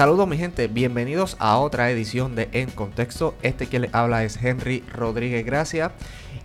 Saludos 0.00 0.26
mi 0.26 0.38
gente, 0.38 0.66
bienvenidos 0.66 1.36
a 1.40 1.58
otra 1.58 1.90
edición 1.90 2.34
de 2.34 2.48
En 2.52 2.70
Contexto. 2.70 3.34
Este 3.42 3.66
que 3.66 3.80
les 3.80 3.94
habla 3.94 4.24
es 4.24 4.42
Henry 4.42 4.82
Rodríguez 4.94 5.44
Gracia 5.44 5.92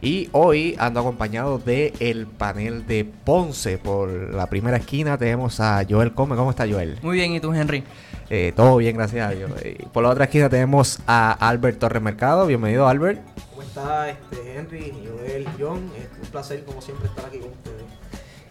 y 0.02 0.28
hoy 0.34 0.76
ando 0.78 1.00
acompañado 1.00 1.58
de 1.58 1.94
el 2.02 2.28
panel 2.28 2.86
de 2.86 3.06
Ponce. 3.06 3.78
Por 3.78 4.10
la 4.34 4.48
primera 4.48 4.76
esquina 4.76 5.18
tenemos 5.18 5.62
a 5.62 5.86
Joel 5.90 6.14
Come. 6.14 6.36
¿Cómo 6.36 6.50
está 6.50 6.68
Joel? 6.68 7.00
Muy 7.02 7.16
bien, 7.16 7.32
¿y 7.32 7.40
tú 7.40 7.54
Henry? 7.54 7.86
Eh, 8.30 8.52
todo 8.54 8.76
bien, 8.76 8.98
gracias 8.98 9.32
a 9.32 9.34
Dios. 9.34 9.50
Y 9.64 9.86
por 9.86 10.04
la 10.04 10.10
otra 10.10 10.26
esquina 10.26 10.50
tenemos 10.50 11.00
a 11.08 11.32
Albert 11.32 11.80
Torres 11.80 12.04
Mercado. 12.04 12.48
Bienvenido 12.48 12.90
Albert. 12.90 13.22
¿Cómo 13.52 13.62
está 13.62 14.10
este, 14.10 14.58
Henry, 14.58 14.94
Joel, 15.08 15.48
John? 15.58 15.90
Es 15.98 16.10
un 16.22 16.30
placer 16.30 16.66
como 16.66 16.82
siempre 16.82 17.08
estar 17.08 17.24
aquí 17.24 17.38
con 17.38 17.52
ustedes. 17.52 17.86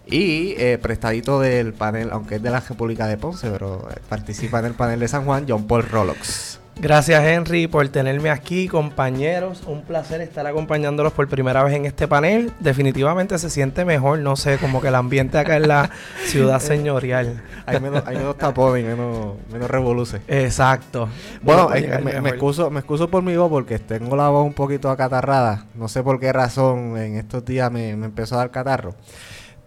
Y 0.07 0.55
eh, 0.59 0.79
prestadito 0.81 1.41
del 1.41 1.73
panel, 1.73 2.11
aunque 2.13 2.37
es 2.37 2.43
de 2.43 2.51
la 2.51 2.61
República 2.61 3.07
de 3.07 3.17
Ponce, 3.17 3.51
pero 3.51 3.89
eh, 3.91 4.01
participa 4.09 4.59
en 4.59 4.67
el 4.67 4.75
panel 4.75 5.01
de 5.01 5.09
San 5.09 5.25
Juan, 5.25 5.47
John 5.49 5.67
Paul 5.67 5.83
Rolox. 5.85 6.61
Gracias 6.81 7.23
Henry 7.23 7.69
por 7.69 7.89
tenerme 7.89 8.31
aquí, 8.31 8.67
compañeros. 8.67 9.63
Un 9.67 9.83
placer 9.83 10.21
estar 10.21 10.45
acompañándolos 10.47 11.13
por 11.13 11.29
primera 11.29 11.63
vez 11.63 11.75
en 11.75 11.87
este 11.87 12.09
panel. 12.09 12.53
Definitivamente 12.59 13.39
se 13.39 13.49
siente 13.49 13.85
mejor, 13.85 14.19
no 14.19 14.35
sé, 14.35 14.59
como 14.59 14.81
que 14.81 14.89
el 14.89 14.97
ambiente 14.97 15.39
acá 15.39 15.57
en 15.57 15.69
la 15.69 15.91
ciudad 16.27 16.59
señorial. 16.61 17.43
Hay 17.65 17.79
menos, 17.81 18.03
hay 18.07 18.17
menos 18.17 18.37
tapones, 18.37 18.85
menos, 18.85 19.37
menos 19.53 19.71
revoluce. 19.71 20.21
Exacto. 20.27 21.09
Bueno, 21.43 21.73
eh, 21.75 22.01
me, 22.03 22.21
me, 22.21 22.31
excuso, 22.31 22.71
me 22.71 22.81
excuso 22.81 23.09
por 23.09 23.23
mi 23.23 23.37
voz 23.37 23.51
porque 23.51 23.79
tengo 23.79 24.17
la 24.17 24.29
voz 24.29 24.45
un 24.45 24.55
poquito 24.55 24.91
acatarrada. 24.91 25.67
No 25.77 25.87
sé 25.87 26.03
por 26.03 26.19
qué 26.19 26.33
razón 26.33 26.99
en 26.99 27.17
estos 27.17 27.45
días 27.45 27.71
me, 27.71 27.95
me 27.95 28.07
empezó 28.07 28.35
a 28.35 28.39
dar 28.39 28.51
catarro. 28.51 28.97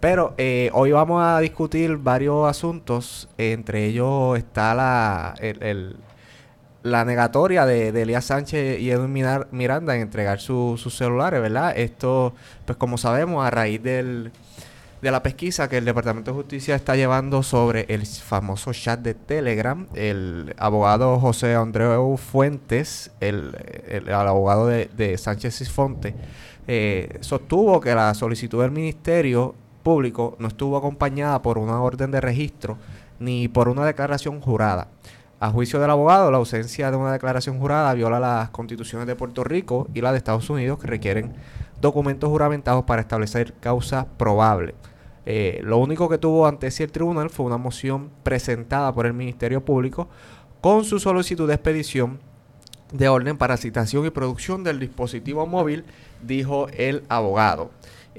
Pero 0.00 0.34
eh, 0.38 0.70
hoy 0.74 0.92
vamos 0.92 1.22
a 1.24 1.40
discutir 1.40 1.96
varios 1.96 2.48
asuntos. 2.48 3.28
Entre 3.36 3.86
ellos 3.86 4.38
está 4.38 4.74
la, 4.74 5.34
la 6.84 7.04
negatoria 7.04 7.66
de, 7.66 7.88
Elías 7.88 8.26
Sánchez 8.26 8.80
y 8.80 8.90
Edwin 8.90 9.12
Miranda 9.50 9.96
en 9.96 10.02
entregar 10.02 10.40
su, 10.40 10.76
sus 10.78 10.96
celulares, 10.96 11.40
¿verdad? 11.40 11.76
Esto, 11.76 12.34
pues 12.64 12.78
como 12.78 12.96
sabemos, 12.96 13.44
a 13.44 13.50
raíz 13.50 13.82
del, 13.82 14.30
de 15.02 15.10
la 15.10 15.24
pesquisa 15.24 15.68
que 15.68 15.78
el 15.78 15.84
Departamento 15.84 16.30
de 16.30 16.36
Justicia 16.36 16.76
está 16.76 16.94
llevando 16.94 17.42
sobre 17.42 17.86
el 17.88 18.06
famoso 18.06 18.72
chat 18.72 19.00
de 19.00 19.14
Telegram, 19.14 19.88
el 19.94 20.54
abogado 20.58 21.18
José 21.18 21.56
Andreu 21.56 22.16
Fuentes, 22.16 23.10
el, 23.18 23.56
el, 23.88 24.12
abogado 24.12 24.68
de, 24.68 24.88
de 24.96 25.18
Sánchez 25.18 25.58
Cisfonte, 25.58 26.14
eh, 26.68 27.18
sostuvo 27.20 27.80
que 27.80 27.94
la 27.94 28.14
solicitud 28.14 28.62
del 28.62 28.70
ministerio 28.70 29.54
público 29.88 30.36
no 30.38 30.48
estuvo 30.48 30.76
acompañada 30.76 31.40
por 31.40 31.56
una 31.56 31.80
orden 31.80 32.10
de 32.10 32.20
registro 32.20 32.76
ni 33.20 33.48
por 33.48 33.70
una 33.70 33.86
declaración 33.86 34.38
jurada. 34.38 34.88
A 35.40 35.48
juicio 35.48 35.80
del 35.80 35.88
abogado, 35.88 36.30
la 36.30 36.36
ausencia 36.36 36.90
de 36.90 36.98
una 36.98 37.10
declaración 37.10 37.58
jurada 37.58 37.94
viola 37.94 38.20
las 38.20 38.50
constituciones 38.50 39.06
de 39.06 39.16
Puerto 39.16 39.44
Rico 39.44 39.88
y 39.94 40.02
las 40.02 40.12
de 40.12 40.18
Estados 40.18 40.50
Unidos 40.50 40.78
que 40.78 40.88
requieren 40.88 41.32
documentos 41.80 42.28
juramentados 42.28 42.84
para 42.84 43.00
establecer 43.00 43.54
causa 43.60 44.06
probable. 44.18 44.74
Eh, 45.24 45.62
lo 45.64 45.78
único 45.78 46.10
que 46.10 46.18
tuvo 46.18 46.46
ante 46.46 46.66
ese 46.66 46.86
tribunal 46.86 47.30
fue 47.30 47.46
una 47.46 47.56
moción 47.56 48.10
presentada 48.22 48.92
por 48.92 49.06
el 49.06 49.14
Ministerio 49.14 49.64
Público 49.64 50.06
con 50.60 50.84
su 50.84 51.00
solicitud 51.00 51.48
de 51.48 51.54
expedición 51.54 52.18
de 52.92 53.08
orden 53.08 53.38
para 53.38 53.56
citación 53.56 54.04
y 54.04 54.10
producción 54.10 54.64
del 54.64 54.80
dispositivo 54.80 55.46
móvil, 55.46 55.86
dijo 56.22 56.68
el 56.76 57.04
abogado. 57.08 57.70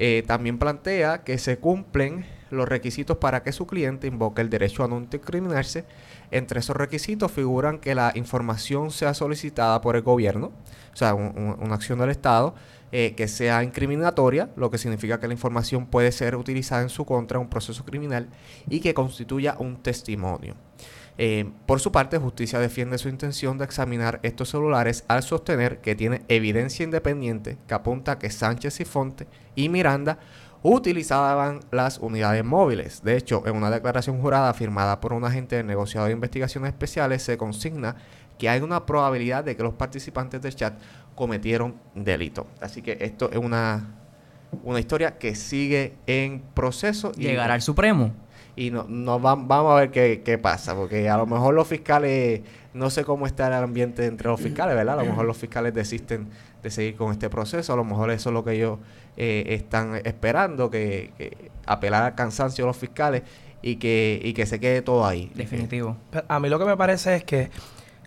Eh, 0.01 0.23
también 0.25 0.57
plantea 0.57 1.23
que 1.25 1.37
se 1.37 1.57
cumplen 1.57 2.25
los 2.51 2.67
requisitos 2.67 3.17
para 3.17 3.43
que 3.43 3.51
su 3.51 3.67
cliente 3.67 4.07
invoque 4.07 4.41
el 4.41 4.49
derecho 4.49 4.83
a 4.83 4.87
no 4.87 4.97
incriminarse. 4.97 5.83
Entre 6.31 6.61
esos 6.61 6.75
requisitos 6.75 7.31
figuran 7.31 7.79
que 7.79 7.93
la 7.93 8.13
información 8.15 8.91
sea 8.91 9.13
solicitada 9.13 9.81
por 9.81 9.97
el 9.97 10.01
gobierno, 10.01 10.53
o 10.93 10.95
sea, 10.95 11.13
un, 11.13 11.37
un, 11.37 11.57
una 11.59 11.75
acción 11.75 11.99
del 11.99 12.09
Estado, 12.09 12.55
eh, 12.91 13.13
que 13.15 13.27
sea 13.27 13.63
incriminatoria, 13.63 14.49
lo 14.55 14.71
que 14.71 14.79
significa 14.79 15.19
que 15.19 15.27
la 15.27 15.33
información 15.33 15.85
puede 15.85 16.11
ser 16.11 16.35
utilizada 16.35 16.81
en 16.81 16.89
su 16.89 17.05
contra 17.05 17.37
en 17.37 17.43
un 17.43 17.49
proceso 17.49 17.85
criminal 17.85 18.29
y 18.67 18.79
que 18.79 18.95
constituya 18.95 19.55
un 19.59 19.77
testimonio. 19.83 20.55
Eh, 21.21 21.51
por 21.65 21.81
su 21.81 21.91
parte, 21.91 22.17
Justicia 22.17 22.59
defiende 22.59 22.97
su 22.97 23.09
intención 23.09 23.57
de 23.57 23.65
examinar 23.65 24.21
estos 24.23 24.51
celulares 24.51 25.03
al 25.09 25.21
sostener 25.21 25.81
que 25.81 25.93
tiene 25.93 26.21
evidencia 26.29 26.85
independiente 26.85 27.57
que 27.67 27.73
apunta 27.73 28.13
a 28.13 28.19
que 28.19 28.29
Sánchez 28.29 28.79
y 28.79 28.85
Fonte 28.85 29.27
y 29.53 29.67
Miranda 29.67 30.17
utilizaban 30.63 31.59
las 31.71 31.97
unidades 31.97 32.45
móviles. 32.45 33.03
De 33.03 33.17
hecho, 33.17 33.43
en 33.45 33.57
una 33.57 33.69
declaración 33.69 34.21
jurada 34.21 34.53
firmada 34.53 35.01
por 35.01 35.11
un 35.11 35.25
agente 35.25 35.57
del 35.57 35.67
negociado 35.67 36.07
de 36.07 36.13
investigaciones 36.13 36.69
especiales 36.69 37.21
se 37.21 37.37
consigna 37.37 37.97
que 38.37 38.47
hay 38.47 38.61
una 38.61 38.85
probabilidad 38.85 39.43
de 39.43 39.57
que 39.57 39.63
los 39.63 39.73
participantes 39.73 40.41
del 40.41 40.55
chat 40.55 40.79
cometieron 41.15 41.75
delito. 41.95 42.47
Así 42.61 42.81
que 42.81 42.97
esto 43.01 43.29
es 43.29 43.39
una, 43.39 43.93
una 44.63 44.79
historia 44.79 45.17
que 45.17 45.35
sigue 45.35 45.95
en 46.07 46.43
proceso. 46.53 47.11
Llegará 47.11 47.55
al 47.55 47.61
Supremo 47.61 48.13
y 48.59 48.71
no, 48.71 48.85
no 48.89 49.21
va, 49.21 49.35
vamos 49.35 49.71
a 49.71 49.75
ver 49.75 49.89
qué, 49.89 50.21
qué, 50.23 50.37
pasa, 50.37 50.75
porque 50.75 51.09
a 51.09 51.15
lo 51.15 51.25
mejor 51.25 51.53
los 51.53 51.65
fiscales, 51.65 52.41
no 52.73 52.89
sé 52.89 53.05
cómo 53.05 53.25
está 53.25 53.47
el 53.47 53.53
ambiente 53.53 54.05
entre 54.05 54.27
los 54.27 54.41
fiscales, 54.41 54.75
¿verdad? 54.75 54.99
A 54.99 55.03
lo 55.03 55.09
mejor 55.09 55.25
los 55.25 55.37
fiscales 55.37 55.73
desisten 55.73 56.27
de 56.61 56.69
seguir 56.69 56.97
con 56.97 57.13
este 57.13 57.29
proceso, 57.29 57.71
a 57.71 57.77
lo 57.77 57.85
mejor 57.85 58.11
eso 58.11 58.29
es 58.29 58.33
lo 58.33 58.43
que 58.43 58.51
ellos 58.51 58.79
eh, 59.15 59.45
están 59.47 59.95
esperando, 60.03 60.69
que, 60.69 61.13
que, 61.17 61.51
apelar 61.65 62.03
al 62.03 62.15
cansancio 62.15 62.65
de 62.65 62.67
los 62.67 62.75
fiscales 62.75 63.23
y 63.61 63.77
que, 63.77 64.19
y 64.21 64.33
que 64.33 64.45
se 64.45 64.59
quede 64.59 64.81
todo 64.81 65.05
ahí. 65.05 65.31
Definitivo. 65.35 65.95
A 66.27 66.41
mí 66.41 66.49
lo 66.49 66.59
que 66.59 66.65
me 66.65 66.75
parece 66.75 67.15
es 67.15 67.23
que, 67.23 67.49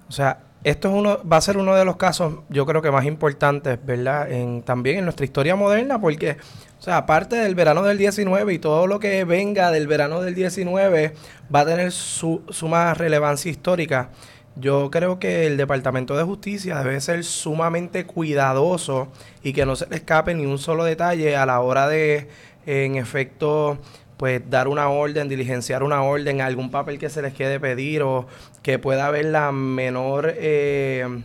o 0.06 0.12
sea, 0.12 0.40
esto 0.64 0.88
es 0.88 0.94
uno, 0.94 1.18
va 1.26 1.38
a 1.38 1.40
ser 1.40 1.56
uno 1.56 1.74
de 1.74 1.86
los 1.86 1.96
casos, 1.96 2.40
yo 2.50 2.66
creo 2.66 2.82
que 2.82 2.90
más 2.90 3.06
importantes, 3.06 3.78
¿verdad? 3.84 4.30
En, 4.30 4.62
también 4.62 4.98
en 4.98 5.04
nuestra 5.04 5.24
historia 5.24 5.56
moderna, 5.56 5.98
porque, 5.98 6.36
o 6.82 6.84
sea, 6.84 6.96
aparte 6.96 7.36
del 7.36 7.54
verano 7.54 7.84
del 7.84 7.96
19 7.96 8.54
y 8.54 8.58
todo 8.58 8.88
lo 8.88 8.98
que 8.98 9.22
venga 9.22 9.70
del 9.70 9.86
verano 9.86 10.20
del 10.20 10.34
19 10.34 11.14
va 11.54 11.60
a 11.60 11.64
tener 11.64 11.92
su 11.92 12.42
suma 12.48 12.92
relevancia 12.92 13.52
histórica. 13.52 14.10
Yo 14.56 14.90
creo 14.90 15.20
que 15.20 15.46
el 15.46 15.56
Departamento 15.56 16.16
de 16.16 16.24
Justicia 16.24 16.82
debe 16.82 17.00
ser 17.00 17.22
sumamente 17.22 18.04
cuidadoso 18.04 19.12
y 19.44 19.52
que 19.52 19.64
no 19.64 19.76
se 19.76 19.86
le 19.86 19.94
escape 19.94 20.34
ni 20.34 20.44
un 20.44 20.58
solo 20.58 20.82
detalle 20.82 21.36
a 21.36 21.46
la 21.46 21.60
hora 21.60 21.86
de, 21.86 22.26
en 22.66 22.96
efecto, 22.96 23.78
pues 24.16 24.42
dar 24.50 24.66
una 24.66 24.88
orden, 24.88 25.28
diligenciar 25.28 25.84
una 25.84 26.02
orden, 26.02 26.40
algún 26.40 26.72
papel 26.72 26.98
que 26.98 27.10
se 27.10 27.22
les 27.22 27.32
quede 27.32 27.60
pedir 27.60 28.02
o 28.02 28.26
que 28.60 28.80
pueda 28.80 29.06
haber 29.06 29.26
la 29.26 29.52
menor 29.52 30.34
eh, 30.36 31.22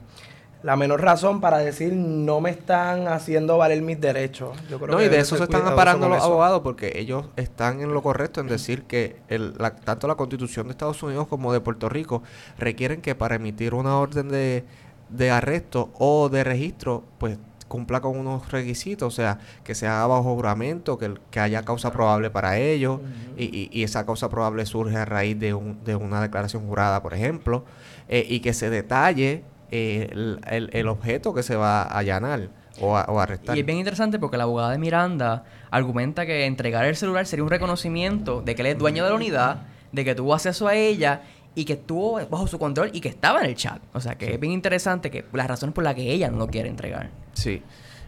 la 0.63 0.75
menor 0.75 1.01
razón 1.01 1.39
para 1.39 1.59
decir 1.59 1.93
no 1.93 2.41
me 2.41 2.49
están 2.49 3.07
haciendo 3.07 3.57
valer 3.57 3.81
mis 3.81 3.99
derechos. 4.01 4.57
Yo 4.69 4.79
creo 4.79 4.93
no, 4.93 4.97
que 4.97 5.05
y 5.05 5.09
de 5.09 5.19
eso 5.19 5.37
se 5.37 5.43
están 5.43 5.67
aparando 5.67 6.09
los 6.09 6.17
eso. 6.17 6.25
abogados 6.25 6.61
porque 6.61 6.93
ellos 6.95 7.25
están 7.35 7.81
en 7.81 7.93
lo 7.93 8.01
correcto 8.01 8.41
en 8.41 8.47
decir 8.47 8.83
que 8.83 9.17
el, 9.27 9.53
la, 9.57 9.75
tanto 9.75 10.07
la 10.07 10.15
constitución 10.15 10.67
de 10.67 10.71
Estados 10.71 11.01
Unidos 11.03 11.27
como 11.27 11.53
de 11.53 11.61
Puerto 11.61 11.89
Rico 11.89 12.23
requieren 12.57 13.01
que 13.01 13.15
para 13.15 13.35
emitir 13.35 13.73
una 13.73 13.97
orden 13.97 14.29
de, 14.29 14.65
de 15.09 15.31
arresto 15.31 15.91
o 15.99 16.29
de 16.29 16.43
registro, 16.43 17.03
pues 17.19 17.37
cumpla 17.67 17.99
con 17.99 18.17
unos 18.17 18.49
requisitos, 18.51 19.13
o 19.13 19.15
sea, 19.15 19.39
que 19.63 19.75
se 19.75 19.87
haga 19.87 20.07
bajo 20.07 20.33
juramento, 20.35 20.97
que, 20.97 21.13
que 21.29 21.39
haya 21.39 21.63
causa 21.63 21.91
probable 21.91 22.29
para 22.29 22.57
ello, 22.57 22.95
uh 22.95 22.99
-huh. 22.99 23.33
y, 23.37 23.43
y, 23.43 23.69
y, 23.71 23.83
esa 23.83 24.05
causa 24.05 24.29
probable 24.29 24.65
surge 24.65 24.95
a 24.95 25.03
raíz 25.03 25.37
de, 25.37 25.53
un, 25.53 25.83
de 25.83 25.95
una 25.97 26.21
declaración 26.21 26.65
jurada, 26.65 27.01
por 27.03 27.13
ejemplo, 27.13 27.65
eh, 28.07 28.25
y 28.27 28.39
que 28.39 28.53
se 28.53 28.69
detalle 28.69 29.43
eh, 29.71 30.07
el, 30.11 30.39
el, 30.49 30.69
el, 30.73 30.87
objeto 30.87 31.33
que 31.33 31.43
se 31.43 31.55
va 31.55 31.81
a 31.81 31.97
allanar. 31.97 32.49
O, 32.79 32.95
a, 32.95 33.05
o 33.05 33.19
arrestar. 33.19 33.57
Y 33.57 33.61
es 33.61 33.65
bien 33.65 33.79
interesante 33.79 34.19
porque 34.19 34.37
la 34.37 34.43
abogada 34.43 34.69
de 34.69 34.77
Miranda 34.77 35.45
argumenta 35.71 36.27
que 36.27 36.45
entregar 36.45 36.85
el 36.85 36.95
celular 36.95 37.25
sería 37.25 37.43
un 37.43 37.49
reconocimiento 37.49 38.43
de 38.43 38.53
que 38.53 38.61
él 38.61 38.67
es 38.67 38.77
dueño 38.77 39.03
de 39.03 39.09
la 39.09 39.15
unidad, 39.15 39.61
de 39.91 40.05
que 40.05 40.13
tuvo 40.13 40.35
acceso 40.35 40.67
a 40.67 40.75
ella 40.75 41.23
y 41.55 41.65
que 41.65 41.73
estuvo 41.73 42.23
bajo 42.27 42.45
su 42.45 42.59
control 42.59 42.91
y 42.93 43.01
que 43.01 43.09
estaba 43.09 43.39
en 43.39 43.47
el 43.47 43.55
chat. 43.55 43.81
O 43.93 43.99
sea, 43.99 44.15
que 44.15 44.27
sí. 44.27 44.33
es 44.33 44.39
bien 44.39 44.53
interesante 44.53 45.09
que 45.09 45.25
las 45.33 45.47
razones 45.47 45.73
por 45.73 45.83
las 45.83 45.95
que 45.95 46.03
ella 46.03 46.29
no 46.29 46.37
lo 46.37 46.45
quiere 46.45 46.69
entregar. 46.69 47.09
Sí. 47.33 47.63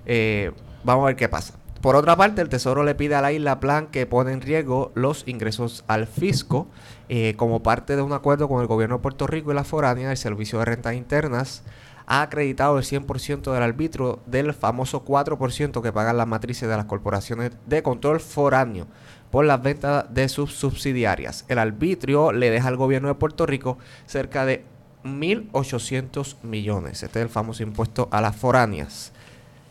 Eh, 0.05 0.51
vamos 0.83 1.01
a 1.03 1.07
ver 1.07 1.15
qué 1.15 1.27
pasa. 1.27 1.55
Por 1.81 1.95
otra 1.95 2.17
parte, 2.17 2.41
el 2.41 2.49
Tesoro 2.49 2.83
le 2.83 2.93
pide 2.93 3.15
a 3.15 3.21
la 3.21 3.31
isla 3.31 3.61
plan 3.61 3.87
que 3.87 4.05
pone 4.05 4.33
en 4.33 4.41
riesgo 4.41 4.91
los 4.95 5.25
ingresos 5.27 5.85
al 5.87 6.07
fisco 6.07 6.67
eh, 7.07 7.35
como 7.37 7.63
parte 7.63 7.95
de 7.95 8.01
un 8.01 8.11
acuerdo 8.11 8.49
con 8.49 8.59
el 8.59 8.67
gobierno 8.67 8.97
de 8.97 9.01
Puerto 9.01 9.27
Rico 9.27 9.51
y 9.51 9.55
la 9.55 9.63
foránea, 9.63 10.11
el 10.11 10.17
Servicio 10.17 10.59
de 10.59 10.65
Rentas 10.65 10.95
Internas 10.95 11.63
ha 12.05 12.23
acreditado 12.23 12.77
el 12.77 12.83
100% 12.83 13.53
del 13.53 13.63
arbitrio 13.63 14.19
del 14.25 14.53
famoso 14.53 15.05
4% 15.05 15.81
que 15.81 15.93
pagan 15.93 16.17
las 16.17 16.27
matrices 16.27 16.67
de 16.67 16.75
las 16.75 16.85
corporaciones 16.85 17.51
de 17.67 17.83
control 17.83 18.19
foráneo 18.19 18.87
por 19.31 19.45
las 19.45 19.61
ventas 19.61 20.05
de 20.13 20.27
sus 20.27 20.53
subsidiarias. 20.53 21.45
El 21.47 21.59
arbitrio 21.59 22.31
le 22.31 22.49
deja 22.49 22.67
al 22.67 22.77
gobierno 22.77 23.07
de 23.07 23.15
Puerto 23.15 23.45
Rico 23.45 23.77
cerca 24.05 24.43
de 24.43 24.65
1.800 25.03 26.37
millones. 26.43 27.03
Este 27.03 27.19
es 27.19 27.23
el 27.23 27.29
famoso 27.29 27.63
impuesto 27.63 28.09
a 28.11 28.21
las 28.21 28.35
foráneas, 28.35 29.13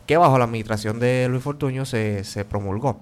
que 0.09 0.17
bajo 0.17 0.39
la 0.39 0.45
administración 0.45 0.99
de 0.99 1.27
Luis 1.29 1.43
Fortuño 1.43 1.85
se, 1.85 2.23
se 2.23 2.43
promulgó. 2.43 2.99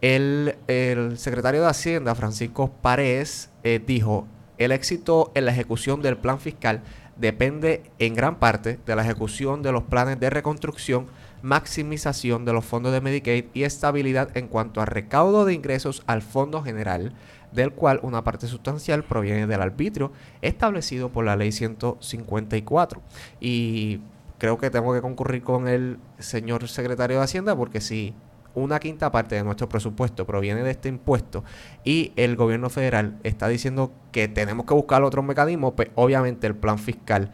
El, 0.00 0.54
el, 0.68 1.18
secretario 1.18 1.62
de 1.62 1.66
Hacienda, 1.66 2.14
Francisco 2.14 2.70
Paredes, 2.80 3.50
eh, 3.64 3.82
dijo, 3.84 4.28
el 4.56 4.70
éxito 4.70 5.32
en 5.34 5.46
la 5.46 5.50
ejecución 5.50 6.00
del 6.00 6.16
plan 6.16 6.38
fiscal 6.38 6.84
depende 7.16 7.82
en 7.98 8.14
gran 8.14 8.38
parte 8.38 8.78
de 8.86 8.94
la 8.94 9.02
ejecución 9.02 9.62
de 9.64 9.72
los 9.72 9.82
planes 9.82 10.20
de 10.20 10.30
reconstrucción, 10.30 11.06
maximización 11.42 12.44
de 12.44 12.52
los 12.52 12.64
fondos 12.64 12.92
de 12.92 13.00
Medicaid 13.00 13.46
y 13.52 13.64
estabilidad 13.64 14.36
en 14.36 14.46
cuanto 14.46 14.80
a 14.80 14.86
recaudo 14.86 15.44
de 15.44 15.54
ingresos 15.54 16.04
al 16.06 16.22
Fondo 16.22 16.62
General, 16.62 17.14
del 17.50 17.72
cual 17.72 17.98
una 18.04 18.22
parte 18.22 18.46
sustancial 18.46 19.02
proviene 19.02 19.48
del 19.48 19.60
arbitrio 19.60 20.12
establecido 20.40 21.08
por 21.08 21.24
la 21.24 21.34
Ley 21.34 21.50
154. 21.50 23.02
Y 23.40 23.98
creo 24.44 24.58
que 24.58 24.68
tengo 24.68 24.92
que 24.92 25.00
concurrir 25.00 25.42
con 25.42 25.68
el 25.68 25.96
señor 26.18 26.68
secretario 26.68 27.16
de 27.16 27.24
Hacienda 27.24 27.56
porque 27.56 27.80
si 27.80 28.12
una 28.54 28.78
quinta 28.78 29.10
parte 29.10 29.36
de 29.36 29.42
nuestro 29.42 29.70
presupuesto 29.70 30.26
proviene 30.26 30.62
de 30.62 30.70
este 30.70 30.90
impuesto 30.90 31.44
y 31.82 32.12
el 32.16 32.36
gobierno 32.36 32.68
federal 32.68 33.16
está 33.22 33.48
diciendo 33.48 33.90
que 34.12 34.28
tenemos 34.28 34.66
que 34.66 34.74
buscar 34.74 35.02
otros 35.02 35.24
mecanismos, 35.24 35.72
pues 35.74 35.88
obviamente 35.94 36.46
el 36.46 36.54
plan 36.54 36.78
fiscal 36.78 37.30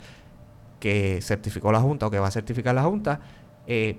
que 0.79 1.19
certificó 1.21 1.73
la 1.73 1.81
Junta 1.81 2.07
o 2.07 2.13
que 2.13 2.21
va 2.21 2.29
a 2.29 2.31
certificar 2.31 2.77
la 2.77 2.85
Junta 2.85 3.19
eh, 3.67 3.99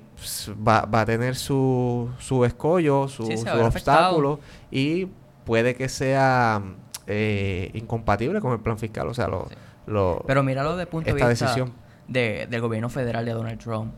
va, 0.65 0.87
a 0.89 1.05
tener 1.05 1.35
su, 1.35 2.09
su 2.17 2.45
escollo, 2.45 3.09
su, 3.09 3.23
obstáculo 3.25 4.39
y 4.71 5.09
puede 5.43 5.75
que 5.75 5.89
sea 5.89 6.61
eh, 7.07 7.71
incompatible 7.73 8.39
con 8.39 8.53
el 8.53 8.61
plan 8.61 8.77
fiscal. 8.77 9.09
O 9.09 9.13
sea, 9.13 9.27
lo, 9.27 10.23
Pero 10.25 10.43
míralo 10.43 10.77
de 10.77 10.85
punto 10.87 11.13
de 11.13 11.27
vista 11.27 11.53
de, 12.11 12.47
del 12.49 12.61
gobierno 12.61 12.89
federal 12.89 13.25
de 13.25 13.31
Donald 13.31 13.59
Trump. 13.59 13.93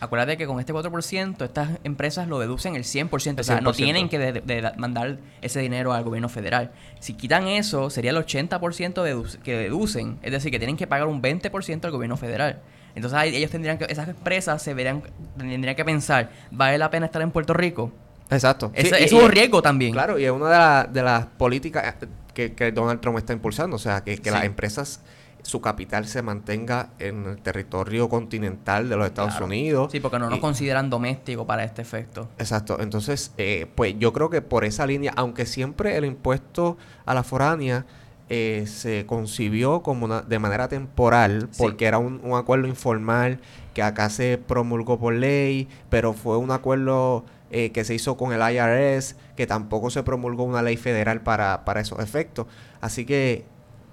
Acuérdate 0.00 0.36
que 0.36 0.46
con 0.46 0.60
este 0.60 0.72
4% 0.72 1.44
estas 1.44 1.70
empresas 1.82 2.28
lo 2.28 2.38
deducen 2.38 2.76
el 2.76 2.84
100%, 2.84 3.40
o 3.40 3.42
sea, 3.42 3.60
no 3.60 3.72
tienen 3.72 4.08
que 4.08 4.72
mandar 4.76 5.18
ese 5.42 5.60
dinero 5.60 5.92
al 5.92 6.04
gobierno 6.04 6.28
federal. 6.28 6.70
Si 7.00 7.14
quitan 7.14 7.48
eso, 7.48 7.90
sería 7.90 8.12
el 8.12 8.16
80% 8.16 9.38
que 9.42 9.56
deducen, 9.56 10.18
es 10.22 10.30
decir, 10.30 10.52
que 10.52 10.58
tienen 10.58 10.76
que 10.76 10.86
pagar 10.86 11.08
un 11.08 11.20
20% 11.20 11.84
al 11.84 11.90
gobierno 11.90 12.16
federal. 12.16 12.60
Entonces 12.94 13.20
ellos 13.24 13.50
tendrían 13.50 13.78
que, 13.78 13.86
esas 13.88 14.08
empresas 14.08 14.62
se 14.62 14.72
verían, 14.72 15.02
tendrían 15.36 15.74
que 15.74 15.84
pensar, 15.84 16.30
¿vale 16.50 16.78
la 16.78 16.90
pena 16.90 17.06
estar 17.06 17.22
en 17.22 17.32
Puerto 17.32 17.52
Rico? 17.52 17.92
Exacto. 18.30 18.70
es 18.74 19.12
un 19.12 19.30
riesgo 19.30 19.62
también. 19.62 19.92
Claro, 19.92 20.18
y 20.18 20.24
es 20.24 20.30
una 20.30 20.84
de, 20.84 21.02
las 21.02 21.26
políticas 21.26 21.96
que, 22.34 22.72
Donald 22.72 23.00
Trump 23.00 23.18
está 23.18 23.32
impulsando, 23.32 23.76
o 23.76 23.78
sea, 23.80 24.02
que, 24.02 24.20
las 24.30 24.44
empresas 24.44 25.00
su 25.48 25.62
capital 25.62 26.06
se 26.06 26.20
mantenga 26.20 26.90
en 26.98 27.24
el 27.24 27.38
territorio 27.38 28.10
continental 28.10 28.86
de 28.90 28.96
los 28.96 29.06
Estados 29.06 29.40
Unidos. 29.40 29.90
Sí, 29.90 29.98
porque 29.98 30.18
no 30.18 30.28
nos 30.28 30.40
consideran 30.40 30.90
doméstico 30.90 31.46
para 31.46 31.64
este 31.64 31.80
efecto. 31.80 32.28
Exacto. 32.36 32.78
Entonces, 32.80 33.32
eh, 33.38 33.66
pues 33.74 33.94
yo 33.98 34.12
creo 34.12 34.28
que 34.28 34.42
por 34.42 34.66
esa 34.66 34.86
línea, 34.86 35.10
aunque 35.16 35.46
siempre 35.46 35.96
el 35.96 36.04
impuesto 36.04 36.76
a 37.06 37.14
la 37.14 37.22
foránea 37.22 37.86
eh, 38.28 38.64
se 38.66 39.06
concibió 39.06 39.82
como 39.82 40.04
una, 40.04 40.20
de 40.20 40.38
manera 40.38 40.68
temporal, 40.68 41.48
porque 41.56 41.86
era 41.86 41.96
un, 41.96 42.20
acuerdo 42.34 42.66
informal 42.66 43.40
que 43.72 43.82
acá 43.82 44.10
se 44.10 44.36
promulgó 44.36 44.98
por 44.98 45.14
ley, 45.14 45.66
pero 45.88 46.12
fue 46.12 46.36
un 46.36 46.50
acuerdo 46.50 47.24
eh, 47.50 47.72
que 47.72 47.84
se 47.84 47.94
hizo 47.94 48.18
con 48.18 48.34
el 48.34 48.42
IRS, 48.42 49.16
que 49.34 49.46
tampoco 49.46 49.88
se 49.88 50.02
promulgó 50.02 50.44
una 50.44 50.60
ley 50.60 50.76
federal 50.76 51.22
para, 51.22 51.64
para 51.64 51.80
esos 51.80 52.00
efectos. 52.00 52.46
Así 52.82 53.06
que 53.06 53.46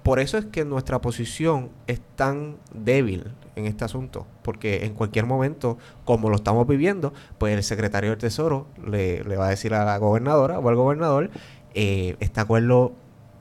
por 0.06 0.20
eso 0.20 0.38
es 0.38 0.44
que 0.44 0.64
nuestra 0.64 1.00
posición 1.00 1.70
es 1.88 2.00
tan 2.14 2.58
débil 2.72 3.32
en 3.56 3.66
este 3.66 3.84
asunto, 3.84 4.24
porque 4.44 4.84
en 4.84 4.94
cualquier 4.94 5.26
momento, 5.26 5.78
como 6.04 6.30
lo 6.30 6.36
estamos 6.36 6.64
viviendo, 6.68 7.12
pues 7.38 7.56
el 7.56 7.64
secretario 7.64 8.10
del 8.10 8.18
Tesoro 8.20 8.68
le, 8.86 9.24
va 9.36 9.48
a 9.48 9.50
decir 9.50 9.74
a 9.74 9.84
la 9.84 9.98
gobernadora 9.98 10.60
o 10.60 10.68
al 10.68 10.76
gobernador, 10.76 11.30
eh, 11.74 12.14
este 12.20 12.38
acuerdo 12.40 12.92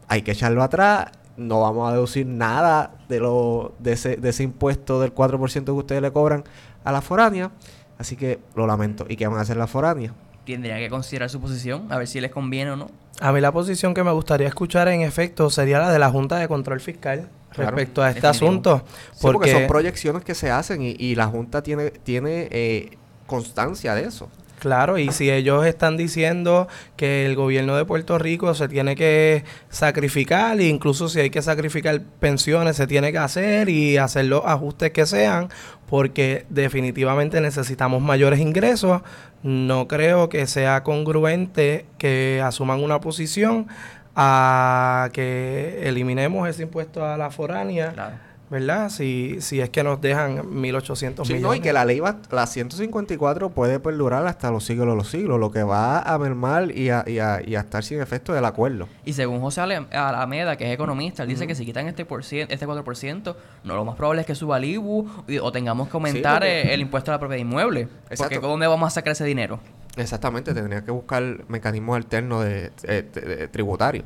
hay 0.07 0.23
que 0.23 0.31
echarlo 0.31 0.63
atrás, 0.63 1.11
no 1.37 1.61
vamos 1.61 1.87
a 1.87 1.93
deducir 1.93 2.25
nada 2.25 2.95
de, 3.09 3.19
lo, 3.19 3.75
de, 3.77 3.91
ese, 3.91 4.17
de 4.17 4.29
ese 4.29 4.41
impuesto 4.41 4.99
del 4.99 5.13
4% 5.13 5.65
que 5.65 5.71
ustedes 5.71 6.01
le 6.01 6.11
cobran 6.11 6.45
a 6.83 6.91
la 6.91 7.01
foránea, 7.01 7.51
así 7.99 8.15
que 8.15 8.39
lo 8.55 8.65
lamento. 8.65 9.05
¿Y 9.07 9.17
qué 9.17 9.27
van 9.27 9.37
a 9.37 9.41
hacer 9.41 9.57
la 9.57 9.67
foránea? 9.67 10.15
Tendría 10.47 10.79
que 10.79 10.89
considerar 10.89 11.29
su 11.29 11.39
posición, 11.39 11.91
a 11.91 11.99
ver 11.99 12.07
si 12.07 12.19
les 12.19 12.31
conviene 12.31 12.71
o 12.71 12.75
no. 12.75 13.04
A 13.21 13.31
mí 13.31 13.41
la 13.41 13.51
posición 13.51 13.93
que 13.93 14.03
me 14.03 14.11
gustaría 14.11 14.47
escuchar 14.47 14.87
en 14.89 15.01
efecto 15.01 15.49
sería 15.49 15.79
la 15.79 15.91
de 15.91 15.99
la 15.99 16.09
Junta 16.09 16.37
de 16.37 16.47
Control 16.47 16.81
Fiscal 16.81 17.29
respecto 17.53 18.03
a 18.03 18.09
este 18.09 18.27
asunto. 18.27 18.83
porque... 19.21 19.51
son 19.51 19.67
proyecciones 19.67 20.23
que 20.23 20.35
se 20.35 20.51
hacen 20.51 20.81
y, 20.81 21.15
la 21.15 21.27
Junta 21.27 21.63
tiene, 21.63 21.91
tiene 21.91 22.47
eh, 22.51 22.97
constancia 23.25 23.95
de 23.95 24.05
eso. 24.05 24.29
Claro, 24.65 24.97
y 24.97 25.11
si 25.11 25.29
ellos 25.29 25.63
están 25.63 25.95
diciendo 25.95 26.67
que 26.97 27.27
el 27.27 27.35
gobierno 27.35 27.77
de 27.77 27.85
Puerto 27.85 28.17
Rico 28.17 28.55
se 28.55 28.67
tiene 28.67 28.95
que 28.95 29.43
sacrificar, 29.69 30.59
e 30.59 30.63
incluso 30.63 31.07
si 31.07 31.19
hay 31.19 31.29
que 31.29 31.43
sacrificar 31.43 32.01
pensiones, 32.19 32.75
se 32.75 32.87
tiene 32.87 33.11
que 33.11 33.19
hacer 33.19 33.69
y 33.69 33.97
hacer 33.97 34.25
los 34.25 34.43
ajustes 34.43 34.89
que 34.89 35.05
sean, 35.05 35.49
porque 35.87 36.47
definitivamente 36.49 37.41
necesitamos 37.41 38.01
mayores 38.01 38.39
ingresos, 38.39 39.03
no 39.43 39.87
creo 39.87 40.29
que 40.29 40.47
sea 40.47 40.81
congruente 40.81 41.85
que 41.99 42.41
asuman 42.43 42.83
una 42.83 42.99
posición 42.99 43.67
a 44.15 45.09
que 45.13 45.81
eliminemos 45.83 46.49
ese 46.49 46.63
impuesto 46.63 47.05
a 47.05 47.17
la 47.17 47.29
foránea. 47.29 48.24
¿Verdad? 48.49 48.89
Si, 48.89 49.37
si 49.41 49.59
es 49.61 49.69
que 49.69 49.83
nos 49.83 50.01
dejan 50.01 50.37
1.800 50.37 51.21
millones. 51.21 51.41
No, 51.41 51.55
y 51.55 51.59
que 51.59 51.73
la 51.73 51.85
ley, 51.85 51.99
va, 51.99 52.17
la 52.31 52.45
154 52.45 53.49
puede 53.49 53.79
perdurar 53.79 54.25
hasta 54.27 54.51
los 54.51 54.63
siglos 54.63 54.87
de 54.87 54.95
los 54.95 55.09
siglos, 55.09 55.39
lo 55.39 55.51
que 55.51 55.63
va 55.63 55.99
a 55.99 56.17
mermar 56.17 56.71
y 56.71 56.89
a, 56.89 57.03
y 57.07 57.19
a, 57.19 57.41
y 57.45 57.55
a 57.55 57.61
estar 57.61 57.83
sin 57.83 58.01
efecto 58.01 58.33
del 58.33 58.45
acuerdo. 58.45 58.87
Y 59.03 59.13
según 59.13 59.41
José 59.41 59.61
Alameda, 59.61 60.57
que 60.57 60.67
es 60.67 60.73
economista, 60.73 61.23
él 61.23 61.29
dice 61.29 61.47
que 61.47 61.55
si 61.55 61.65
quitan 61.65 61.87
este, 61.87 62.05
por 62.05 62.21
este 62.21 62.47
4%, 62.47 63.35
no, 63.63 63.75
lo 63.75 63.85
más 63.85 63.95
probable 63.95 64.21
es 64.21 64.27
que 64.27 64.35
suba 64.35 64.57
el 64.57 64.65
IBU 64.65 65.09
o 65.41 65.51
tengamos 65.51 65.89
que 65.89 65.97
aumentar 65.97 66.43
el, 66.43 66.79
impuesto 66.79 67.11
a 67.11 67.15
la 67.15 67.19
propiedad 67.19 67.41
inmueble. 67.41 67.81
Exacto. 68.09 68.35
Porque 68.35 68.39
¿dónde 68.39 68.67
vamos 68.67 68.87
a 68.87 68.91
sacar 68.91 69.13
ese 69.13 69.25
dinero? 69.25 69.59
Exactamente, 69.97 70.53
tendría 70.53 70.83
que 70.83 70.91
buscar 70.91 71.45
mecanismos 71.47 71.95
alternos 71.95 72.43
de, 72.43 72.71
de 72.83 73.47
tributarios. 73.47 74.05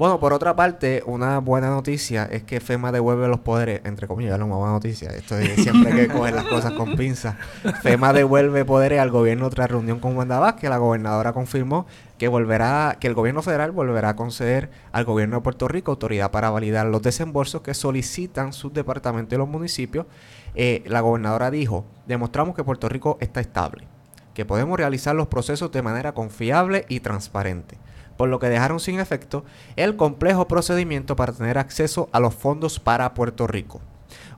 Bueno, 0.00 0.18
por 0.18 0.32
otra 0.32 0.56
parte, 0.56 1.02
una 1.04 1.40
buena 1.40 1.68
noticia 1.68 2.24
es 2.24 2.42
que 2.42 2.60
FEMA 2.60 2.90
devuelve 2.90 3.28
los 3.28 3.40
poderes, 3.40 3.82
entre 3.84 4.08
comillas, 4.08 4.38
no 4.38 4.46
una 4.46 4.56
buena 4.56 4.72
noticia. 4.72 5.10
Esto 5.10 5.36
es 5.36 5.62
siempre 5.62 5.94
que 5.94 6.08
coger 6.08 6.32
las 6.32 6.46
cosas 6.46 6.72
con 6.72 6.96
pinzas. 6.96 7.36
FEMA 7.82 8.14
devuelve 8.14 8.64
poderes 8.64 8.98
al 8.98 9.10
gobierno 9.10 9.50
tras 9.50 9.70
reunión 9.70 10.00
con 10.00 10.16
Wanda 10.16 10.56
que 10.56 10.70
La 10.70 10.78
gobernadora 10.78 11.34
confirmó 11.34 11.84
que 12.16 12.28
volverá, 12.28 12.96
que 12.98 13.08
el 13.08 13.14
gobierno 13.14 13.42
federal 13.42 13.72
volverá 13.72 14.08
a 14.08 14.16
conceder 14.16 14.70
al 14.90 15.04
gobierno 15.04 15.36
de 15.36 15.42
Puerto 15.42 15.68
Rico 15.68 15.90
autoridad 15.90 16.30
para 16.30 16.48
validar 16.48 16.86
los 16.86 17.02
desembolsos 17.02 17.60
que 17.60 17.74
solicitan 17.74 18.54
sus 18.54 18.72
departamentos 18.72 19.36
y 19.36 19.38
los 19.38 19.48
municipios. 19.50 20.06
Eh, 20.54 20.82
la 20.86 21.02
gobernadora 21.02 21.50
dijo, 21.50 21.84
demostramos 22.06 22.56
que 22.56 22.64
Puerto 22.64 22.88
Rico 22.88 23.18
está 23.20 23.42
estable, 23.42 23.86
que 24.32 24.46
podemos 24.46 24.78
realizar 24.78 25.14
los 25.14 25.26
procesos 25.26 25.70
de 25.72 25.82
manera 25.82 26.14
confiable 26.14 26.86
y 26.88 27.00
transparente 27.00 27.76
por 28.20 28.28
lo 28.28 28.38
que 28.38 28.50
dejaron 28.50 28.80
sin 28.80 29.00
efecto 29.00 29.46
el 29.76 29.96
complejo 29.96 30.46
procedimiento 30.46 31.16
para 31.16 31.32
tener 31.32 31.56
acceso 31.56 32.10
a 32.12 32.20
los 32.20 32.34
fondos 32.34 32.78
para 32.78 33.14
Puerto 33.14 33.46
Rico. 33.46 33.80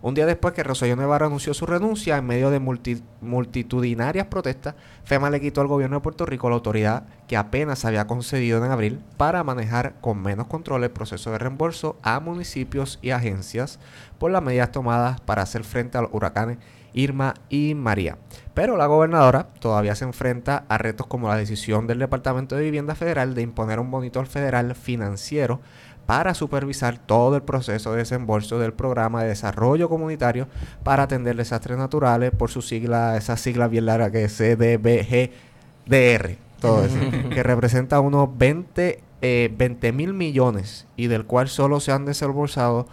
Un 0.03 0.15
día 0.15 0.25
después 0.25 0.55
que 0.55 0.63
Rosselló 0.63 0.95
Navarro 0.95 1.27
anunció 1.27 1.53
su 1.53 1.67
renuncia 1.67 2.17
en 2.17 2.25
medio 2.25 2.51
de 2.51 2.61
multitudinarias 2.61 4.29
protestas, 4.29 4.77
FEMA 5.03 5.31
le 5.31 5.41
quitó 5.41 5.63
al 5.63 5.67
gobierno 5.67 5.97
de 5.97 6.03
Puerto 6.03 6.25
Rico 6.25 6.49
la 6.49 6.55
autoridad 6.55 7.09
que 7.27 7.37
apenas 7.37 7.85
había 7.85 8.07
concedido 8.07 8.65
en 8.65 8.71
abril 8.71 9.01
para 9.17 9.43
manejar 9.43 10.01
con 10.01 10.23
menos 10.23 10.47
control 10.47 10.85
el 10.85 10.93
proceso 10.93 11.33
de 11.33 11.39
reembolso 11.39 11.97
a 12.03 12.21
municipios 12.21 13.01
y 13.03 13.11
agencias 13.11 13.81
por 14.21 14.31
las 14.31 14.45
medidas 14.45 14.71
tomadas 14.71 15.21
para 15.23 15.43
hacer 15.43 15.65
frente 15.65 15.99
a 15.99 16.03
los 16.03 16.11
huracanes 16.15 16.59
Irma 16.95 17.35
y 17.49 17.75
María. 17.75 18.19
Pero 18.55 18.77
la 18.77 18.87
gobernadora 18.87 19.49
todavía 19.61 19.95
se 19.95 20.05
enfrenta 20.05 20.65
a 20.69 20.79
retos 20.79 21.07
como 21.07 21.29
la 21.29 21.37
decisión 21.37 21.87
del 21.87 21.99
Departamento 21.99 22.57
de 22.57 22.65
Vivienda 22.65 22.95
Federal 22.95 23.35
de 23.35 23.43
imponer 23.43 23.81
un 23.81 23.91
monitor 23.91 24.27
federal 24.27 24.75
financiero 24.75 25.61
para 26.07 26.35
supervisar 26.35 26.99
todo 26.99 27.37
el 27.37 27.43
proceso 27.43 27.93
de 27.93 27.99
desembolso 27.99 28.59
del 28.59 28.73
programa 28.73 29.23
de 29.23 29.29
desarrollo 29.29 29.89
comunitario 29.89 30.49
para 30.83 31.05
atender 31.05 31.37
desastres 31.37 31.79
naturales 31.79 32.33
por 32.33 32.51
su 32.51 32.61
sigla, 32.61 33.17
esa 33.17 33.37
sigla 33.37 33.69
bien 33.69 33.87
larga 33.87 34.11
que 34.11 34.25
es 34.25 34.37
CDBGDR, 34.37 35.31
todo 36.61 36.85
eso, 36.85 36.99
que 37.31 37.43
representa 37.43 38.01
unos 38.01 38.37
20 38.37 39.01
eh, 39.23 39.93
mil 39.95 40.13
millones 40.13 40.87
y 40.97 41.07
del 41.07 41.25
cual 41.25 41.49
solo 41.49 41.81
se 41.81 41.93
han 41.93 42.05
desembolsado 42.05 42.87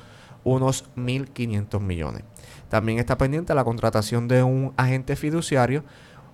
unos 0.43 0.85
1.500 0.95 1.79
millones. 1.81 2.23
También 2.69 2.99
está 2.99 3.17
pendiente 3.17 3.53
la 3.53 3.63
contratación 3.63 4.27
de 4.27 4.43
un 4.43 4.73
agente 4.77 5.15
fiduciario, 5.15 5.83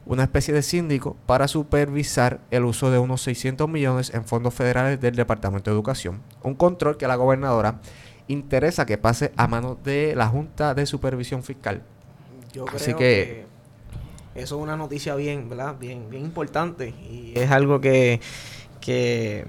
una 0.05 0.23
especie 0.23 0.53
de 0.53 0.61
síndico, 0.61 1.15
para 1.25 1.47
supervisar 1.47 2.41
el 2.51 2.65
uso 2.65 2.91
de 2.91 2.99
unos 2.99 3.21
600 3.21 3.67
millones 3.67 4.13
en 4.13 4.25
fondos 4.25 4.53
federales 4.53 4.99
del 5.01 5.15
Departamento 5.15 5.71
de 5.71 5.75
Educación. 5.75 6.21
Un 6.43 6.55
control 6.55 6.97
que 6.97 7.05
a 7.05 7.07
la 7.07 7.15
gobernadora 7.15 7.79
interesa 8.27 8.85
que 8.85 8.97
pase 8.97 9.31
a 9.35 9.47
manos 9.47 9.77
de 9.83 10.13
la 10.15 10.27
Junta 10.27 10.73
de 10.73 10.85
Supervisión 10.85 11.43
Fiscal. 11.43 11.83
Yo 12.53 12.65
creo 12.65 12.77
Así 12.77 12.93
que, 12.93 13.45
eso 14.35 14.57
es 14.57 14.61
una 14.61 14.75
noticia 14.75 15.15
bien, 15.15 15.49
¿verdad? 15.49 15.75
Bien, 15.79 16.09
bien 16.09 16.25
importante 16.25 16.89
y 16.89 17.33
es 17.35 17.49
algo 17.51 17.79
que, 17.79 18.19
que, 18.81 19.45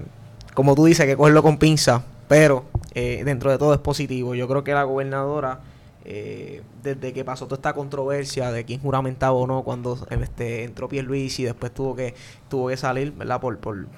como 0.54 0.74
tú 0.74 0.84
dices, 0.84 1.06
que 1.06 1.16
cogerlo 1.16 1.42
con 1.42 1.58
pinza, 1.58 2.04
pero 2.28 2.64
eh, 2.94 3.22
dentro 3.24 3.50
de 3.50 3.58
todo 3.58 3.74
es 3.74 3.80
positivo. 3.80 4.34
Yo 4.34 4.46
creo 4.46 4.62
que 4.62 4.72
la 4.72 4.84
gobernadora, 4.84 5.60
eh, 6.08 6.62
desde 6.84 7.12
que 7.12 7.24
pasó 7.24 7.46
toda 7.46 7.56
esta 7.56 7.72
controversia 7.72 8.52
de 8.52 8.64
quién 8.64 8.78
juramentaba 8.78 9.32
o 9.32 9.44
no 9.44 9.64
cuando 9.64 10.06
este, 10.08 10.62
entró 10.62 10.88
Pierluisi 10.88 11.42
y 11.42 11.44
después 11.46 11.74
tuvo 11.74 11.96
que, 11.96 12.14
tuvo 12.48 12.68
que 12.68 12.76
salir, 12.76 13.10
¿verdad? 13.10 13.40
Por, 13.40 13.58
por, 13.58 13.88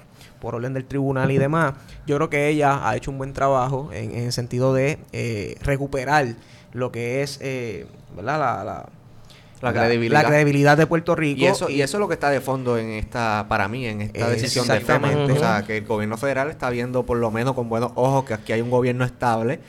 por 0.41 0.55
orden 0.55 0.73
del 0.73 0.85
tribunal 0.85 1.29
y 1.29 1.37
demás, 1.37 1.75
yo 2.07 2.15
creo 2.15 2.27
que 2.27 2.47
ella 2.47 2.89
ha 2.89 2.95
hecho 2.95 3.11
un 3.11 3.19
buen 3.19 3.33
trabajo 3.33 3.91
en, 3.93 4.09
en 4.09 4.23
el 4.23 4.33
sentido 4.33 4.73
de 4.73 4.97
eh, 5.11 5.55
recuperar 5.61 6.35
lo 6.73 6.91
que 6.91 7.21
es, 7.21 7.37
eh, 7.43 7.85
¿verdad? 8.15 8.39
La, 8.39 8.63
la, 8.63 8.89
la 9.61 9.73
credibilidad. 9.73 10.23
la 10.23 10.27
credibilidad 10.29 10.77
de 10.77 10.87
Puerto 10.87 11.15
Rico. 11.15 11.41
Y 11.41 11.45
eso, 11.45 11.69
y 11.69 11.83
eso 11.83 11.97
es 11.97 11.99
lo 11.99 12.07
que 12.07 12.15
está 12.15 12.31
de 12.31 12.41
fondo 12.41 12.79
en 12.79 12.89
esta, 12.89 13.45
para 13.47 13.67
mí, 13.67 13.85
en 13.85 14.01
esta 14.01 14.29
decisión 14.29 14.67
de 14.67 14.79
FEMA. 14.79 15.09
Exactamente. 15.09 15.33
O 15.33 15.35
sea, 15.39 15.63
que 15.63 15.77
el 15.77 15.85
gobierno 15.85 16.17
federal 16.17 16.49
está 16.49 16.71
viendo 16.71 17.05
por 17.05 17.17
lo 17.17 17.29
menos 17.29 17.53
con 17.53 17.69
buenos 17.69 17.91
ojos 17.93 18.25
que 18.25 18.33
aquí 18.33 18.53
hay 18.53 18.61
un 18.61 18.71
gobierno 18.71 19.05
estable 19.05 19.59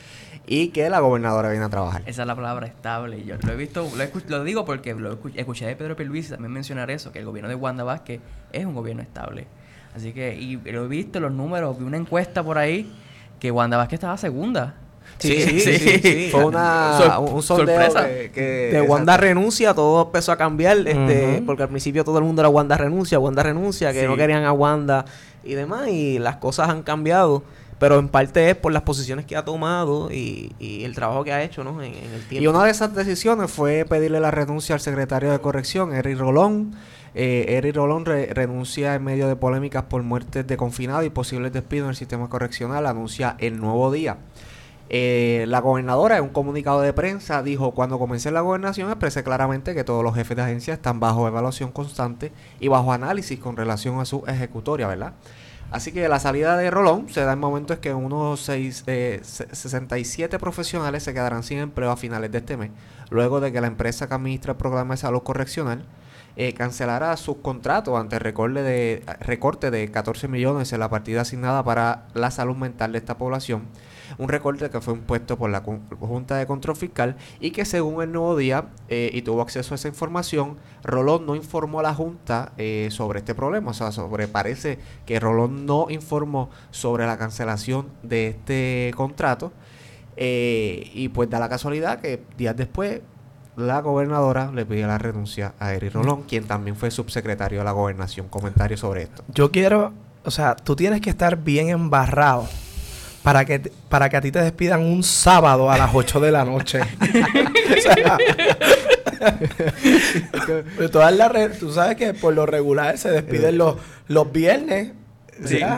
y 0.52 0.68
que 0.68 0.90
la 0.90 0.98
gobernadora 0.98 1.48
viene 1.50 1.64
a 1.64 1.68
trabajar. 1.68 2.02
Esa 2.06 2.22
es 2.22 2.26
la 2.26 2.34
palabra 2.34 2.66
estable. 2.66 3.22
Yo 3.24 3.36
lo 3.46 3.52
he 3.52 3.56
visto, 3.56 3.88
lo, 3.96 4.36
lo 4.38 4.44
digo 4.44 4.64
porque 4.64 4.94
lo 4.94 5.16
escu- 5.22 5.32
escuché 5.36 5.64
de 5.64 5.76
Pedro 5.76 5.94
Pierluisi 5.94 6.30
también 6.30 6.52
mencionar 6.52 6.90
eso, 6.90 7.12
que 7.12 7.20
el 7.20 7.24
gobierno 7.24 7.48
de 7.48 7.54
Wanda 7.54 7.84
Vázquez 7.84 8.20
es 8.52 8.66
un 8.66 8.74
gobierno 8.74 9.00
estable. 9.00 9.46
Así 9.94 10.12
que, 10.12 10.34
y 10.34 10.56
lo 10.56 10.84
he 10.84 10.88
visto, 10.88 11.20
los 11.20 11.30
números, 11.32 11.78
vi 11.78 11.84
una 11.84 11.96
encuesta 11.98 12.42
por 12.42 12.58
ahí 12.58 12.92
que 13.38 13.52
Wanda 13.52 13.76
Vázquez 13.76 13.94
estaba 13.98 14.16
segunda. 14.16 14.74
Sí, 15.18 15.40
sí, 15.40 15.60
sí, 15.60 15.78
sí. 16.02 16.28
Fue 16.32 16.44
una, 16.44 16.98
Sor- 16.98 17.18
un 17.32 17.42
sondeo 17.42 17.66
sorpresa. 17.76 18.08
que, 18.08 18.30
que- 18.32 18.70
de 18.72 18.80
Wanda 18.82 19.16
renuncia, 19.16 19.72
todo 19.72 20.06
empezó 20.06 20.32
a 20.32 20.36
cambiar, 20.36 20.78
este, 20.78 21.42
porque 21.46 21.62
al 21.62 21.68
principio 21.68 22.02
todo 22.04 22.18
el 22.18 22.24
mundo 22.24 22.42
era 22.42 22.48
Wanda 22.48 22.76
renuncia, 22.76 23.18
Wanda 23.20 23.42
renuncia, 23.44 23.92
que 23.92 24.00
Sí. 24.02 24.06
no 24.06 24.16
querían 24.16 24.44
a 24.44 24.52
Wanda 24.52 25.04
y 25.44 25.54
demás, 25.54 25.88
y 25.88 26.18
las 26.18 26.36
cosas 26.36 26.70
han 26.70 26.82
cambiado, 26.82 27.42
pero 27.80 27.98
en 27.98 28.08
parte 28.08 28.48
es 28.50 28.54
por 28.54 28.70
las 28.72 28.82
posiciones 28.82 29.24
que 29.26 29.36
ha 29.36 29.44
tomado 29.44 30.12
y, 30.12 30.52
y 30.60 30.84
el 30.84 30.94
trabajo 30.94 31.24
que 31.24 31.32
ha 31.32 31.42
hecho, 31.42 31.64
¿no? 31.64 31.82
En, 31.82 31.94
el 31.94 32.22
tiempo. 32.28 32.44
Y 32.44 32.46
una 32.46 32.62
de 32.62 32.70
esas 32.70 32.94
decisiones 32.94 33.50
fue 33.50 33.84
pedirle 33.84 34.20
la 34.20 34.30
renuncia 34.30 34.76
al 34.76 34.80
secretario 34.80 35.32
de 35.32 35.40
Corrección, 35.40 35.92
Eric 35.92 36.18
Rolón. 36.18 36.74
Eh, 37.14 37.46
Eric 37.58 37.74
Rolón 37.74 38.04
re- 38.04 38.32
renuncia 38.32 38.94
en 38.94 39.02
medio 39.02 39.26
de 39.26 39.34
polémicas 39.34 39.82
por 39.84 40.02
muertes 40.04 40.46
de 40.46 40.56
confinados 40.56 41.04
y 41.04 41.10
posibles 41.10 41.52
despidos 41.52 41.86
en 41.86 41.90
el 41.90 41.96
sistema 41.96 42.28
correccional. 42.28 42.86
Anuncia 42.86 43.34
el 43.40 43.58
nuevo 43.58 43.90
día. 43.90 44.18
Eh, 44.92 45.44
la 45.48 45.60
gobernadora 45.60 46.18
en 46.18 46.24
un 46.24 46.30
comunicado 46.30 46.80
de 46.80 46.92
prensa 46.92 47.42
dijo, 47.42 47.70
cuando 47.70 47.98
comencé 47.98 48.30
la 48.32 48.40
gobernación 48.40 48.90
expresé 48.90 49.22
claramente 49.22 49.72
que 49.74 49.84
todos 49.84 50.02
los 50.04 50.14
jefes 50.16 50.36
de 50.36 50.42
agencia 50.42 50.74
están 50.74 50.98
bajo 50.98 51.26
evaluación 51.28 51.70
constante 51.70 52.32
y 52.58 52.68
bajo 52.68 52.92
análisis 52.92 53.38
con 53.38 53.56
relación 53.56 54.00
a 54.00 54.04
su 54.04 54.24
ejecutoria, 54.26 54.88
¿verdad? 54.88 55.12
Así 55.70 55.92
que 55.92 56.08
la 56.08 56.18
salida 56.18 56.56
de 56.56 56.70
Rolón 56.70 57.08
se 57.08 57.20
da 57.22 57.32
en 57.34 57.38
momentos 57.38 57.78
que 57.78 57.94
unos 57.94 58.40
seis, 58.40 58.82
eh, 58.86 59.20
se- 59.22 59.54
67 59.54 60.38
profesionales 60.38 61.02
se 61.04 61.14
quedarán 61.14 61.42
sin 61.44 61.58
empleo 61.58 61.90
a 61.92 61.96
finales 61.96 62.32
de 62.32 62.38
este 62.38 62.56
mes, 62.56 62.70
luego 63.10 63.40
de 63.40 63.52
que 63.52 63.60
la 63.60 63.68
empresa 63.68 64.08
que 64.08 64.14
administra 64.14 64.52
el 64.52 64.58
programa 64.58 64.94
de 64.94 64.98
salud 64.98 65.22
correccional 65.22 65.84
eh, 66.36 66.54
cancelara 66.54 67.16
sus 67.16 67.36
contratos 67.38 67.98
ante 67.98 68.16
el 68.16 68.20
recorte 68.20 68.62
de, 68.62 69.04
recorte 69.20 69.70
de 69.70 69.90
14 69.90 70.26
millones 70.28 70.72
en 70.72 70.80
la 70.80 70.88
partida 70.88 71.20
asignada 71.22 71.62
para 71.64 72.06
la 72.14 72.30
salud 72.30 72.56
mental 72.56 72.92
de 72.92 72.98
esta 72.98 73.18
población. 73.18 73.62
Un 74.20 74.28
recorte 74.28 74.68
que 74.68 74.82
fue 74.82 74.92
impuesto 74.92 75.38
por 75.38 75.48
la 75.48 75.62
Junta 75.62 76.36
de 76.36 76.46
Control 76.46 76.76
Fiscal 76.76 77.16
y 77.40 77.52
que 77.52 77.64
según 77.64 78.02
el 78.02 78.12
Nuevo 78.12 78.36
Día, 78.36 78.66
eh, 78.90 79.10
y 79.14 79.22
tuvo 79.22 79.40
acceso 79.40 79.72
a 79.72 79.76
esa 79.76 79.88
información, 79.88 80.58
Rolón 80.84 81.24
no 81.24 81.34
informó 81.34 81.80
a 81.80 81.82
la 81.82 81.94
Junta 81.94 82.52
eh, 82.58 82.88
sobre 82.90 83.20
este 83.20 83.34
problema. 83.34 83.70
O 83.70 83.74
sea, 83.74 83.92
sobre 83.92 84.28
parece 84.28 84.78
que 85.06 85.18
Rolón 85.18 85.64
no 85.64 85.86
informó 85.88 86.50
sobre 86.70 87.06
la 87.06 87.16
cancelación 87.16 87.88
de 88.02 88.28
este 88.28 88.92
contrato. 88.94 89.52
Eh, 90.18 90.90
y 90.92 91.08
pues 91.08 91.30
da 91.30 91.38
la 91.38 91.48
casualidad 91.48 92.02
que 92.02 92.22
días 92.36 92.54
después 92.54 93.00
la 93.56 93.80
gobernadora 93.80 94.52
le 94.52 94.66
pide 94.66 94.86
la 94.86 94.98
renuncia 94.98 95.54
a 95.58 95.72
Eric 95.72 95.94
Rolón, 95.94 96.24
quien 96.24 96.44
también 96.44 96.76
fue 96.76 96.90
subsecretario 96.90 97.60
de 97.60 97.64
la 97.64 97.72
gobernación. 97.72 98.28
Comentario 98.28 98.76
sobre 98.76 99.04
esto. 99.04 99.24
Yo 99.28 99.50
quiero, 99.50 99.94
o 100.26 100.30
sea, 100.30 100.56
tú 100.56 100.76
tienes 100.76 101.00
que 101.00 101.08
estar 101.08 101.42
bien 101.42 101.70
embarrado 101.70 102.46
para 103.22 103.44
que, 103.44 103.58
te- 103.58 103.72
para 103.88 104.08
que 104.08 104.16
a 104.16 104.20
ti 104.20 104.30
te 104.32 104.40
despidan 104.42 104.80
un 104.82 105.02
sábado 105.02 105.70
a 105.70 105.76
las 105.78 105.90
8 105.92 106.20
de 106.20 106.32
la 106.32 106.44
noche. 106.44 106.80
O 106.80 107.80
sea, 107.82 108.18
pero 110.76 110.90
todas 110.90 111.14
las 111.14 111.58
tú 111.58 111.70
sabes 111.72 111.96
que 111.96 112.14
por 112.14 112.34
lo 112.34 112.46
regular 112.46 112.96
se 112.98 113.10
despiden 113.10 113.58
los, 113.58 113.76
los 114.08 114.30
viernes. 114.32 114.92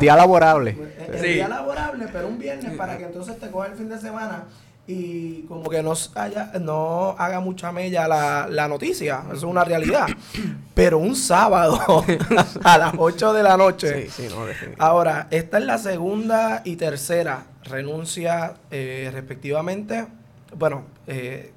Día 0.00 0.16
laborable. 0.16 0.76
El 1.12 1.20
Sí. 1.20 1.26
día 1.34 1.46
laborable, 1.48 2.06
pero 2.12 2.26
un 2.26 2.38
viernes 2.38 2.76
para 2.76 2.98
que 2.98 3.04
entonces 3.04 3.38
te 3.38 3.48
coja 3.50 3.68
el 3.68 3.74
fin 3.74 3.88
de 3.88 3.98
semana 3.98 4.44
y 4.86 5.42
como 5.42 5.70
que 5.70 5.82
no, 5.82 5.94
haya, 6.16 6.52
no 6.60 7.14
haga 7.18 7.40
mucha 7.40 7.70
mella 7.70 8.08
la, 8.08 8.48
la 8.50 8.66
noticia. 8.68 9.22
Eso 9.26 9.36
es 9.36 9.42
una 9.44 9.64
realidad. 9.64 10.06
pero 10.74 10.98
un 10.98 11.14
sábado 11.14 12.04
a 12.64 12.78
las 12.78 12.94
8 12.96 13.32
de 13.32 13.42
la 13.42 13.56
noche. 13.56 14.06
Sí, 14.06 14.22
sí, 14.22 14.34
no, 14.34 14.46
definitivamente. 14.46 14.82
Ahora, 14.82 15.28
esta 15.30 15.58
es 15.58 15.64
la 15.64 15.78
segunda 15.78 16.62
y 16.64 16.76
tercera 16.76 17.44
renuncia 17.64 18.54
eh, 18.70 19.10
respectivamente. 19.12 20.06
Bueno, 20.56 20.84
eh, 21.06 21.52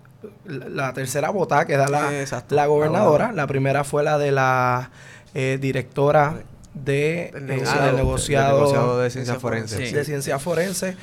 la, 0.46 0.70
la 0.70 0.94
tercera 0.94 1.29
votada 1.29 1.65
que 1.65 1.77
da 1.77 1.88
la, 1.88 2.12
la 2.50 2.65
gobernadora. 2.67 3.27
La 3.27 3.34
La 3.34 3.48
primera 3.48 3.84
fue 3.84 4.03
la 4.03 4.17
de 4.17 4.32
la 4.32 4.91
eh, 5.34 5.58
directora 5.60 6.44
de, 6.75 7.32
Del 7.34 7.44
eh, 7.44 7.46
negociado. 7.48 7.86
del 7.88 7.96
negociado, 7.96 8.58
negociado 8.60 9.00
de 9.00 9.10
ciencia 9.10 9.36
forense. 9.39 9.75
forense. 9.75 9.89
sí. 9.91 9.96
de 9.98 10.05
ciencia 10.05 10.39
forense. 10.39 10.96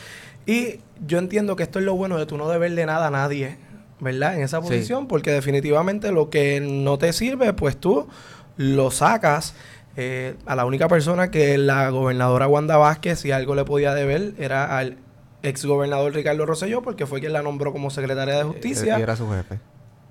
Y 0.47 0.81
yo 1.07 1.19
entiendo 1.19 1.57
que 1.57 1.63
esto 1.65 1.79
es 1.79 1.85
lo 1.85 1.95
bueno 1.95 2.19
de 2.19 2.27
tú 2.27 2.37
no 2.37 2.49
deberle 2.49 2.85
nada 2.87 3.09
a 3.09 3.11
nadie, 3.11 3.57
¿verdad? 4.01 4.35
En 4.37 4.43
esa 4.43 4.59
Sí. 4.61 4.65
posición, 4.69 5.07
porque 5.09 5.31
definitivamente 5.33 6.13
lo 6.13 6.31
que 6.31 6.61
no 6.61 6.99
te 6.99 7.13
sirve, 7.13 7.53
pues 7.53 7.77
tú 7.77 8.09
lo 8.57 8.91
sacas. 8.91 9.55
Eh, 9.97 10.37
a 10.47 10.57
la 10.57 10.65
única 10.65 10.89
persona 10.89 11.31
que 11.31 11.59
la 11.59 11.91
gobernadora 11.91 12.49
Wanda 12.49 12.77
Vázquez, 12.79 13.19
si 13.21 13.31
algo 13.31 13.55
le 13.55 13.65
podía 13.65 13.93
deber, 13.95 14.33
era 14.39 14.79
al 14.79 14.97
ex 15.43 15.65
gobernador 15.67 16.15
Ricardo 16.15 16.47
Rosselló, 16.47 16.83
porque 16.83 17.05
fue 17.07 17.21
quien 17.21 17.33
la 17.35 17.43
nombró 17.43 17.73
como 17.73 17.91
secretaria 17.91 18.37
de 18.39 18.45
justicia, 18.45 18.99
Y 18.99 19.03
era 19.03 19.17
su 19.17 19.29
jefe. 19.31 19.59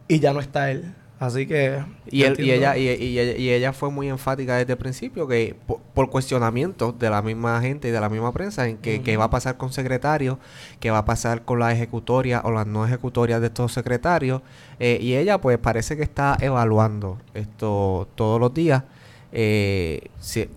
y 0.08 0.20
ya 0.20 0.34
no 0.34 0.40
está 0.40 0.70
él. 0.72 0.94
Así 1.22 1.46
que. 1.46 1.84
Y, 2.10 2.24
él- 2.24 2.36
ella 2.50 2.76
y, 2.78 2.82
y 2.90 3.20
ella, 3.20 3.38
y 3.38 3.50
ella 3.52 3.74
fue 3.74 3.92
muy 3.92 4.10
enfática 4.10 4.56
desde 4.58 4.74
el 4.74 4.80
principio 4.80 5.28
que 5.28 5.56
por, 5.68 5.80
por 5.94 6.10
cuestionamientos 6.10 6.98
de 6.98 7.12
la 7.12 7.22
misma 7.22 7.62
gente 7.62 7.90
y 7.90 7.92
de 7.92 8.00
la 8.02 8.10
misma 8.10 8.32
prensa 8.32 8.68
en 8.68 8.78
que, 8.78 9.04
qué 9.04 9.18
va 9.18 9.26
a 9.26 9.30
pasar 9.30 9.56
con 9.56 9.72
secretarios, 9.72 10.38
qué 10.80 10.90
va 10.90 10.98
a 10.98 11.06
pasar 11.06 11.44
con 11.44 11.60
las 11.60 11.74
ejecutorias 11.76 12.42
o 12.44 12.50
las 12.50 12.66
no 12.66 12.86
ejecutorias 12.88 13.40
de 13.40 13.48
estos 13.48 13.72
secretarios. 13.72 14.42
eh, 14.80 14.98
y 15.00 15.14
ella 15.16 15.40
pues 15.40 15.60
parece 15.60 15.96
que 15.96 16.02
está 16.04 16.38
evaluando 16.42 17.20
esto 17.36 18.08
todos 18.16 18.40
los 18.40 18.52
días. 18.54 18.84
Eh, 19.32 20.02
si- 20.20 20.50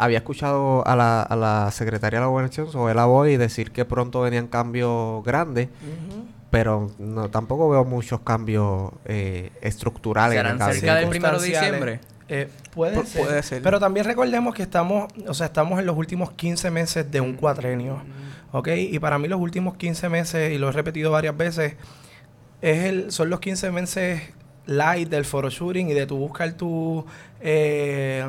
había 0.00 0.18
escuchado 0.18 0.84
a 0.84 0.96
la, 0.96 1.22
a 1.22 1.36
la 1.36 1.70
secretaria 1.70 2.18
de 2.18 2.24
la 2.24 2.28
gobernación, 2.28 2.66
Zoela 2.72 3.04
Boy, 3.04 3.36
decir 3.36 3.70
que 3.70 3.84
pronto 3.84 4.20
venían 4.22 4.48
cambios 4.48 5.22
grandes. 5.24 5.68
Ujú. 5.68 6.24
Pero 6.50 6.90
no, 6.98 7.28
tampoco 7.30 7.68
veo 7.68 7.84
muchos 7.84 8.20
cambios 8.20 8.92
eh, 9.04 9.50
estructurales. 9.60 10.36
en 10.38 10.42
¿Serán 10.44 10.58
gabinete. 10.58 10.80
cerca 10.86 10.94
del 11.00 11.08
primero 11.08 11.38
de 11.40 11.46
diciembre? 11.48 12.00
Eh, 12.30 12.48
puede, 12.74 12.96
Pu- 12.96 13.04
ser. 13.04 13.22
puede 13.26 13.42
ser. 13.42 13.62
Pero 13.62 13.78
también 13.80 14.06
recordemos 14.06 14.54
que 14.54 14.62
estamos, 14.62 15.12
o 15.26 15.34
sea, 15.34 15.46
estamos 15.46 15.78
en 15.78 15.86
los 15.86 15.96
últimos 15.96 16.32
15 16.32 16.70
meses 16.70 17.10
de 17.10 17.20
un 17.20 17.34
cuatrenio. 17.34 18.02
¿Ok? 18.52 18.68
Y 18.76 18.98
para 18.98 19.18
mí 19.18 19.28
los 19.28 19.38
últimos 19.40 19.76
15 19.76 20.08
meses, 20.08 20.52
y 20.52 20.58
lo 20.58 20.70
he 20.70 20.72
repetido 20.72 21.10
varias 21.10 21.36
veces, 21.36 21.76
es 22.62 22.84
el, 22.84 23.12
son 23.12 23.28
los 23.30 23.40
15 23.40 23.70
meses 23.70 24.22
light 24.66 25.08
del 25.08 25.24
photoshooting 25.26 25.88
y 25.90 25.94
de 25.94 26.06
tu 26.06 26.16
buscar 26.16 26.52
tu 26.54 27.04
eh, 27.40 28.26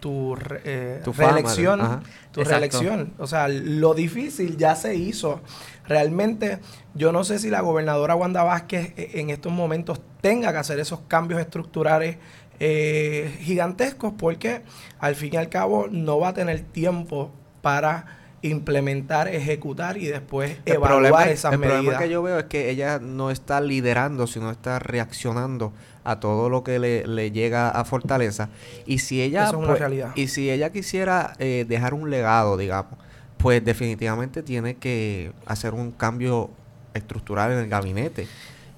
tu, 0.00 0.36
eh, 0.64 1.00
Tu 1.04 1.12
fama, 1.12 1.32
reelección. 1.32 1.80
ajá. 1.80 2.00
Tu 2.32 2.40
Exacto. 2.42 2.60
reelección. 2.60 3.14
O 3.18 3.26
sea, 3.26 3.48
lo 3.48 3.94
difícil 3.94 4.56
ya 4.56 4.74
se 4.76 4.94
hizo. 4.94 5.40
Realmente, 5.86 6.58
yo 6.94 7.12
no 7.12 7.24
sé 7.24 7.38
si 7.38 7.50
la 7.50 7.60
gobernadora 7.60 8.14
Wanda 8.16 8.42
Vázquez 8.42 8.92
eh, 8.96 9.10
en 9.14 9.30
estos 9.30 9.52
momentos 9.52 10.00
tenga 10.20 10.52
que 10.52 10.58
hacer 10.58 10.78
esos 10.80 11.00
cambios 11.08 11.40
estructurales 11.40 12.16
eh, 12.58 13.36
gigantescos 13.40 14.14
porque 14.16 14.62
al 14.98 15.14
fin 15.14 15.34
y 15.34 15.36
al 15.36 15.48
cabo 15.48 15.88
no 15.90 16.18
va 16.18 16.28
a 16.28 16.34
tener 16.34 16.60
tiempo 16.60 17.30
para 17.62 18.06
implementar, 18.42 19.28
ejecutar 19.28 19.96
y 19.98 20.06
después 20.06 20.56
El 20.64 20.74
evaluar 20.76 21.00
problema, 21.12 21.24
esas 21.30 21.52
el 21.52 21.58
medidas. 21.58 21.76
problema 21.80 21.98
que 22.02 22.08
yo 22.10 22.22
veo 22.22 22.38
es 22.38 22.44
que 22.44 22.70
ella 22.70 22.98
no 22.98 23.30
está 23.30 23.60
liderando, 23.60 24.26
sino 24.26 24.50
está 24.50 24.78
reaccionando 24.78 25.72
a 26.10 26.20
todo 26.20 26.48
lo 26.48 26.62
que 26.64 26.78
le, 26.78 27.06
le 27.06 27.30
llega 27.30 27.68
a 27.70 27.84
Fortaleza. 27.84 28.48
Y 28.86 28.98
si 28.98 29.20
ella 29.22 29.42
Eso 29.44 29.52
es 29.52 29.56
una 29.58 29.66
pues, 29.68 29.78
realidad. 29.80 30.12
y 30.14 30.28
si 30.28 30.50
ella 30.50 30.70
quisiera 30.72 31.34
eh, 31.38 31.64
dejar 31.68 31.94
un 31.94 32.10
legado, 32.10 32.56
digamos, 32.56 32.92
pues 33.38 33.64
definitivamente 33.64 34.42
tiene 34.42 34.76
que 34.76 35.32
hacer 35.46 35.74
un 35.74 35.90
cambio 35.92 36.50
estructural 36.94 37.52
en 37.52 37.58
el 37.58 37.68
gabinete 37.68 38.26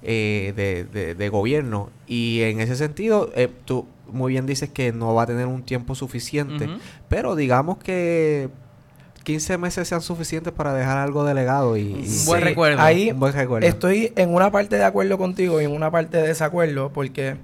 eh, 0.01 0.53
de, 0.55 0.83
de- 0.85 1.15
de 1.15 1.29
gobierno. 1.29 1.89
Y 2.07 2.41
en 2.41 2.59
ese 2.59 2.75
sentido, 2.75 3.31
eh, 3.35 3.49
tú 3.65 3.85
muy 4.11 4.31
bien 4.33 4.45
dices 4.45 4.69
que 4.69 4.91
no 4.91 5.13
va 5.13 5.23
a 5.23 5.27
tener 5.27 5.45
un 5.47 5.61
tiempo 5.63 5.93
suficiente. 5.95 6.67
Pero 7.09 7.35
digamos 7.35 7.77
que, 7.77 8.49
15 9.29 9.59
meses 9.59 9.87
sean 9.87 10.01
suficientes 10.01 10.51
para 10.51 10.73
dejar 10.73 10.97
algo 10.97 11.23
de 11.23 11.35
legado 11.35 11.77
y, 11.77 12.03
buen 12.25 12.41
recuerdo. 12.41 12.81
Ahí 12.81 13.11
un 13.11 13.19
buen 13.19 13.31
recuerdo. 13.31 13.67
estoy 13.67 14.11
en 14.15 14.33
una 14.33 14.49
parte 14.49 14.77
de 14.77 14.83
acuerdo 14.83 15.19
contigo 15.19 15.61
y 15.61 15.65
en 15.65 15.71
una 15.71 15.91
parte 15.91 16.17
de 16.17 16.29
desacuerdo 16.29 16.91
porque 16.91 17.35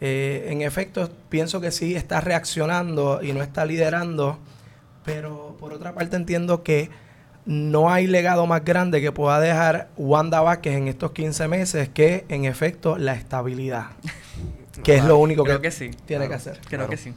eh, 0.00 0.46
en 0.50 0.62
efecto 0.62 1.10
pienso 1.30 1.60
que 1.60 1.72
sí 1.72 1.96
está 1.96 2.20
reaccionando 2.20 3.24
y 3.24 3.32
no 3.32 3.42
está 3.42 3.64
liderando, 3.66 4.38
pero 5.04 5.56
por 5.58 5.72
otra 5.72 5.92
parte 5.94 6.14
entiendo 6.14 6.62
que 6.62 6.90
no 7.44 7.90
hay 7.90 8.06
legado 8.06 8.46
más 8.46 8.64
grande 8.64 9.00
que 9.00 9.10
pueda 9.10 9.40
dejar 9.40 9.88
Wanda 9.96 10.42
Vázquez 10.42 10.76
en 10.76 10.86
estos 10.86 11.10
15 11.10 11.48
meses 11.48 11.88
que 11.88 12.24
en 12.28 12.44
efecto 12.44 12.98
la 12.98 13.14
estabilidad, 13.14 13.86
que 14.82 14.96
es 14.96 15.04
lo 15.04 15.18
único 15.18 15.44
Creo 15.44 15.60
que, 15.60 15.68
que 15.68 15.70
sí. 15.70 15.90
tiene 16.06 16.28
que 16.28 16.34
hacer. 16.34 16.60
Creo 16.68 16.88
que 16.88 16.96
sí. 16.96 17.12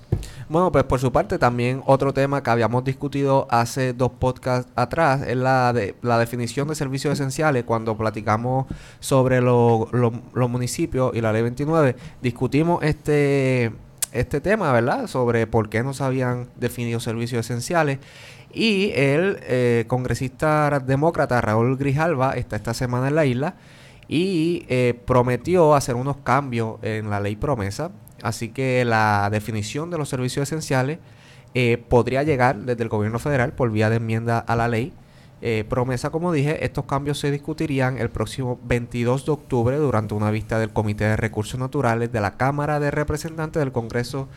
Bueno, 0.50 0.72
pues 0.72 0.84
por 0.84 1.00
su 1.00 1.12
parte 1.12 1.40
también 1.40 1.82
otro 1.86 2.14
tema 2.14 2.44
que 2.44 2.50
habíamos 2.50 2.84
discutido 2.84 3.48
hace 3.50 3.94
dos 3.94 4.12
podcasts 4.12 4.72
atrás 4.76 5.22
es 5.28 5.38
la, 5.38 5.74
de, 5.74 5.96
la 6.02 6.20
definición 6.20 6.68
de 6.68 6.76
servicios 6.76 7.14
esenciales. 7.14 7.64
Cuando 7.64 7.98
platicamos 7.98 8.68
sobre 9.00 9.42
lo- 9.42 9.88
lo- 9.92 10.14
los 10.34 10.50
municipios 10.50 11.16
y 11.16 11.22
la 11.22 11.32
ley 11.34 11.42
29, 11.44 11.96
discutimos 12.22 12.84
este, 12.84 13.72
este 14.12 14.42
tema, 14.42 14.72
¿verdad? 14.72 15.08
Sobre 15.08 15.48
por 15.48 15.70
qué 15.70 15.82
no 15.82 15.94
se 15.94 16.04
habían 16.04 16.48
definido 16.58 17.00
servicios 17.00 17.46
esenciales. 17.46 18.00
Y 18.54 18.92
el 18.96 19.40
eh, 19.42 19.84
congresista 19.88 20.80
demócrata 20.80 21.42
Raúl 21.42 21.76
Grijalva 21.78 22.34
está 22.34 22.56
esta 22.56 22.74
semana 22.74 23.08
en 23.10 23.16
la 23.16 23.26
isla 23.26 23.56
y 24.08 24.66
eh, 24.70 25.00
prometió 25.06 25.76
hacer 25.76 25.96
unos 25.96 26.18
cambios 26.18 26.78
en 26.84 27.10
la 27.10 27.20
ley 27.20 27.36
promesa. 27.36 27.92
Así 28.22 28.50
que 28.50 28.86
la 28.86 29.30
definición 29.32 29.90
de 29.90 29.98
los 29.98 30.10
servicios 30.10 30.44
esenciales 30.44 31.00
eh, 31.54 31.78
podría 31.78 32.24
llegar 32.24 32.58
desde 32.58 32.84
el 32.84 32.90
gobierno 32.90 33.18
federal 33.18 33.54
por 33.54 33.72
vía 33.72 33.90
de 33.90 33.98
enmienda 33.98 34.40
a 34.40 34.56
la 34.56 34.68
ley. 34.68 34.94
Eh, 35.42 35.64
promesa, 35.68 36.10
como 36.10 36.32
dije, 36.32 36.66
estos 36.66 36.86
cambios 36.86 37.20
se 37.20 37.30
discutirían 37.30 37.98
el 37.98 38.10
próximo 38.10 38.60
22 38.64 39.26
de 39.26 39.32
octubre 39.32 39.78
durante 39.78 40.14
una 40.14 40.32
vista 40.32 40.60
del 40.60 40.74
Comité 40.74 41.06
de 41.06 41.18
Recursos 41.18 41.60
Naturales 41.60 42.12
de 42.12 42.20
la 42.20 42.36
Cámara 42.36 42.80
de 42.80 42.90
Representantes 42.90 43.60
del 43.60 43.72
Congreso 43.72 44.28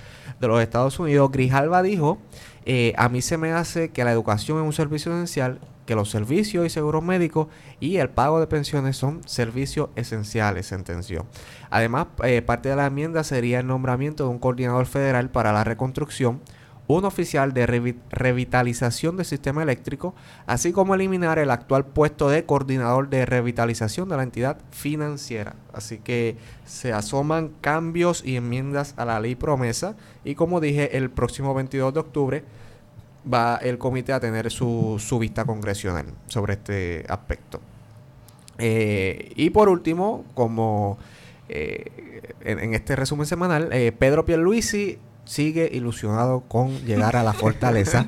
de 0.40 0.48
los 0.48 0.60
Estados 0.60 0.98
Unidos. 0.98 1.30
Grijalva 1.32 1.82
dijo, 1.82 2.18
eh, 2.66 2.94
a 2.96 3.08
mí 3.08 3.22
se 3.22 3.38
me 3.38 3.52
hace 3.52 3.88
que 3.88 4.04
la 4.04 4.12
educación 4.12 4.58
es 4.58 4.64
un 4.64 4.72
servicio 4.72 5.12
esencial, 5.12 5.60
que 5.88 5.95
los 5.95 6.11
servicios 6.11 6.66
y 6.66 6.68
seguros 6.68 7.02
médicos 7.02 7.47
y 7.80 7.97
el 7.97 8.11
pago 8.11 8.40
de 8.40 8.47
pensiones 8.47 8.99
son 8.99 9.23
servicios 9.26 9.88
esenciales, 9.97 10.66
sentenció. 10.66 11.25
Además, 11.71 12.09
eh, 12.25 12.42
parte 12.42 12.68
de 12.68 12.76
la 12.76 12.85
enmienda 12.87 13.25
sería 13.25 13.61
el 13.61 13.66
nombramiento 13.66 14.25
de 14.25 14.28
un 14.30 14.38
coordinador 14.38 14.85
federal 14.85 15.30
para 15.30 15.50
la 15.50 15.64
reconstrucción, 15.64 16.42
un 16.88 17.07
oficial 17.07 17.54
de 17.54 17.66
revi- 17.66 17.97
revitalización 18.11 19.16
del 19.16 19.25
sistema 19.25 19.62
eléctrico, 19.62 20.14
así 20.47 20.73
como 20.73 20.95
eliminar 20.95 21.38
el 21.38 21.50
actual 21.50 21.87
puesto 21.87 22.28
de 22.28 22.45
coordinador 22.45 23.09
de 23.09 23.25
revitalización 23.25 24.11
de 24.11 24.16
la 24.18 24.23
entidad 24.25 24.59
financiera. 24.71 25.54
Así 25.73 25.99
que 25.99 26.37
se 26.66 26.92
asoman 26.92 27.50
cambios 27.62 28.23
y 28.26 28.37
enmiendas 28.37 28.92
a 28.99 29.07
la 29.07 29.21
ley 29.21 29.37
promesa 29.37 29.97
y 30.23 30.35
como 30.35 30.61
dije, 30.61 30.99
el 30.99 31.09
próximo 31.11 31.54
22 31.54 31.95
de 31.95 32.00
octubre 32.00 32.45
va 33.30 33.56
el 33.56 33.78
comité 33.78 34.12
a 34.12 34.20
tener 34.20 34.50
su, 34.50 34.96
su 34.98 35.18
vista 35.18 35.44
congresional 35.44 36.06
sobre 36.26 36.54
este 36.54 37.04
aspecto. 37.08 37.60
Eh, 38.58 39.32
y 39.37 39.50
por 39.50 39.68
último, 39.68 40.25
como 40.34 40.98
eh, 41.48 42.34
en, 42.40 42.58
en 42.58 42.75
este 42.75 42.96
resumen 42.96 43.26
semanal, 43.26 43.70
eh, 43.72 43.92
Pedro 43.92 44.25
Pierluisi 44.25 44.98
sigue 45.28 45.68
ilusionado 45.72 46.40
con 46.40 46.78
llegar 46.80 47.14
a 47.16 47.22
la 47.22 47.32
fortaleza. 47.34 48.06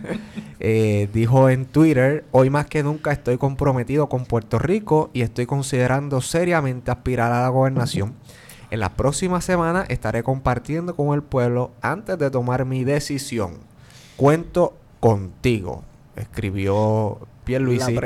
Eh, 0.59 1.09
dijo 1.12 1.49
en 1.50 1.67
Twitter, 1.67 2.25
hoy 2.33 2.50
más 2.50 2.67
que 2.67 2.83
nunca 2.83 3.12
estoy 3.12 3.38
comprometido 3.38 4.09
con 4.09 4.25
Puerto 4.25 4.59
Rico 4.59 5.11
y 5.12 5.23
estoy 5.23 5.46
considerando 5.46 6.20
seriamente 6.20 6.90
aspirar 6.90 7.31
a 7.33 7.42
la 7.42 7.49
gobernación. 7.49 8.14
En 8.70 8.81
las 8.81 8.90
próximas 8.90 9.44
semanas 9.44 9.87
estaré 9.90 10.23
compartiendo 10.23 10.96
con 10.96 11.14
el 11.14 11.23
pueblo 11.23 11.73
antes 11.83 12.18
de 12.18 12.31
tomar 12.31 12.64
mi 12.64 12.85
decisión. 12.85 13.59
Cuento 14.16 14.75
contigo, 15.01 15.83
escribió 16.17 17.19
Pierluisi. 17.45 17.99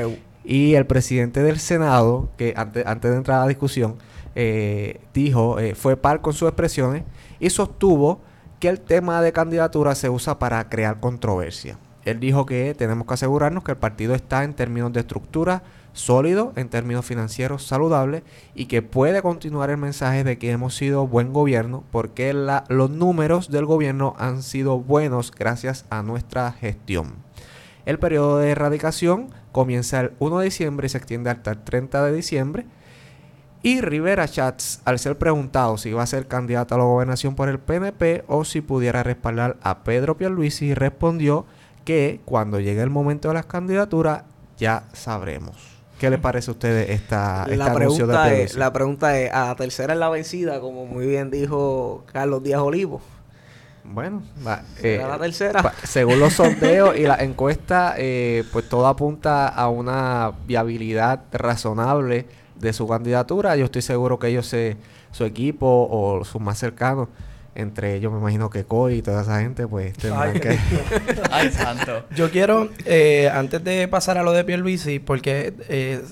Y 0.44 0.74
el 0.74 0.86
presidente 0.86 1.42
del 1.42 1.58
Senado, 1.58 2.28
que 2.36 2.54
antes, 2.56 2.86
antes 2.86 3.10
de 3.10 3.16
entrar 3.16 3.38
a 3.38 3.40
la 3.42 3.48
discusión, 3.48 3.96
eh, 4.34 5.00
dijo, 5.14 5.58
eh, 5.58 5.74
fue 5.74 5.96
par 5.96 6.20
con 6.20 6.32
sus 6.32 6.48
expresiones 6.48 7.04
y 7.40 7.50
sostuvo 7.50 8.20
que 8.60 8.68
el 8.68 8.80
tema 8.80 9.22
de 9.22 9.32
candidatura 9.32 9.94
se 9.94 10.08
usa 10.08 10.38
para 10.38 10.68
crear 10.68 11.00
controversia. 11.00 11.78
Él 12.04 12.20
dijo 12.20 12.44
que 12.44 12.74
tenemos 12.74 13.06
que 13.06 13.14
asegurarnos 13.14 13.64
que 13.64 13.72
el 13.72 13.78
partido 13.78 14.14
está 14.14 14.44
en 14.44 14.54
términos 14.54 14.92
de 14.92 15.00
estructura 15.00 15.62
sólido, 15.94 16.52
en 16.56 16.68
términos 16.68 17.06
financieros 17.06 17.66
saludable 17.66 18.22
y 18.54 18.66
que 18.66 18.82
puede 18.82 19.22
continuar 19.22 19.70
el 19.70 19.78
mensaje 19.78 20.24
de 20.24 20.36
que 20.36 20.50
hemos 20.50 20.74
sido 20.76 21.06
buen 21.06 21.32
gobierno 21.32 21.84
porque 21.90 22.34
los 22.34 22.90
números 22.90 23.50
del 23.50 23.64
gobierno 23.64 24.14
han 24.18 24.42
sido 24.42 24.78
buenos 24.78 25.32
gracias 25.32 25.86
a 25.88 26.02
nuestra 26.02 26.52
gestión. 26.52 27.14
El 27.86 27.98
periodo 27.98 28.38
de 28.38 28.50
erradicación 28.50 29.30
comienza 29.52 30.00
el 30.00 30.12
1 30.18 30.38
de 30.40 30.44
diciembre 30.44 30.86
y 30.86 30.90
se 30.90 30.98
extiende 30.98 31.30
hasta 31.30 31.52
el 31.52 31.64
30 31.64 32.04
de 32.04 32.12
diciembre. 32.12 32.66
Y 33.62 33.80
Rivera 33.80 34.28
Chats, 34.28 34.82
al 34.84 34.98
ser 34.98 35.16
preguntado 35.16 35.78
si 35.78 35.90
iba 35.90 36.02
a 36.02 36.06
ser 36.06 36.26
candidato 36.26 36.74
a 36.74 36.78
la 36.78 36.84
gobernación 36.84 37.34
por 37.34 37.48
el 37.48 37.58
PNP 37.58 38.24
o 38.26 38.44
si 38.44 38.60
pudiera 38.60 39.02
respaldar 39.02 39.56
a 39.62 39.84
Pedro 39.84 40.18
Pierluisi, 40.18 40.74
respondió 40.74 41.46
que 41.84 42.20
cuando 42.24 42.60
llegue 42.60 42.82
el 42.82 42.90
momento 42.90 43.28
de 43.28 43.34
las 43.34 43.46
candidaturas 43.46 44.24
ya 44.58 44.84
sabremos. 44.92 45.73
¿Qué 46.04 46.10
le 46.10 46.18
parece 46.18 46.50
a 46.50 46.52
ustedes 46.52 46.90
esta, 46.90 47.44
este 47.44 47.56
la, 47.56 47.70
de 47.70 47.74
pregunta 47.74 48.32
es, 48.34 48.56
la 48.56 48.72
pregunta 48.72 49.18
es, 49.18 49.32
a 49.32 49.46
la 49.46 49.56
tercera 49.56 49.94
es 49.94 49.98
la 49.98 50.10
vencida, 50.10 50.60
como 50.60 50.84
muy 50.84 51.06
bien 51.06 51.30
dijo 51.30 52.04
Carlos 52.12 52.42
Díaz 52.42 52.60
Olivo. 52.60 53.00
Bueno, 53.84 54.22
va, 54.46 54.62
¿Será 54.80 55.04
eh, 55.04 55.08
la 55.08 55.18
tercera? 55.18 55.62
pa- 55.62 55.74
según 55.84 56.20
los 56.20 56.32
sondeos 56.34 56.96
y 56.96 57.02
la 57.02 57.16
encuesta, 57.16 57.94
eh, 57.96 58.44
pues 58.52 58.68
todo 58.68 58.86
apunta 58.86 59.48
a 59.48 59.68
una 59.68 60.32
viabilidad 60.46 61.20
razonable 61.32 62.26
de 62.58 62.72
su 62.74 62.86
candidatura. 62.86 63.56
Yo 63.56 63.64
estoy 63.64 63.82
seguro 63.82 64.18
que 64.18 64.28
ellos, 64.28 64.46
se, 64.46 64.76
su 65.10 65.24
equipo 65.24 65.88
o 65.90 66.24
sus 66.24 66.40
más 66.40 66.58
cercanos, 66.58 67.08
entre 67.54 67.94
ellos 67.94 68.12
me 68.12 68.18
imagino 68.18 68.50
que 68.50 68.64
Coy 68.64 68.96
y 68.96 69.02
toda 69.02 69.22
esa 69.22 69.40
gente, 69.40 69.66
pues 69.66 69.92
tendrán 69.94 70.30
Ay, 70.34 70.40
que... 70.40 70.58
Ay, 71.30 71.50
santo. 71.50 72.04
Yo 72.14 72.30
quiero, 72.30 72.68
eh, 72.84 73.30
antes 73.32 73.62
de 73.62 73.86
pasar 73.88 74.18
a 74.18 74.22
lo 74.22 74.32
de 74.32 74.44
Pierluisi, 74.44 74.98
porque 74.98 75.54
eh, 75.68 76.02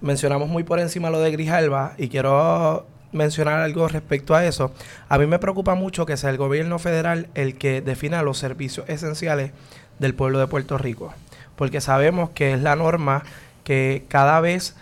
mencionamos 0.00 0.48
muy 0.48 0.64
por 0.64 0.80
encima 0.80 1.10
lo 1.10 1.20
de 1.20 1.30
Grijalva 1.30 1.94
y 1.98 2.08
quiero 2.08 2.86
mencionar 3.12 3.60
algo 3.60 3.88
respecto 3.88 4.34
a 4.34 4.44
eso. 4.44 4.72
A 5.08 5.18
mí 5.18 5.26
me 5.26 5.38
preocupa 5.38 5.74
mucho 5.74 6.06
que 6.06 6.16
sea 6.16 6.30
el 6.30 6.38
gobierno 6.38 6.78
federal 6.78 7.28
el 7.34 7.56
que 7.56 7.80
defina 7.82 8.22
los 8.22 8.38
servicios 8.38 8.88
esenciales 8.88 9.52
del 9.98 10.14
pueblo 10.14 10.38
de 10.38 10.46
Puerto 10.46 10.78
Rico, 10.78 11.12
porque 11.56 11.80
sabemos 11.80 12.30
que 12.30 12.54
es 12.54 12.62
la 12.62 12.76
norma 12.76 13.22
que 13.64 14.04
cada 14.08 14.40
vez 14.40 14.74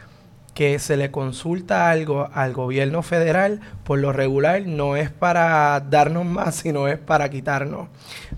que 0.54 0.78
se 0.78 0.96
le 0.96 1.10
consulta 1.10 1.90
algo 1.90 2.28
al 2.34 2.52
gobierno 2.52 3.02
federal, 3.02 3.60
por 3.84 3.98
lo 3.98 4.12
regular 4.12 4.62
no 4.66 4.96
es 4.96 5.10
para 5.10 5.80
darnos 5.80 6.24
más, 6.24 6.54
sino 6.62 6.88
es 6.88 6.98
para 6.98 7.30
quitarnos. 7.30 7.88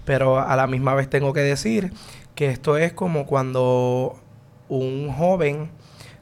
Pero 0.05 0.41
a 0.41 0.55
la 0.57 0.67
misma 0.67 0.95
vez 0.95 1.09
tengo 1.09 1.33
que 1.33 1.41
decir 1.41 1.93
que 2.35 2.49
esto 2.49 2.77
es 2.77 2.93
como 2.93 3.27
cuando 3.27 4.17
un 4.69 5.13
joven 5.13 5.71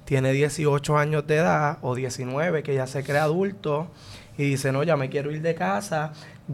tiene 0.04 0.32
18 0.32 0.98
años 0.98 1.26
de 1.26 1.36
edad 1.36 1.78
o 1.82 1.94
19, 1.94 2.62
que 2.62 2.74
ya 2.74 2.86
se 2.86 3.04
cree 3.04 3.18
adulto 3.18 3.88
y 4.36 4.44
dice, 4.44 4.72
no, 4.72 4.82
ya 4.82 4.96
me 4.96 5.08
quiero 5.08 5.30
ir 5.30 5.42
de 5.42 5.54
casa. 5.54 6.12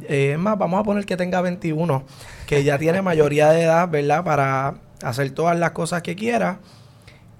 Eh, 0.08 0.32
es 0.32 0.38
más, 0.38 0.58
vamos 0.58 0.80
a 0.80 0.84
poner 0.84 1.06
que 1.06 1.16
tenga 1.16 1.40
21, 1.40 2.04
que 2.46 2.64
ya 2.64 2.78
tiene 2.78 3.00
mayoría 3.00 3.50
de 3.50 3.62
edad, 3.62 3.88
¿verdad? 3.88 4.24
Para 4.24 4.74
hacer 5.02 5.30
todas 5.30 5.58
las 5.58 5.70
cosas 5.70 6.02
que 6.02 6.16
quiera 6.16 6.58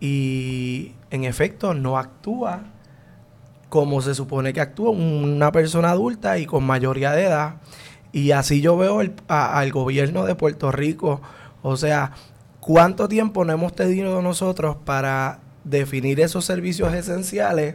y 0.01 0.93
en 1.11 1.25
efecto 1.25 1.75
no 1.75 1.99
actúa 1.99 2.65
como 3.69 4.01
se 4.01 4.15
supone 4.15 4.53
que 4.53 4.61
actúa 4.61 4.91
una 4.91 5.53
persona 5.53 5.91
adulta 5.91 6.39
y 6.39 6.47
con 6.47 6.65
mayoría 6.65 7.13
de 7.13 7.25
edad. 7.25 7.57
Y 8.13 8.31
así 8.31 8.61
yo 8.61 8.77
veo 8.77 9.03
al 9.29 9.73
gobierno 9.73 10.25
de 10.25 10.35
Puerto 10.35 10.71
Rico. 10.73 11.21
O 11.63 11.77
sea, 11.77 12.13
¿cuánto 12.61 13.09
tiempo 13.09 13.45
no 13.45 13.53
hemos 13.53 13.75
tenido 13.75 14.23
nosotros 14.23 14.77
para 14.85 15.41
definir 15.65 16.21
esos 16.21 16.45
servicios 16.45 16.95
esenciales? 16.95 17.75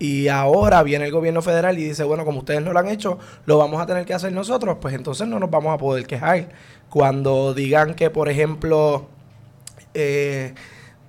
Y 0.00 0.28
ahora 0.28 0.82
viene 0.82 1.06
el 1.06 1.12
gobierno 1.12 1.42
federal 1.42 1.78
y 1.78 1.84
dice, 1.84 2.04
bueno, 2.04 2.24
como 2.24 2.40
ustedes 2.40 2.62
no 2.62 2.72
lo 2.72 2.78
han 2.78 2.88
hecho, 2.88 3.18
lo 3.46 3.58
vamos 3.58 3.80
a 3.80 3.86
tener 3.86 4.04
que 4.06 4.14
hacer 4.14 4.32
nosotros, 4.32 4.78
pues 4.80 4.94
entonces 4.94 5.26
no 5.26 5.40
nos 5.40 5.50
vamos 5.50 5.74
a 5.74 5.78
poder 5.78 6.06
quejar. 6.06 6.48
Cuando 6.88 7.52
digan 7.52 7.94
que, 7.94 8.08
por 8.08 8.28
ejemplo, 8.28 9.08
eh, 9.94 10.54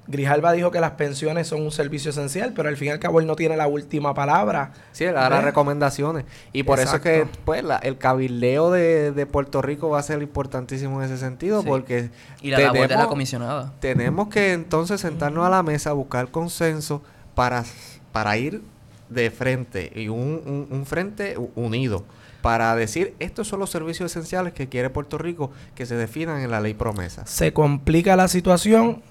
Grijalba 0.10 0.52
dijo 0.54 0.72
que 0.72 0.80
las 0.82 0.92
pensiones 0.92 1.48
son 1.48 1.62
un 1.62 1.72
servicio 1.72 2.10
esencial, 2.10 2.52
pero 2.56 2.68
al 2.68 2.76
fin 2.78 2.88
y 2.88 2.92
al 2.92 3.00
cabo 3.00 3.20
él 3.20 3.28
no 3.28 3.36
tiene 3.36 3.56
la 3.56 3.68
última 3.68 4.14
palabra. 4.16 4.72
Sí, 4.92 5.04
él 5.06 5.16
hará 5.16 5.38
¿Eh? 5.40 5.42
recomendaciones. 5.42 6.26
Y 6.52 6.64
por 6.64 6.80
eso 6.80 6.96
es 6.96 7.02
que 7.02 7.28
pues, 7.46 7.64
la- 7.64 7.78
el 7.78 7.98
cabildeo 8.00 8.72
de, 8.72 9.12
de 9.12 9.26
Puerto 9.28 9.62
Rico 9.62 9.90
va 9.90 10.00
a 10.00 10.04
ser 10.04 10.22
importantísimo 10.22 11.00
en 11.02 11.06
ese 11.06 11.18
sentido, 11.20 11.62
Sí. 11.62 11.68
porque 11.68 12.10
Y 12.42 12.50
la 12.50 12.60
labor 12.60 12.74
de 12.74 12.80
la 12.82 12.88
tenemos- 12.88 13.08
comisionada. 13.08 13.74
tenemos 13.80 14.28
que 14.30 14.54
entonces 14.54 15.00
sentarnos 15.00 15.46
a 15.46 15.50
la 15.50 15.62
mesa, 15.64 15.94
buscar 15.94 16.30
consenso 16.32 17.04
para, 17.36 17.64
para 18.12 18.36
ir 18.38 18.62
de 19.10 19.32
frente 19.32 19.92
y 19.96 20.08
un, 20.08 20.42
un- 20.46 20.68
un 20.70 20.86
frente 20.86 21.36
unido 21.56 22.04
para 22.42 22.74
decir 22.76 23.16
estos 23.20 23.48
son 23.48 23.60
los 23.60 23.70
servicios 23.70 24.12
esenciales 24.12 24.54
que 24.54 24.70
quiere 24.70 24.90
Puerto 24.90 25.18
Rico 25.18 25.52
que 25.76 25.86
se 25.86 25.96
definan 25.96 26.42
en 26.42 26.52
la 26.52 26.62
ley 26.62 26.74
promesa. 26.74 27.26
Se 27.26 27.52
complica 27.52 28.16
la 28.16 28.28
situación 28.28 29.02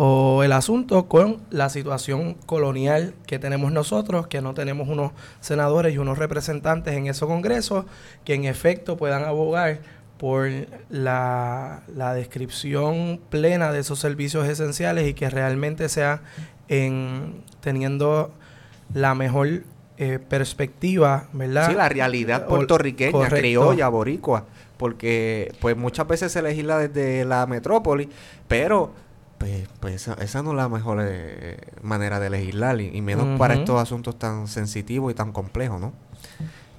o 0.00 0.44
el 0.44 0.52
asunto 0.52 1.08
con 1.08 1.38
la 1.50 1.68
situación 1.68 2.34
colonial 2.46 3.14
que 3.26 3.40
tenemos 3.40 3.72
nosotros, 3.72 4.28
que 4.28 4.40
no 4.40 4.54
tenemos 4.54 4.88
unos 4.88 5.10
senadores 5.40 5.92
y 5.92 5.98
unos 5.98 6.18
representantes 6.18 6.94
en 6.94 7.08
esos 7.08 7.28
congresos 7.28 7.84
que 8.24 8.34
en 8.34 8.44
efecto 8.44 8.96
puedan 8.96 9.24
abogar 9.24 9.80
por 10.16 10.48
la, 10.88 11.82
la 11.92 12.14
descripción 12.14 13.18
plena 13.28 13.72
de 13.72 13.80
esos 13.80 13.98
servicios 13.98 14.46
esenciales 14.46 15.08
y 15.08 15.14
que 15.14 15.30
realmente 15.30 15.88
sea 15.88 16.22
en 16.68 17.42
teniendo 17.60 18.30
la 18.94 19.16
mejor 19.16 19.64
eh, 19.96 20.20
perspectiva, 20.20 21.26
¿verdad? 21.32 21.70
Sí, 21.70 21.74
la 21.74 21.88
realidad 21.88 22.46
puertorriqueña, 22.46 23.10
correcto. 23.10 23.36
criolla, 23.36 23.88
boricua, 23.88 24.46
porque 24.76 25.52
pues 25.60 25.76
muchas 25.76 26.06
veces 26.06 26.30
se 26.30 26.40
legisla 26.40 26.78
desde 26.78 27.24
la 27.24 27.46
metrópoli, 27.46 28.08
pero 28.46 29.07
pues, 29.38 29.68
pues 29.80 29.94
esa, 29.94 30.14
esa 30.14 30.42
no 30.42 30.50
es 30.50 30.56
la 30.56 30.68
mejor 30.68 30.98
eh, 31.02 31.56
manera 31.82 32.20
de 32.20 32.28
legislar, 32.30 32.80
y, 32.80 32.90
y 32.96 33.00
menos 33.00 33.38
para 33.38 33.54
estos 33.54 33.80
asuntos 33.80 34.18
tan 34.18 34.46
sensitivos 34.48 35.10
y 35.12 35.14
tan 35.14 35.32
complejos, 35.32 35.80
¿no? 35.80 35.92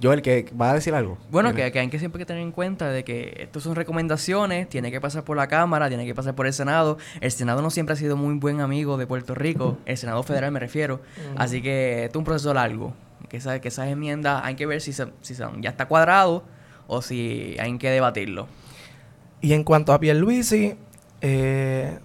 Joel, 0.02 0.22
que 0.22 0.50
va 0.58 0.70
a 0.70 0.74
decir 0.74 0.94
algo. 0.94 1.18
Bueno, 1.30 1.52
que, 1.54 1.70
que 1.72 1.78
hay 1.78 1.88
que 1.88 1.98
siempre 1.98 2.18
que 2.18 2.24
tener 2.24 2.42
en 2.42 2.52
cuenta 2.52 2.88
de 2.88 3.04
que 3.04 3.34
estos 3.38 3.62
son 3.64 3.74
recomendaciones, 3.76 4.66
tiene 4.66 4.90
que 4.90 4.98
pasar 4.98 5.24
por 5.24 5.36
la 5.36 5.46
Cámara, 5.46 5.88
tiene 5.88 6.06
que 6.06 6.14
pasar 6.14 6.34
por 6.34 6.46
el 6.46 6.54
Senado. 6.54 6.96
El 7.20 7.30
Senado 7.30 7.60
no 7.60 7.68
siempre 7.68 7.92
ha 7.92 7.96
sido 7.96 8.16
muy 8.16 8.34
buen 8.38 8.62
amigo 8.62 8.96
de 8.96 9.06
Puerto 9.06 9.34
Rico, 9.34 9.76
el 9.84 9.98
Senado 9.98 10.22
federal 10.22 10.52
me 10.52 10.58
refiero. 10.60 11.00
Así 11.36 11.60
que 11.60 12.04
esto 12.04 12.18
es 12.18 12.20
un 12.20 12.24
proceso 12.24 12.54
largo. 12.54 12.94
Que, 13.28 13.36
esa- 13.36 13.60
que 13.60 13.68
esas 13.68 13.88
enmiendas 13.88 14.40
hay 14.42 14.54
que 14.54 14.64
ver 14.64 14.80
si, 14.80 14.94
se, 14.94 15.06
si 15.20 15.34
son, 15.34 15.60
ya 15.62 15.68
está 15.70 15.86
cuadrado 15.86 16.44
o 16.86 17.02
si 17.02 17.56
hay 17.60 17.76
que 17.76 17.90
debatirlo. 17.90 18.48
Y 19.42 19.52
en 19.52 19.64
cuanto 19.64 19.92
a 19.92 20.00
Pierluisi, 20.00 20.76
eh, 21.20 21.98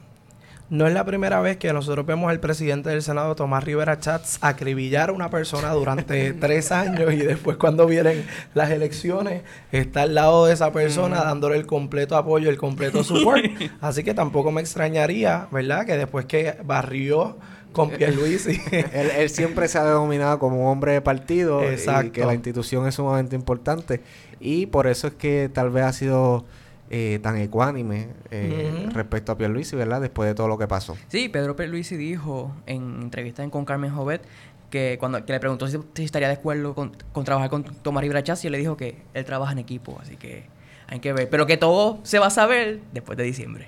no 0.69 0.87
es 0.87 0.93
la 0.93 1.05
primera 1.05 1.41
vez 1.41 1.57
que 1.57 1.71
nosotros 1.73 2.05
vemos 2.05 2.29
al 2.29 2.39
presidente 2.39 2.89
del 2.89 3.03
Senado, 3.03 3.35
Tomás 3.35 3.63
Rivera 3.63 3.99
Chats, 3.99 4.39
acribillar 4.41 5.09
a 5.09 5.13
una 5.13 5.29
persona 5.29 5.71
durante 5.71 6.33
tres 6.39 6.71
años 6.71 7.13
y 7.13 7.17
después 7.17 7.57
cuando 7.57 7.85
vienen 7.85 8.25
las 8.53 8.71
elecciones 8.71 9.43
está 9.71 10.03
al 10.03 10.15
lado 10.15 10.47
de 10.47 10.53
esa 10.53 10.71
persona 10.71 11.23
dándole 11.23 11.57
el 11.57 11.67
completo 11.67 12.17
apoyo, 12.17 12.49
el 12.49 12.57
completo 12.57 13.03
support. 13.03 13.43
Así 13.81 14.03
que 14.03 14.13
tampoco 14.13 14.51
me 14.51 14.61
extrañaría, 14.61 15.47
¿verdad? 15.51 15.85
Que 15.85 15.97
después 15.97 16.25
que 16.25 16.55
barrió 16.63 17.37
con 17.71 17.91
Pierluisi... 17.91 18.59
él, 18.71 19.11
él 19.17 19.29
siempre 19.29 19.67
se 19.67 19.77
ha 19.77 19.83
denominado 19.83 20.39
como 20.39 20.61
un 20.61 20.67
hombre 20.67 20.93
de 20.93 21.01
partido 21.01 21.61
y 21.63 22.09
que 22.09 22.25
la 22.25 22.33
institución 22.33 22.87
es 22.87 22.95
sumamente 22.95 23.35
importante. 23.35 24.01
Y 24.39 24.65
por 24.65 24.87
eso 24.87 25.07
es 25.07 25.13
que 25.13 25.49
tal 25.53 25.69
vez 25.69 25.83
ha 25.83 25.93
sido 25.93 26.45
eh, 26.89 27.19
tan 27.21 27.37
ecuánime 27.37 28.09
eh, 28.31 28.89
respecto 28.93 29.31
a 29.31 29.37
Pierluisi, 29.37 29.75
¿verdad? 29.75 30.01
Después 30.01 30.27
de 30.29 30.35
todo 30.35 30.47
lo 30.47 30.57
que 30.57 30.67
pasó. 30.67 30.95
Sí, 31.07 31.29
Pedro 31.29 31.55
Pierluisi 31.55 31.97
dijo 31.97 32.53
en 32.67 33.01
entrevista 33.01 33.47
con 33.49 33.65
Carmen 33.65 33.91
Jovet 33.91 34.21
que 34.69 34.97
cuando 34.99 35.23
que 35.25 35.33
le 35.33 35.39
preguntó 35.39 35.67
si, 35.67 35.77
si 35.93 36.03
estaría 36.03 36.27
de 36.27 36.35
acuerdo 36.35 36.75
con, 36.75 36.95
con 37.11 37.23
trabajar 37.23 37.49
con 37.49 37.63
Tomás 37.63 38.01
Rivera 38.01 38.23
y 38.25 38.45
él 38.47 38.51
le 38.51 38.57
dijo 38.57 38.77
que 38.77 38.97
él 39.13 39.25
trabaja 39.25 39.51
en 39.53 39.59
equipo, 39.59 39.97
así 40.01 40.15
que 40.15 40.45
hay 40.87 40.99
que 40.99 41.13
ver. 41.13 41.29
Pero 41.29 41.45
que 41.45 41.57
todo 41.57 41.99
se 42.03 42.19
va 42.19 42.27
a 42.27 42.31
saber 42.31 42.81
después 42.93 43.17
de 43.17 43.23
diciembre. 43.23 43.67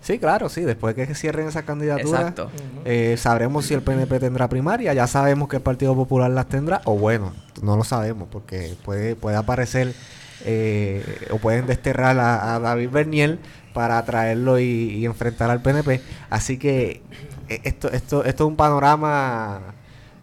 Sí, 0.00 0.18
claro, 0.20 0.48
sí. 0.48 0.60
Después 0.62 0.94
que 0.94 1.12
cierren 1.16 1.48
esa 1.48 1.64
candidatura, 1.64 2.20
Exacto. 2.20 2.50
eh, 2.84 3.16
sabremos 3.18 3.66
si 3.66 3.74
el 3.74 3.82
PNP 3.82 4.20
tendrá 4.20 4.48
primaria. 4.48 4.94
Ya 4.94 5.08
sabemos 5.08 5.48
que 5.48 5.56
el 5.56 5.62
Partido 5.62 5.96
Popular 5.96 6.30
las 6.30 6.46
tendrá. 6.46 6.80
O 6.84 6.96
bueno, 6.96 7.32
no 7.60 7.76
lo 7.76 7.82
sabemos 7.82 8.28
porque 8.30 8.76
puede, 8.84 9.16
puede 9.16 9.36
aparecer 9.36 9.94
eh, 10.44 11.28
o 11.30 11.38
pueden 11.38 11.66
desterrar 11.66 12.18
a, 12.18 12.54
a 12.54 12.60
David 12.60 12.90
Berniel 12.90 13.38
para 13.72 14.04
traerlo 14.04 14.58
y, 14.58 14.64
y 14.64 15.06
enfrentar 15.06 15.50
al 15.50 15.62
PNP. 15.62 16.00
Así 16.30 16.58
que 16.58 17.02
eh, 17.48 17.60
esto, 17.64 17.90
esto, 17.90 18.24
esto 18.24 18.44
es 18.44 18.48
un 18.48 18.56
panorama 18.56 19.74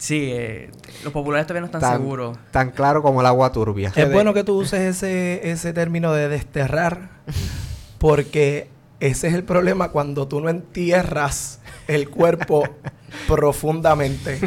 Sí, 0.04 0.32
eh, 0.34 0.69
los 1.06 1.13
populares 1.13 1.47
todavía 1.47 1.62
no 1.62 1.67
están 1.67 1.80
tan, 1.80 2.02
seguros. 2.02 2.38
tan 2.52 2.71
claro 2.71 3.02
como 3.02 3.21
el 3.21 3.26
agua 3.26 3.54
turbia. 3.54 3.93
Es 3.95 4.12
bueno 4.12 4.34
que 4.34 4.43
tú 4.43 4.58
uses 4.58 4.82
ese, 4.82 5.49
ese 5.49 5.71
término 5.71 6.12
de 6.12 6.28
desterrar, 6.28 7.08
porque 7.99 8.67
ese 8.99 9.30
es 9.30 9.34
el 9.34 9.45
problema 9.45 9.91
cuando 9.91 10.28
tú 10.28 10.41
no 10.41 10.49
entierras 10.49 11.62
el 11.88 12.10
cuerpo 12.10 12.67
profundamente. 13.30 14.41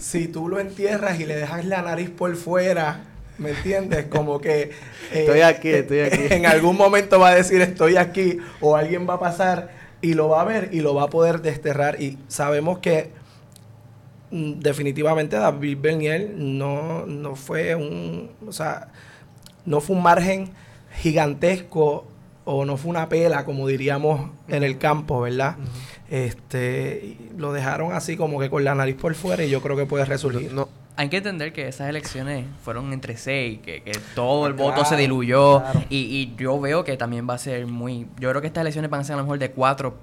Si 0.00 0.28
tú 0.28 0.48
lo 0.48 0.60
entierras 0.60 1.20
y 1.20 1.26
le 1.26 1.36
dejas 1.36 1.66
la 1.66 1.82
nariz 1.82 2.08
por 2.08 2.34
fuera, 2.34 3.04
¿me 3.38 3.50
entiendes? 3.50 4.06
Como 4.06 4.40
que... 4.40 4.62
eh, 4.62 4.70
Estoy 5.12 5.40
aquí, 5.40 5.68
estoy 5.70 6.00
aquí. 6.00 6.20
En 6.30 6.46
algún 6.46 6.76
momento 6.76 7.18
va 7.18 7.28
a 7.30 7.34
decir 7.34 7.60
estoy 7.60 7.96
aquí 7.96 8.38
o 8.60 8.76
alguien 8.76 9.08
va 9.08 9.14
a 9.14 9.20
pasar 9.20 9.70
y 10.00 10.14
lo 10.14 10.28
va 10.28 10.42
a 10.42 10.44
ver 10.44 10.70
y 10.72 10.80
lo 10.80 10.94
va 10.94 11.04
a 11.04 11.08
poder 11.10 11.40
desterrar 11.42 12.00
y 12.00 12.18
sabemos 12.28 12.78
que 12.80 13.10
mm, 14.30 14.60
definitivamente 14.60 15.36
David 15.36 15.78
Bernier 15.80 16.30
no, 16.36 17.06
no 17.06 17.34
fue 17.36 17.74
un, 17.74 18.30
o 18.46 18.52
sea, 18.52 18.88
no 19.64 19.80
fue 19.80 19.96
un 19.96 20.02
margen 20.02 20.50
gigantesco 20.98 22.06
o 22.44 22.64
no 22.64 22.76
fue 22.76 22.90
una 22.90 23.08
pela, 23.08 23.44
como 23.44 23.66
diríamos 23.66 24.30
en 24.48 24.62
el 24.62 24.78
campo, 24.78 25.20
¿verdad? 25.22 25.56
Este, 26.08 27.16
lo 27.36 27.52
dejaron 27.52 27.92
así 27.92 28.16
como 28.16 28.38
que 28.38 28.48
con 28.50 28.62
la 28.64 28.74
nariz 28.74 28.94
por 28.96 29.14
fuera 29.14 29.42
y 29.44 29.50
yo 29.50 29.60
creo 29.60 29.76
que 29.76 29.86
puede 29.86 30.04
resurgir. 30.04 30.52
No, 30.52 30.68
Hay 30.98 31.08
que 31.10 31.18
entender 31.18 31.52
que 31.52 31.68
esas 31.68 31.88
elecciones 31.90 32.46
fueron 32.64 32.92
entre 32.92 33.16
seis, 33.18 33.58
que, 33.62 33.82
que 33.82 33.92
todo 34.14 34.46
el 34.46 34.54
Claro, 34.54 34.70
voto 34.70 34.84
se 34.86 34.96
diluyó. 34.96 35.60
claro. 35.60 35.82
Y, 35.90 35.96
y 35.98 36.34
yo 36.38 36.58
veo 36.58 36.84
que 36.84 36.96
también 36.96 37.28
va 37.28 37.34
a 37.34 37.38
ser 37.38 37.66
muy. 37.66 38.06
Yo 38.18 38.30
creo 38.30 38.40
que 38.40 38.46
estas 38.46 38.62
elecciones 38.62 38.90
van 38.90 39.02
a 39.02 39.04
ser 39.04 39.14
a 39.14 39.16
lo 39.18 39.24
mejor 39.24 39.38
de 39.38 39.50
cuatro, 39.50 39.98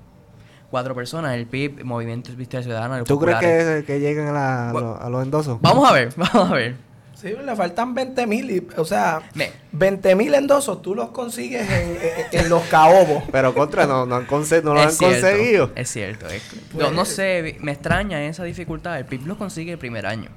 cuatro 0.69 0.93
personas: 0.93 1.33
el 1.35 1.47
PIB, 1.47 1.83
Movimiento 1.83 2.31
Victoria 2.35 2.63
Ciudadana, 2.63 2.99
los 2.99 3.07
¿Tú 3.07 3.19
crees 3.19 3.39
que, 3.39 3.83
que 3.87 3.99
lleguen 3.99 4.27
a, 4.27 4.31
la- 4.33 4.69
a 4.69 4.71
Bueno, 4.71 4.91
los- 4.93 5.01
a 5.01 5.09
los 5.09 5.23
endosos? 5.23 5.59
Vamos 5.61 5.89
a 5.89 5.93
ver, 5.93 6.13
vamos 6.15 6.51
a 6.51 6.53
ver. 6.53 6.75
Sí, 7.15 7.29
le 7.43 7.55
faltan 7.55 7.93
20 7.95 8.27
mil, 8.27 8.67
o 8.75 8.83
sea, 8.83 9.21
Me- 9.33 9.49
20 9.71 10.13
mil 10.13 10.33
endosos 10.35 10.81
tú 10.81 10.93
los 10.93 11.09
consigues 11.11 11.61
en, 11.71 11.97
en- 12.33 12.39
en 12.41 12.49
los 12.49 12.61
caobos. 12.63 13.23
Pero 13.31 13.53
contra, 13.53 13.85
no, 13.87 14.05
no, 14.05 14.15
han 14.15 14.27
conse- 14.27 14.61
no 14.61 14.73
lo 14.73 14.81
han 14.81 14.91
cierto, 14.91 15.21
conseguido. 15.25 15.71
Es 15.73 15.89
cierto. 15.89 16.27
es- 16.27 16.43
Pues- 16.73 16.85
no, 16.85 16.91
no 16.91 17.05
sé, 17.05 17.55
me 17.61 17.71
extraña 17.71 18.21
esa 18.25 18.43
dificultad. 18.43 18.99
El 18.99 19.05
PIB 19.05 19.25
los 19.25 19.37
consigue 19.37 19.71
el 19.71 19.77
primer 19.77 20.05
año. 20.05 20.29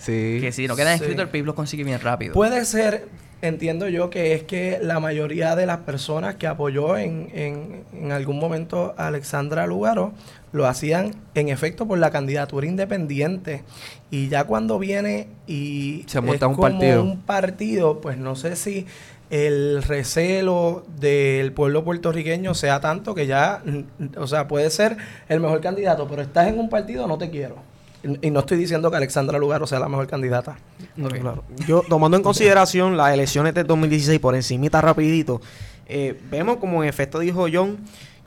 Sí. 0.00 0.38
Que 0.40 0.50
si 0.52 0.66
no 0.66 0.74
quedan 0.76 0.96
Sí. 0.98 1.04
escritos, 1.04 1.24
el 1.24 1.30
PIB 1.30 1.44
los 1.46 1.54
consigue 1.54 1.84
bien 1.84 2.00
rápido. 2.00 2.32
Puede 2.32 2.64
ser, 2.64 3.06
entiendo 3.42 3.86
yo, 3.88 4.08
que 4.10 4.32
es 4.34 4.42
que 4.44 4.78
la 4.82 4.98
mayoría 4.98 5.54
de 5.56 5.66
las 5.66 5.78
personas 5.78 6.36
que 6.36 6.46
apoyó 6.46 6.96
en, 6.96 7.28
en, 7.34 7.84
en 7.92 8.10
algún 8.12 8.38
momento 8.38 8.94
a 8.96 9.08
Alexandra 9.08 9.66
Lugaro 9.66 10.12
lo 10.52 10.66
hacían 10.66 11.14
en 11.34 11.48
efecto 11.50 11.86
por 11.86 11.98
la 11.98 12.10
candidatura 12.10 12.66
independiente. 12.66 13.62
Y 14.10 14.28
ya 14.28 14.44
cuando 14.44 14.78
viene 14.78 15.28
y 15.46 16.04
Se 16.08 16.20
monta 16.20 16.46
es 16.46 16.48
un 16.50 16.54
como 16.56 16.68
partido. 16.68 17.02
un 17.04 17.20
partido, 17.20 18.00
pues 18.00 18.16
no 18.16 18.34
sé 18.36 18.56
si 18.56 18.86
el 19.30 19.80
recelo 19.84 20.84
del 20.98 21.52
pueblo 21.52 21.84
puertorriqueño 21.84 22.52
sea 22.54 22.80
tanto 22.80 23.14
que 23.14 23.28
ya, 23.28 23.62
o 24.16 24.26
sea, 24.26 24.48
puede 24.48 24.70
ser 24.70 24.96
el 25.28 25.38
mejor 25.38 25.60
candidato, 25.60 26.08
pero 26.08 26.22
estás 26.22 26.48
en 26.48 26.58
un 26.58 26.68
partido, 26.68 27.06
no 27.06 27.16
te 27.16 27.30
quiero. 27.30 27.56
Y 28.22 28.30
no 28.30 28.40
estoy 28.40 28.56
diciendo 28.56 28.90
que 28.90 28.96
Alexandra 28.96 29.38
Lugaro 29.38 29.66
sea 29.66 29.78
la 29.78 29.88
mejor 29.88 30.06
candidata. 30.06 30.58
No, 30.96 31.08
Ok. 31.08 31.18
claro. 31.18 31.44
Yo, 31.66 31.82
tomando 31.88 32.16
en 32.16 32.22
consideración 32.22 32.96
las 32.96 33.12
elecciones 33.12 33.52
del 33.54 33.66
2016 33.66 34.18
por 34.20 34.34
encimita 34.34 34.80
rapidito, 34.80 35.40
eh, 35.86 36.18
vemos 36.30 36.56
como 36.56 36.82
en 36.82 36.88
efecto 36.88 37.18
dijo 37.18 37.46
John 37.52 37.78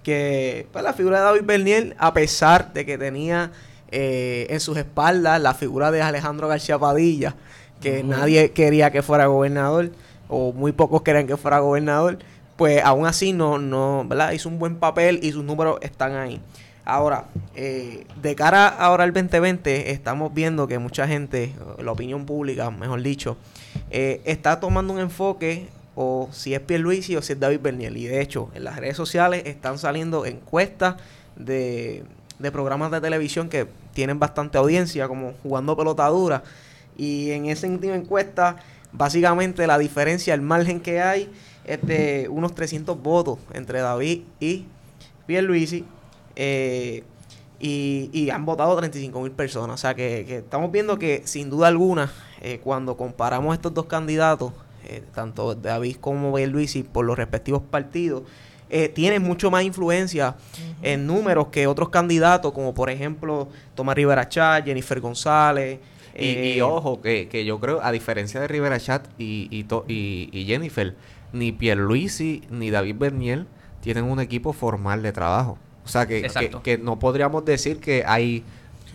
que 0.03 0.67
pues, 0.71 0.83
la 0.83 0.93
figura 0.93 1.19
de 1.19 1.23
David 1.23 1.43
Bernier, 1.45 1.95
a 1.97 2.13
pesar 2.13 2.73
de 2.73 2.85
que 2.85 2.97
tenía 2.97 3.51
eh, 3.89 4.47
en 4.49 4.59
sus 4.59 4.77
espaldas 4.77 5.41
la 5.41 5.53
figura 5.53 5.89
de 5.91 6.01
Alejandro 6.01 6.47
García 6.47 6.77
Padilla, 6.77 7.35
que 7.81 8.03
nadie 8.03 8.51
quería 8.51 8.91
que 8.91 9.01
fuera 9.01 9.25
gobernador, 9.27 9.91
o 10.27 10.51
muy 10.53 10.71
pocos 10.71 11.01
querían 11.01 11.27
que 11.27 11.37
fuera 11.37 11.59
gobernador, 11.59 12.19
pues 12.57 12.83
aún 12.83 13.05
así 13.05 13.33
no, 13.33 13.57
no, 13.57 14.05
¿verdad? 14.07 14.31
Hizo 14.31 14.49
un 14.49 14.59
buen 14.59 14.75
papel 14.75 15.19
y 15.23 15.31
sus 15.31 15.43
números 15.43 15.77
están 15.81 16.15
ahí. 16.15 16.39
Ahora, 16.85 17.25
eh, 17.55 18.05
de 18.21 18.35
cara 18.35 18.67
ahora 18.67 19.03
al 19.05 19.13
2020, 19.13 19.91
estamos 19.91 20.33
viendo 20.33 20.67
que 20.67 20.79
mucha 20.79 21.07
gente, 21.07 21.53
la 21.77 21.91
opinión 21.91 22.25
pública, 22.25 22.69
mejor 22.71 23.01
dicho, 23.01 23.37
eh, 23.89 24.21
está 24.25 24.59
tomando 24.59 24.93
un 24.93 24.99
enfoque 24.99 25.69
o 25.95 26.27
si 26.31 26.53
es 26.53 26.59
Pierluisi 26.59 27.15
o 27.15 27.21
si 27.21 27.33
es 27.33 27.39
David 27.39 27.61
Bernier. 27.61 27.95
Y 27.95 28.05
de 28.05 28.21
hecho, 28.21 28.49
en 28.53 28.65
las 28.65 28.75
redes 28.77 28.97
sociales 28.97 29.43
están 29.45 29.77
saliendo 29.77 30.25
encuestas 30.25 30.95
de 31.35 32.03
de 32.43 32.51
programas 32.51 32.91
de 32.91 33.01
televisión 33.01 33.49
que 33.49 33.67
tienen 33.93 34.19
bastante 34.19 34.57
audiencia, 34.57 35.07
como 35.07 35.33
jugando 35.43 35.77
pelota 35.77 36.07
dura. 36.07 36.43
Y 36.97 37.31
en 37.31 37.45
esa 37.45 37.67
última 37.67 37.95
encuesta, 37.95 38.57
básicamente 38.91 39.65
la 39.65 39.77
diferencia, 39.77 40.33
el 40.33 40.41
margen 40.41 40.79
que 40.79 41.01
hay 41.01 41.31
es 41.63 41.81
de 41.81 42.27
unos 42.29 42.53
300 42.53 43.01
votos 43.01 43.39
entre 43.53 43.79
David 43.79 44.23
y 44.39 44.65
Pierluisi. 45.25 45.85
Eh, 46.35 47.03
y, 47.59 48.09
y 48.11 48.29
han 48.29 48.45
votado 48.45 48.75
35 48.75 49.21
mil 49.21 49.31
personas. 49.31 49.75
O 49.75 49.77
sea 49.77 49.93
que, 49.95 50.25
que 50.27 50.37
estamos 50.37 50.71
viendo 50.71 50.99
que 50.99 51.21
sin 51.25 51.49
duda 51.49 51.67
alguna, 51.69 52.11
eh, 52.41 52.59
cuando 52.63 52.97
comparamos 52.97 53.53
estos 53.55 53.73
dos 53.73 53.85
candidatos, 53.85 54.51
eh, 54.85 55.01
tanto 55.15 55.55
David 55.55 55.97
como 56.01 56.33
Pierluisi, 56.35 56.83
por 56.83 57.05
los 57.05 57.17
respectivos 57.17 57.61
partidos, 57.69 58.23
eh, 58.69 58.89
tienen 58.89 59.21
mucho 59.21 59.49
más 59.51 59.63
influencia 59.63 60.35
en 60.81 61.05
números 61.07 61.47
que 61.49 61.67
otros 61.67 61.89
candidatos, 61.89 62.51
como 62.53 62.73
por 62.73 62.89
ejemplo 62.89 63.47
Tomás 63.75 63.95
Rivera 63.95 64.27
Chat, 64.27 64.65
Jennifer 64.65 64.99
González. 64.99 65.79
Y, 66.17 66.25
y 66.57 66.61
ojo, 66.61 67.01
que, 67.01 67.27
que 67.29 67.45
yo 67.45 67.59
creo, 67.59 67.81
a 67.81 67.91
diferencia 67.91 68.39
de 68.41 68.47
Rivera 68.47 68.79
Chat 68.79 69.05
y, 69.17 69.47
y, 69.51 69.63
to- 69.63 69.85
y, 69.87 70.29
y 70.33 70.45
Jennifer, 70.45 70.95
ni 71.31 71.51
Pierluisi 71.51 72.41
ni 72.49 72.71
David 72.71 72.95
Berniel 72.97 73.47
tienen 73.81 74.03
un 74.05 74.19
equipo 74.19 74.53
formal 74.53 75.01
de 75.01 75.11
trabajo. 75.11 75.57
O 75.85 75.87
sea, 75.87 76.05
que, 76.05 76.29
que, 76.63 76.77
no 76.77 76.97
podríamos 76.99 77.43
decir 77.45 77.79
que 77.79 78.03
hay, 78.07 78.43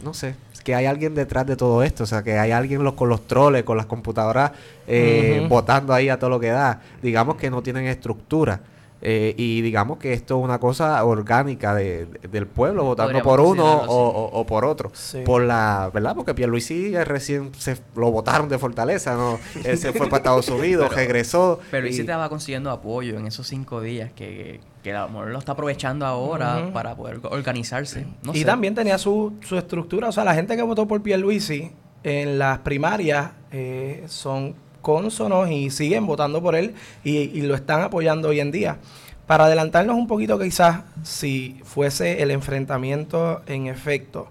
no 0.02 0.14
sé, 0.14 0.34
que 0.64 0.74
hay 0.74 0.86
alguien 0.86 1.14
detrás 1.14 1.46
de 1.46 1.56
todo 1.56 1.82
esto. 1.82 2.04
O 2.04 2.06
sea, 2.06 2.22
que 2.22 2.38
hay 2.38 2.50
alguien 2.50 2.82
los, 2.84 2.94
con 2.94 3.08
los 3.08 3.26
troles, 3.26 3.62
con 3.64 3.76
las 3.76 3.86
computadoras, 3.86 4.52
eh, 4.86 5.46
votando 5.48 5.92
ahí 5.94 6.08
a 6.08 6.18
todo 6.18 6.30
lo 6.30 6.40
que 6.40 6.48
da. 6.48 6.80
Digamos 7.02 7.36
que 7.36 7.50
no 7.50 7.62
tienen 7.62 7.86
estructura. 7.86 8.60
Eh, 9.00 9.32
y 9.36 9.60
digamos 9.62 9.98
que 9.98 10.12
esto 10.12 10.36
es 10.36 10.44
una 10.44 10.58
cosa 10.58 11.04
orgánica 11.04 11.72
de, 11.72 12.06
de- 12.06 12.26
del 12.28 12.48
pueblo, 12.48 12.82
votando 12.82 13.22
por 13.22 13.38
uno 13.40 13.64
o, 13.82 14.08
o- 14.08 14.40
o 14.40 14.44
por 14.44 14.64
otro. 14.64 14.90
Sí. 14.92 15.20
Por 15.24 15.42
la, 15.42 15.88
¿verdad? 15.94 16.16
Porque 16.16 16.34
Pierluisi 16.34 16.96
recién 17.04 17.52
se 17.56 17.76
lo 17.94 18.10
votaron 18.10 18.48
de 18.48 18.58
Fortaleza, 18.58 19.14
¿no? 19.14 19.38
Él 19.64 19.78
se 19.78 19.92
fue 19.92 20.06
para 20.08 20.16
Estados 20.16 20.48
Unidos, 20.50 20.86
Pero- 20.88 20.96
regresó. 21.00 21.60
Pero 21.70 21.86
y- 21.86 21.96
te 21.96 22.12
va 22.12 22.28
consiguiendo 22.28 22.72
apoyo 22.72 23.16
en 23.16 23.26
esos 23.28 23.46
cinco 23.46 23.80
días 23.80 24.10
que, 24.16 24.58
que 24.77 24.77
a 24.94 25.02
lo 25.02 25.08
mejor 25.08 25.28
lo 25.28 25.38
está 25.38 25.52
aprovechando 25.52 26.06
ahora 26.06 26.70
para 26.72 26.94
poder 26.94 27.20
organizarse. 27.24 28.06
No 28.22 28.34
y 28.34 28.40
sé. 28.40 28.44
también 28.44 28.74
tenía 28.74 28.98
su, 28.98 29.34
su 29.46 29.56
estructura. 29.56 30.08
O 30.08 30.12
sea, 30.12 30.24
la 30.24 30.34
gente 30.34 30.56
que 30.56 30.62
votó 30.62 30.86
por 30.86 31.02
Pierluisi 31.02 31.70
en 32.02 32.38
las 32.38 32.58
primarias 32.60 33.32
eh, 33.50 34.04
son 34.06 34.54
cónsonos 34.82 35.50
y 35.50 35.70
siguen 35.70 36.06
votando 36.06 36.40
por 36.42 36.54
él 36.54 36.74
y, 37.04 37.16
y 37.16 37.42
lo 37.42 37.54
están 37.54 37.82
apoyando 37.82 38.28
hoy 38.28 38.40
en 38.40 38.50
día. 38.50 38.78
Para 39.26 39.44
adelantarnos 39.44 39.96
un 39.96 40.06
poquito 40.06 40.38
quizás, 40.38 40.80
si 41.02 41.60
fuese 41.64 42.22
el 42.22 42.30
enfrentamiento 42.30 43.42
en 43.46 43.66
efecto 43.66 44.28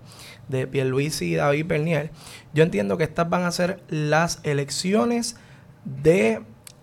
de 0.47 0.65
Pierluisi 0.65 1.33
y 1.33 1.35
David 1.35 1.65
Bernier, 1.67 2.09
yo 2.53 2.63
entiendo 2.63 2.97
que 2.97 3.03
estas 3.03 3.29
van 3.29 3.43
a 3.43 3.51
ser 3.51 3.81
las 3.89 4.39
elecciones 4.43 5.35
de 5.85 6.41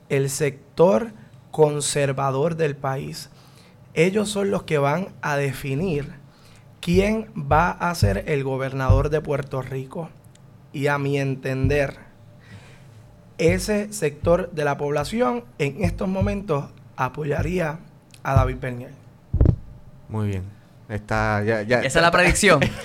el 0.08 0.30
sector 0.30 1.12
conservador 1.50 2.56
del 2.56 2.76
país. 2.76 3.30
Ellos 3.94 4.28
son 4.28 4.50
los 4.50 4.64
que 4.64 4.78
van 4.78 5.08
a 5.22 5.36
definir 5.36 6.12
quién 6.80 7.28
va 7.36 7.70
a 7.70 7.94
ser 7.94 8.24
el 8.28 8.42
gobernador 8.44 9.08
de 9.08 9.20
Puerto 9.20 9.62
Rico. 9.62 10.10
Y 10.72 10.88
a 10.88 10.98
mi 10.98 11.18
entender, 11.18 11.96
ese 13.38 13.92
sector 13.92 14.50
de 14.52 14.64
la 14.64 14.76
población 14.76 15.44
en 15.58 15.84
estos 15.84 16.08
momentos 16.08 16.66
apoyaría 16.96 17.78
a 18.22 18.34
David 18.34 18.56
Bernier. 18.60 18.90
Muy 20.08 20.28
bien. 20.28 20.42
Está, 20.88 21.42
ya, 21.44 21.62
ya, 21.62 21.80
Esa 21.80 21.98
es 22.00 22.02
la 22.02 22.10
predicción. 22.10 22.60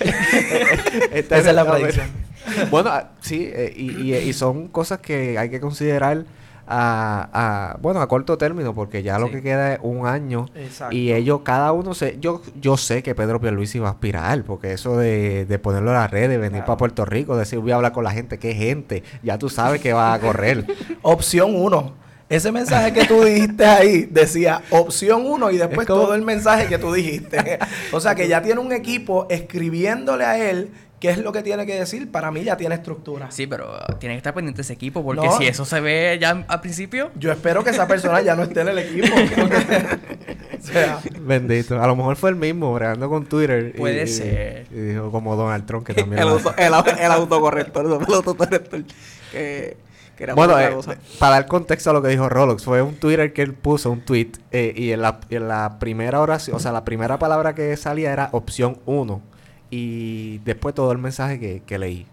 Esa 1.12 1.36
es 1.38 1.54
la 1.54 1.70
predicción. 1.70 2.06
Bueno, 2.70 2.88
ah, 2.90 3.10
sí, 3.20 3.50
eh, 3.52 3.72
y, 3.76 3.90
y- 4.12 4.16
y 4.16 4.32
son 4.32 4.68
cosas 4.68 4.98
que 5.00 5.36
hay 5.38 5.50
que 5.50 5.60
considerar 5.60 6.24
a, 6.72 7.28
a- 7.72 7.76
bueno, 7.82 8.00
a 8.00 8.06
corto 8.08 8.38
término, 8.38 8.74
porque 8.74 9.02
ya 9.02 9.18
lo 9.18 9.30
que 9.30 9.42
queda 9.42 9.74
es 9.74 9.80
un 9.82 10.06
año. 10.06 10.46
Exacto. 10.54 10.94
Y 10.94 11.12
ellos, 11.12 11.40
cada 11.42 11.72
uno 11.72 11.92
se... 11.94 12.16
Yo, 12.20 12.40
yo 12.60 12.76
sé 12.76 13.02
que 13.02 13.14
Pedro 13.16 13.40
Pierluisi 13.40 13.80
va 13.80 13.88
a 13.88 13.90
aspirar, 13.92 14.44
porque 14.44 14.72
eso 14.72 14.96
de, 14.96 15.44
de 15.46 15.58
ponerlo 15.58 15.90
en 15.90 15.96
las 15.96 16.10
redes, 16.10 16.38
venir 16.38 16.50
Claro. 16.50 16.66
para 16.66 16.76
Puerto 16.76 17.04
Rico, 17.04 17.36
decir 17.36 17.58
voy 17.58 17.72
a 17.72 17.76
hablar 17.76 17.92
con 17.92 18.04
la 18.04 18.12
gente, 18.12 18.38
qué 18.38 18.54
gente, 18.54 19.02
ya 19.22 19.36
tú 19.36 19.48
sabes 19.48 19.80
que 19.80 19.92
va 19.92 20.12
a 20.14 20.20
correr. 20.20 20.64
Opción 21.02 21.54
1. 21.56 22.00
Ese 22.28 22.52
mensaje 22.52 22.92
que 22.92 23.06
tú 23.06 23.24
dijiste 23.24 23.66
ahí 23.66 24.02
decía 24.08 24.62
opción 24.70 25.22
1 25.26 25.50
y 25.50 25.58
después 25.58 25.84
como- 25.88 26.02
todo 26.02 26.14
el 26.14 26.22
mensaje 26.22 26.68
que 26.68 26.78
tú 26.78 26.92
dijiste. 26.92 27.58
o 27.90 27.98
sea 27.98 28.14
que 28.14 28.28
ya 28.28 28.40
tiene 28.40 28.60
un 28.60 28.70
equipo 28.72 29.26
escribiéndole 29.28 30.24
a 30.24 30.38
él 30.50 30.70
qué 31.00 31.10
es 31.10 31.18
lo 31.18 31.32
que 31.32 31.42
tiene 31.42 31.66
que 31.66 31.74
decir. 31.78 32.10
Para 32.12 32.30
mí 32.30 32.44
ya 32.44 32.56
tiene 32.56 32.74
estructura. 32.76 33.30
Sí, 33.30 33.46
pero 33.46 33.70
uh, 33.74 33.94
tiene 33.98 34.14
que 34.14 34.18
estar 34.18 34.34
pendiente 34.34 34.60
ese 34.62 34.74
equipo 34.74 35.02
porque 35.02 35.26
No. 35.26 35.36
si 35.38 35.46
eso 35.46 35.64
se 35.64 35.80
ve 35.80 36.18
ya 36.20 36.44
al 36.46 36.60
principio, 36.60 37.10
Yo 37.16 37.32
espero 37.32 37.64
que 37.64 37.70
esa 37.70 37.88
persona 37.88 38.20
ya 38.20 38.36
no 38.36 38.42
esté 38.44 38.60
en 38.60 38.68
el 38.68 38.78
equipo. 38.78 39.08
porque- 39.36 39.56
o 40.60 40.62
sea, 40.62 41.00
Bendito. 41.20 41.82
A 41.82 41.86
lo 41.86 41.96
mejor 41.96 42.16
fue 42.16 42.30
el 42.30 42.36
mismo, 42.36 42.72
bregando 42.74 43.08
con 43.08 43.24
Twitter. 43.26 43.74
Puede 43.76 44.04
y- 44.04 44.06
ser. 44.06 44.66
Y 44.70 44.78
dijo 44.78 45.10
como 45.10 45.34
Donald 45.36 45.64
Trump, 45.66 45.86
que 45.86 45.94
también... 45.94 46.20
el, 46.22 46.28
lo 46.28 46.34
auto, 46.34 46.54
el, 46.56 46.66
el 46.98 47.10
autocorrector, 47.12 47.86
el 47.86 47.92
autocorrector. 47.92 48.84
Que, 49.32 49.76
que 50.16 50.24
era 50.24 50.34
Bueno, 50.34 50.58
eh, 50.58 50.70
cosa. 50.74 50.96
para 51.18 51.36
dar 51.36 51.46
contexto 51.46 51.88
a 51.88 51.92
lo 51.94 52.02
que 52.02 52.08
dijo 52.08 52.28
Rolex, 52.28 52.62
fue 52.64 52.82
un 52.82 52.96
Twitter 52.96 53.32
que 53.32 53.40
él 53.42 53.54
puso, 53.54 53.90
un 53.90 54.02
tweet, 54.02 54.32
eh, 54.52 54.74
y 54.76 54.90
en 54.92 55.00
la, 55.00 55.20
en 55.30 55.48
la 55.48 55.78
primera 55.78 56.20
oración, 56.20 56.56
o 56.56 56.58
sea, 56.60 56.72
la 56.72 56.84
primera 56.84 57.18
palabra 57.18 57.54
que 57.54 57.74
salía 57.78 58.12
era 58.12 58.28
opción 58.32 58.78
1, 58.84 59.22
y 59.70 60.38
después 60.38 60.74
todo 60.74 60.92
el 60.92 60.98
mensaje 60.98 61.38
que, 61.38 61.62
que 61.64 61.78
leí. 61.78 62.06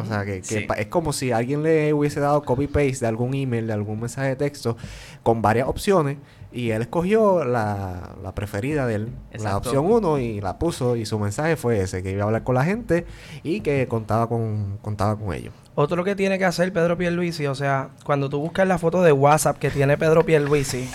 O 0.00 0.04
sea, 0.04 0.24
que, 0.24 0.38
que 0.40 0.42
Sí. 0.42 0.60
pa- 0.62 0.74
es 0.74 0.88
como 0.88 1.12
si 1.12 1.30
alguien 1.30 1.62
le 1.62 1.92
hubiese 1.94 2.18
dado 2.18 2.42
copy-paste 2.42 2.98
de 3.00 3.06
algún 3.06 3.32
email, 3.34 3.68
de 3.68 3.72
algún 3.72 4.00
mensaje 4.00 4.30
de 4.30 4.36
texto, 4.36 4.76
con 5.22 5.40
varias 5.40 5.68
opciones, 5.68 6.16
y 6.50 6.70
él 6.70 6.82
escogió 6.82 7.44
la, 7.44 8.16
la 8.20 8.34
preferida 8.34 8.86
de 8.88 8.94
él, 8.96 9.08
la 9.38 9.56
opción 9.56 9.86
1, 9.86 10.18
y 10.18 10.40
la 10.40 10.58
puso, 10.58 10.96
y 10.96 11.06
su 11.06 11.16
mensaje 11.20 11.54
fue 11.54 11.80
ese, 11.80 12.02
que 12.02 12.10
iba 12.10 12.22
a 12.22 12.26
hablar 12.26 12.42
con 12.42 12.56
la 12.56 12.64
gente 12.64 13.06
y 13.44 13.60
que 13.60 13.86
contaba 13.86 14.28
con, 14.28 14.78
contaba 14.82 15.14
con 15.16 15.32
ellos. 15.32 15.54
Otro 15.76 16.02
que 16.02 16.16
tiene 16.16 16.38
que 16.38 16.44
hacer 16.44 16.72
Pedro 16.72 16.98
Pierluisi, 16.98 17.46
o 17.46 17.54
sea, 17.54 17.90
cuando 18.04 18.28
tú 18.28 18.40
buscas 18.40 18.66
la 18.66 18.78
foto 18.78 19.02
de 19.02 19.12
WhatsApp 19.12 19.58
que 19.58 19.70
tiene 19.70 19.96
Pedro 19.96 20.26
Pierluisi, 20.26 20.90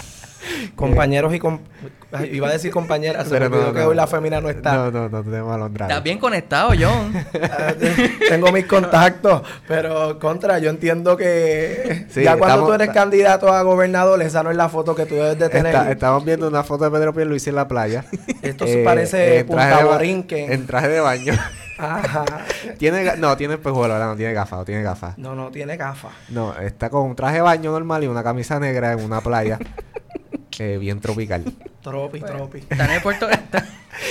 compañeros 0.76 1.34
y 1.34 1.40
com- 1.40 1.60
iba 2.32 2.48
a 2.48 2.52
decir 2.52 2.70
compañeras, 2.72 3.28
Pero 3.30 3.50
no, 3.50 3.74
que 3.74 3.80
no. 3.80 3.88
hoy 3.88 3.96
la 3.96 4.06
femina 4.08 4.40
no 4.40 4.50
está. 4.50 4.74
No, 4.76 4.92
no, 4.92 5.10
no 5.10 5.24
tenemos 5.24 5.54
alondrado. 5.54 5.90
estás 5.90 6.04
bien 6.04 6.20
conectado, 6.20 6.72
John. 6.80 7.14
Tengo 8.30 8.52
mis 8.52 8.66
contactos, 8.66 9.42
pero 9.68 10.20
contra, 10.20 10.60
yo 10.60 10.70
entiendo 10.70 11.18
que 11.18 12.06
Sí, 12.10 12.24
ya 12.24 12.38
cuando 12.38 12.56
estamos- 12.56 12.68
tú 12.70 12.74
eres 12.74 12.90
candidato 12.90 13.52
a 13.52 13.62
gobernador, 13.64 14.22
esa 14.22 14.44
no 14.44 14.52
es 14.52 14.58
la 14.58 14.70
foto 14.70 14.96
que 14.96 15.06
tú 15.06 15.16
debes 15.16 15.40
de 15.40 15.50
tener. 15.50 15.74
Está- 15.74 15.92
estamos 15.92 16.24
viendo 16.26 16.48
una 16.48 16.64
foto 16.64 16.84
de 16.86 16.92
Pedro 16.92 17.14
Pierluisi 17.14 17.50
en 17.50 17.56
la 17.56 17.68
playa. 17.68 18.06
Esto 18.42 18.68
se 18.68 18.84
parece 18.84 19.40
en 19.40 19.48
Punta 19.48 19.64
traje 19.68 19.78
de 19.82 19.84
ba- 19.88 19.94
Borinquen. 19.94 20.52
En 20.52 20.66
traje 20.68 20.88
de 20.90 21.00
baño. 21.00 21.34
Ajá. 21.80 22.24
tiene 22.78 23.18
no, 23.18 23.36
tiene 23.36 23.56
espejuelo, 23.56 23.94
ahora 23.96 24.06
no 24.06 24.16
tiene 24.16 24.32
gafas, 24.34 24.60
no 24.60 24.66
tiene 24.66 24.84
gafas. 24.84 25.18
No, 25.18 25.34
no 25.34 25.50
tiene 25.50 25.76
gafas. 25.76 26.12
No, 26.30 26.56
está 26.60 26.92
con 26.92 27.02
un 27.08 27.16
traje 27.16 27.38
de 27.38 27.42
baño 27.42 27.72
normal 27.72 28.04
y 28.04 28.08
una 28.08 28.24
camisa 28.24 28.60
negra 28.60 28.94
en 28.94 29.04
una 29.04 29.22
playa 29.22 29.58
eh, 30.60 30.78
bien 30.78 31.00
tropical. 31.00 31.44
Tropi, 31.84 32.20
tropi. 32.22 32.60
Está 32.60 32.86
en 32.86 32.92
el 32.92 33.02
puerto. 33.02 33.30
está- 33.30 33.66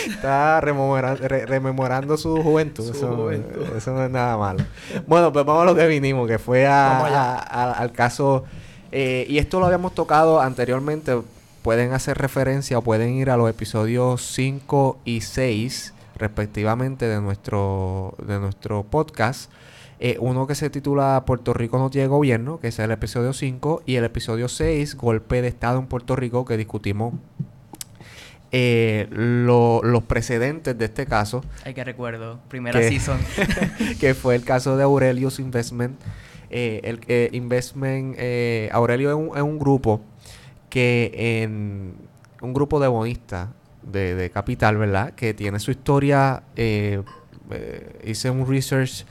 Está 0.09 0.61
rememora- 0.61 1.15
re- 1.17 1.45
rememorando 1.47 2.17
su 2.17 2.41
juventud. 2.43 2.85
Su 2.85 2.93
eso, 2.93 3.17
juventud. 3.17 3.77
eso 3.77 3.91
no 3.93 4.05
es 4.05 4.11
nada 4.11 4.37
malo. 4.37 4.65
Bueno, 5.07 5.33
pues 5.33 5.45
vamos 5.45 5.63
a 5.63 5.67
lo 5.67 5.75
que 5.75 5.87
vinimos, 5.87 6.29
que 6.29 6.39
fue 6.39 6.67
a- 6.67 7.39
al 7.73 7.93
caso. 7.93 8.45
eh, 8.93 9.25
y 9.29 9.39
esto 9.39 9.59
lo 9.59 9.67
habíamos 9.67 9.95
tocado 9.95 10.41
anteriormente. 10.41 11.19
Pueden 11.63 11.93
hacer 11.95 12.19
referencia 12.19 12.79
o 12.79 12.83
pueden 12.83 13.15
ir 13.15 13.31
a 13.31 13.37
los 13.37 13.49
episodios 13.49 14.21
5 14.35 14.99
y 15.05 15.21
6, 15.23 15.95
respectivamente, 16.17 17.07
de 17.09 17.21
nuestro, 17.21 18.15
de 18.27 18.39
nuestro 18.39 18.83
podcast. 18.85 19.51
Eh, 20.05 20.17
uno 20.19 20.49
que 20.49 20.57
se 20.57 20.69
titula 20.69 21.23
Puerto 21.25 21.55
Rico 21.55 21.79
no 21.79 21.89
tiene 21.89 22.09
gobierno, 22.09 22.59
que 22.59 22.67
es 22.69 22.79
el 22.81 22.91
episodio 22.91 23.33
5, 23.33 23.85
y 23.87 23.95
el 23.95 24.03
episodio 24.05 24.49
6, 24.49 24.97
Golpe 24.97 25.41
de 25.43 25.47
Estado 25.47 25.79
en 25.79 25.87
Puerto 25.87 26.17
Rico, 26.17 26.45
que 26.45 26.57
discutimos 26.57 27.15
eh, 28.51 29.07
lo- 29.13 29.81
los 29.85 30.03
precedentes 30.03 30.77
de 30.77 30.85
este 30.87 31.07
caso, 31.07 31.45
Ay, 31.65 31.73
que 31.75 31.85
recuerdo. 31.85 32.41
Primera 32.49 32.83
season. 32.83 33.21
que 34.01 34.15
fue 34.15 34.35
el 34.35 34.43
caso 34.45 34.77
de 34.77 34.83
Aurelius 34.83 35.39
Investment. 35.39 35.97
Eh, 36.51 36.81
el 36.83 37.01
eh, 37.07 37.29
Investment, 37.33 38.17
Aurelio 38.73 39.09
es 39.11 39.17
un, 39.17 39.37
es 39.37 39.43
un 39.43 39.59
grupo 39.61 40.01
que 40.69 41.13
en 41.45 41.95
un 42.41 42.53
grupo 42.53 42.81
de 42.81 42.89
bonistas 42.89 43.51
de, 43.83 44.17
de 44.17 44.31
capital, 44.31 44.77
¿verdad? 44.79 45.15
Que 45.15 45.33
tiene 45.33 45.61
su 45.61 45.71
historia, 45.71 46.43
hice 46.57 48.31
un 48.31 48.47
research 48.49 49.07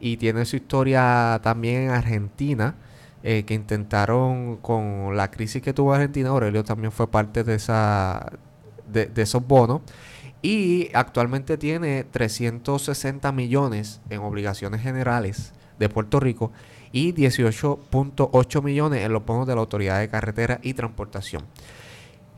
y 0.00 0.16
tiene 0.16 0.44
su 0.44 0.56
historia 0.56 1.40
también 1.42 1.84
en 1.84 1.90
Argentina, 1.90 2.74
eh, 3.22 3.44
que 3.44 3.54
intentaron 3.54 4.56
con 4.58 5.16
la 5.16 5.30
crisis 5.30 5.62
que 5.62 5.72
tuvo 5.72 5.92
Argentina, 5.94 6.28
Aurelio 6.30 6.64
también 6.64 6.92
fue 6.92 7.10
parte 7.10 7.44
de 7.44 7.54
esa 7.54 8.32
de, 8.86 9.06
de 9.06 9.22
esos 9.22 9.46
bonos 9.46 9.82
y 10.42 10.90
actualmente 10.94 11.56
tiene 11.58 12.04
360 12.04 13.32
millones 13.32 14.00
en 14.10 14.20
obligaciones 14.20 14.80
generales 14.80 15.52
de 15.78 15.88
Puerto 15.88 16.20
Rico 16.20 16.52
y 16.92 17.12
18.8 17.12 18.62
millones 18.62 19.04
en 19.04 19.12
los 19.12 19.24
bonos 19.24 19.46
de 19.46 19.54
la 19.54 19.60
Autoridad 19.60 19.98
de 19.98 20.08
Carretera 20.08 20.60
y 20.62 20.74
Transportación. 20.74 21.44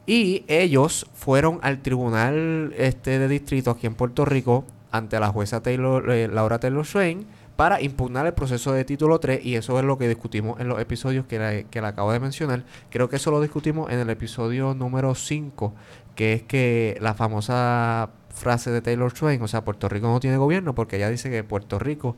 Y 0.06 0.44
ellos 0.48 1.06
fueron 1.12 1.58
al 1.62 1.82
tribunal 1.82 2.72
este 2.78 3.18
de 3.18 3.28
distrito 3.28 3.70
aquí 3.70 3.86
en 3.86 3.94
Puerto 3.94 4.24
Rico 4.24 4.64
ante 4.90 5.20
la 5.20 5.28
jueza 5.28 5.62
Taylor, 5.62 6.10
eh, 6.10 6.28
Laura 6.28 6.58
Taylor 6.58 6.86
Swain 6.86 7.26
para 7.58 7.82
impugnar 7.82 8.24
el 8.24 8.34
proceso 8.34 8.70
de 8.70 8.84
título 8.84 9.18
3 9.18 9.44
y 9.44 9.56
eso 9.56 9.76
es 9.80 9.84
lo 9.84 9.98
que 9.98 10.06
discutimos 10.06 10.60
en 10.60 10.68
los 10.68 10.80
episodios 10.80 11.26
que, 11.26 11.40
la, 11.40 11.64
que 11.64 11.80
le 11.80 11.88
acabo 11.88 12.12
de 12.12 12.20
mencionar. 12.20 12.62
Creo 12.88 13.08
que 13.08 13.16
eso 13.16 13.32
lo 13.32 13.40
discutimos 13.40 13.90
en 13.90 13.98
el 13.98 14.08
episodio 14.10 14.74
número 14.74 15.16
5, 15.16 15.74
que 16.14 16.34
es 16.34 16.42
que 16.44 16.96
la 17.00 17.14
famosa 17.14 18.10
frase 18.30 18.70
de 18.70 18.80
Taylor 18.80 19.12
Swain, 19.12 19.42
o 19.42 19.48
sea, 19.48 19.64
Puerto 19.64 19.88
Rico 19.88 20.06
no 20.06 20.20
tiene 20.20 20.36
gobierno 20.36 20.72
porque 20.76 20.98
ella 20.98 21.10
dice 21.10 21.30
que 21.30 21.42
Puerto 21.42 21.80
Rico 21.80 22.14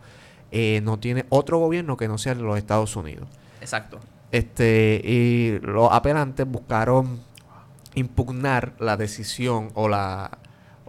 eh, 0.50 0.82
no 0.82 0.98
tiene 0.98 1.24
otro 1.30 1.56
gobierno 1.56 1.96
que 1.96 2.06
no 2.06 2.18
sea 2.18 2.34
los 2.34 2.58
Estados 2.58 2.94
Unidos. 2.94 3.26
Exacto. 3.62 3.98
Este, 4.32 5.00
y 5.02 5.58
los 5.62 5.90
apelantes 5.90 6.46
buscaron 6.46 7.18
impugnar 7.94 8.74
la 8.78 8.98
decisión 8.98 9.70
o 9.72 9.88
la 9.88 10.39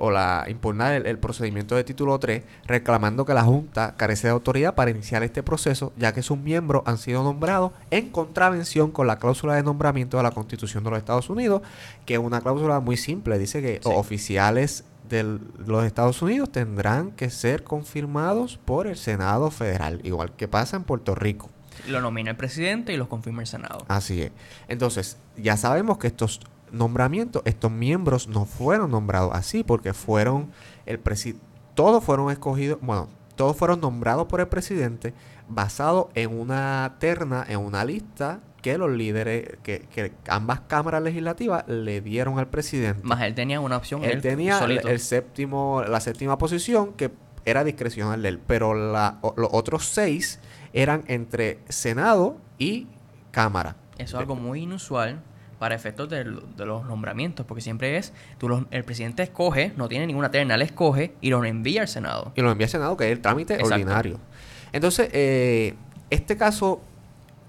o 0.04 0.10
la 0.10 0.46
impugnar 0.50 1.06
el, 1.06 1.20
procedimiento 1.20 1.76
de 1.76 1.84
título 1.84 2.18
3, 2.18 2.44
reclamando 2.66 3.24
que 3.24 3.36
la 3.36 3.44
Junta 3.44 3.94
carece 3.98 4.26
de 4.26 4.32
autoridad 4.32 4.74
para 4.74 4.90
iniciar 4.90 5.22
este 5.22 5.44
proceso, 5.44 5.94
ya 5.96 6.12
que 6.12 6.24
sus 6.24 6.40
miembros 6.40 6.82
han 6.88 6.98
sido 6.98 7.24
nombrados 7.24 7.72
en 7.92 8.10
contravención 8.10 8.90
con 8.90 9.06
la 9.06 9.20
cláusula 9.20 9.54
de 9.54 9.62
nombramiento 9.62 10.18
de 10.18 10.24
la 10.24 10.32
Constitución 10.32 10.84
de 10.84 10.90
los 10.90 10.98
Estados 10.98 11.30
Unidos, 11.30 11.62
que 12.08 12.16
es 12.16 12.20
una 12.20 12.42
cláusula 12.42 12.80
muy 12.80 12.98
simple, 12.98 13.38
dice 13.38 13.62
que 13.62 13.80
oficiales 13.84 14.86
de 15.08 15.38
los 15.68 15.86
Estados 15.86 16.20
Unidos 16.24 16.52
tendrán 16.52 17.12
que 17.12 17.30
ser 17.30 17.64
confirmados 17.64 18.58
por 18.58 18.88
el 18.88 18.98
Senado 18.98 19.52
Federal, 19.52 20.02
igual 20.04 20.32
que 20.36 20.48
pasa 20.48 20.78
en 20.78 20.84
Puerto 20.84 21.14
Rico. 21.14 21.52
Lo 21.88 22.02
nomina 22.02 22.32
el 22.32 22.38
presidente 22.38 22.92
y 22.92 22.98
los 22.98 23.08
confirma 23.08 23.44
el 23.44 23.48
Senado. 23.48 23.86
Así 23.88 24.24
es. 24.24 24.32
Entonces, 24.68 25.18
ya 25.38 25.58
sabemos 25.58 26.00
que 26.00 26.08
estos 26.08 26.40
nombramiento, 26.72 27.42
estos 27.46 27.72
miembros 27.72 28.28
no 28.28 28.46
fueron 28.46 28.92
nombrados 28.92 29.32
así 29.34 29.64
porque 29.64 29.94
fueron 29.94 30.52
el 30.86 31.00
presidente, 31.00 31.44
todos 31.76 32.04
fueron 32.04 32.32
escogidos, 32.32 32.80
bueno, 32.82 33.10
todos 33.36 33.56
fueron 33.56 33.82
nombrados 33.82 34.28
por 34.28 34.40
el 34.40 34.48
presidente 34.48 35.14
basado 35.48 36.10
en 36.16 36.38
una 36.38 36.96
terna, 37.00 37.46
en 37.48 37.60
una 37.60 37.84
lista 37.86 38.42
que 38.62 38.78
los 38.78 38.92
líderes, 38.92 39.58
que, 39.64 40.14
ambas 40.28 40.62
cámaras 40.62 41.02
legislativas 41.02 41.68
le 41.68 42.02
dieron 42.02 42.38
al 42.38 42.48
presidente. 42.48 43.02
Más 43.04 43.22
él 43.22 43.34
tenía 43.34 43.60
una 43.60 43.78
opción. 43.78 44.04
Él, 44.04 44.22
tenía 44.22 44.60
el, 44.60 45.00
séptimo, 45.00 45.84
la 45.88 46.00
séptima 46.00 46.38
posición 46.38 46.94
que 46.94 47.12
era 47.44 47.64
discrecional 47.64 48.22
de 48.22 48.30
él, 48.30 48.40
pero 48.46 48.76
la, 48.76 49.20
los 49.36 49.50
otros 49.52 49.88
seis 49.88 50.40
eran 50.74 51.04
entre 51.08 51.60
Senado 51.70 52.38
y 52.60 52.88
Cámara. 53.32 53.76
Eso 53.98 54.18
es 54.18 54.22
algo 54.22 54.36
muy 54.36 54.62
inusual 54.62 55.22
para 55.62 55.76
efectos 55.76 56.10
de, 56.10 56.24
los 56.24 56.86
nombramientos, 56.88 57.46
porque 57.46 57.62
siempre 57.62 57.96
es, 57.96 58.14
tú 58.40 58.66
el 58.72 58.84
presidente 58.84 59.22
escoge, 59.22 59.74
no 59.78 59.88
tiene 59.88 60.08
ninguna 60.08 60.32
terna, 60.32 60.56
él 60.56 60.64
escoge 60.64 61.14
y 61.22 61.30
lo 61.30 61.46
envía 61.46 61.82
al 61.82 61.88
Senado. 61.88 62.32
Y 62.34 62.42
lo 62.42 62.50
envía 62.50 62.66
al 62.66 62.72
Senado, 62.72 62.98
que 62.98 63.06
es 63.06 63.12
el 63.12 63.22
trámite 63.22 63.60
ordinario. 63.62 64.18
Entonces, 64.74 65.10
eh, 65.14 65.76
este 66.10 66.36
caso 66.36 66.82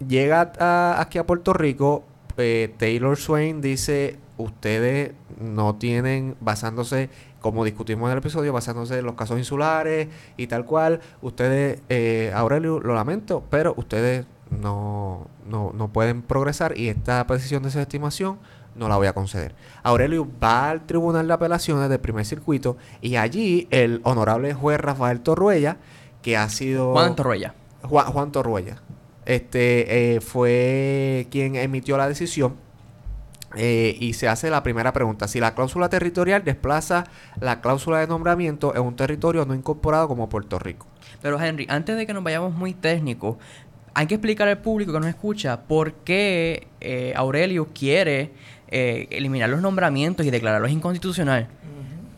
llega 0.07 0.53
aquí 1.01 1.17
a 1.17 1.25
Puerto 1.25 1.55
Rico, 1.55 2.05
eh, 2.37 2.75
Taylor 2.77 3.17
Swain 3.17 3.63
dice, 3.63 4.19
ustedes 4.37 5.13
no 5.41 5.77
tienen, 5.77 6.37
basándose, 6.39 7.09
como 7.41 7.65
discutimos 7.65 8.09
en 8.09 8.13
el 8.13 8.19
episodio, 8.19 8.53
basándose 8.53 8.99
en 8.99 9.07
los 9.07 9.15
casos 9.15 9.39
insulares 9.39 10.09
y 10.37 10.49
tal 10.49 10.67
cual, 10.67 11.01
ustedes, 11.23 11.81
eh, 11.89 12.31
Aurelio, 12.35 12.79
lo 12.79 12.95
lamento, 12.95 13.43
pero 13.49 13.73
ustedes 13.79 14.27
no, 14.61 15.27
no, 15.49 15.73
no 15.75 15.93
pueden 15.93 16.23
progresar 16.23 16.77
y 16.77 16.89
esta 16.89 17.25
decisión 17.25 17.63
de 17.63 17.69
estimación 17.69 18.39
no 18.75 18.89
la 18.89 18.97
voy 18.97 19.07
a 19.07 19.13
conceder. 19.13 19.55
Aurelio 19.83 20.29
va 20.43 20.71
al 20.71 20.87
Tribunal 20.87 21.27
de 21.27 21.35
Apelaciones 21.35 21.89
del 21.89 22.01
primer 22.01 22.25
circuito 22.25 22.77
y 23.01 23.17
allí 23.17 23.69
el 23.71 24.01
honorable 24.05 24.55
juez 24.55 24.81
Rafael 24.81 25.21
Torruella, 25.21 25.77
que 26.23 26.37
ha 26.37 26.49
sido... 26.49 26.93
Juan 26.93 27.17
Torruella. 27.17 27.55
Juan, 27.83 28.07
Juan 28.07 28.33
Torruella. 28.33 28.83
Este 29.25 30.15
eh, 30.17 30.21
fue 30.21 31.29
quien 31.31 31.57
emitió 31.57 31.97
la 31.97 32.09
decisión 32.09 32.57
eh, 33.55 33.97
y 34.01 34.15
se 34.15 34.29
hace 34.29 34.51
la 34.51 34.63
primera 34.63 34.93
pregunta. 34.93 35.29
Si 35.29 35.39
la 35.39 35.55
cláusula 35.55 35.89
territorial 35.89 36.45
desplaza 36.45 37.05
la 37.41 37.61
cláusula 37.61 37.99
de 37.99 38.07
nombramiento 38.07 38.75
en 38.75 38.83
un 38.83 38.97
territorio 38.97 39.45
no 39.45 39.55
incorporado 39.55 40.09
como 40.09 40.29
Puerto 40.29 40.59
Rico. 40.59 40.87
Pero 41.21 41.41
Henry, 41.41 41.67
antes 41.69 41.97
de 41.97 42.07
que 42.07 42.15
nos 42.15 42.25
vayamos 42.25 42.55
muy 42.55 42.75
técnicos, 42.75 43.37
hay 43.95 44.07
que 44.07 44.15
explicar 44.15 44.49
al 44.49 44.59
público 44.59 44.93
que 44.93 45.01
nos 45.01 45.09
escucha 45.09 45.63
por 45.63 45.93
qué 45.95 46.69
eh, 46.81 47.13
Aurelio 47.17 47.69
quiere 47.75 48.33
eh, 48.69 49.07
eliminar 49.11 49.51
los 49.51 49.61
nombramientos 49.61 50.25
y 50.27 50.31
declararlos 50.31 50.71
inconstitucional. 50.71 51.49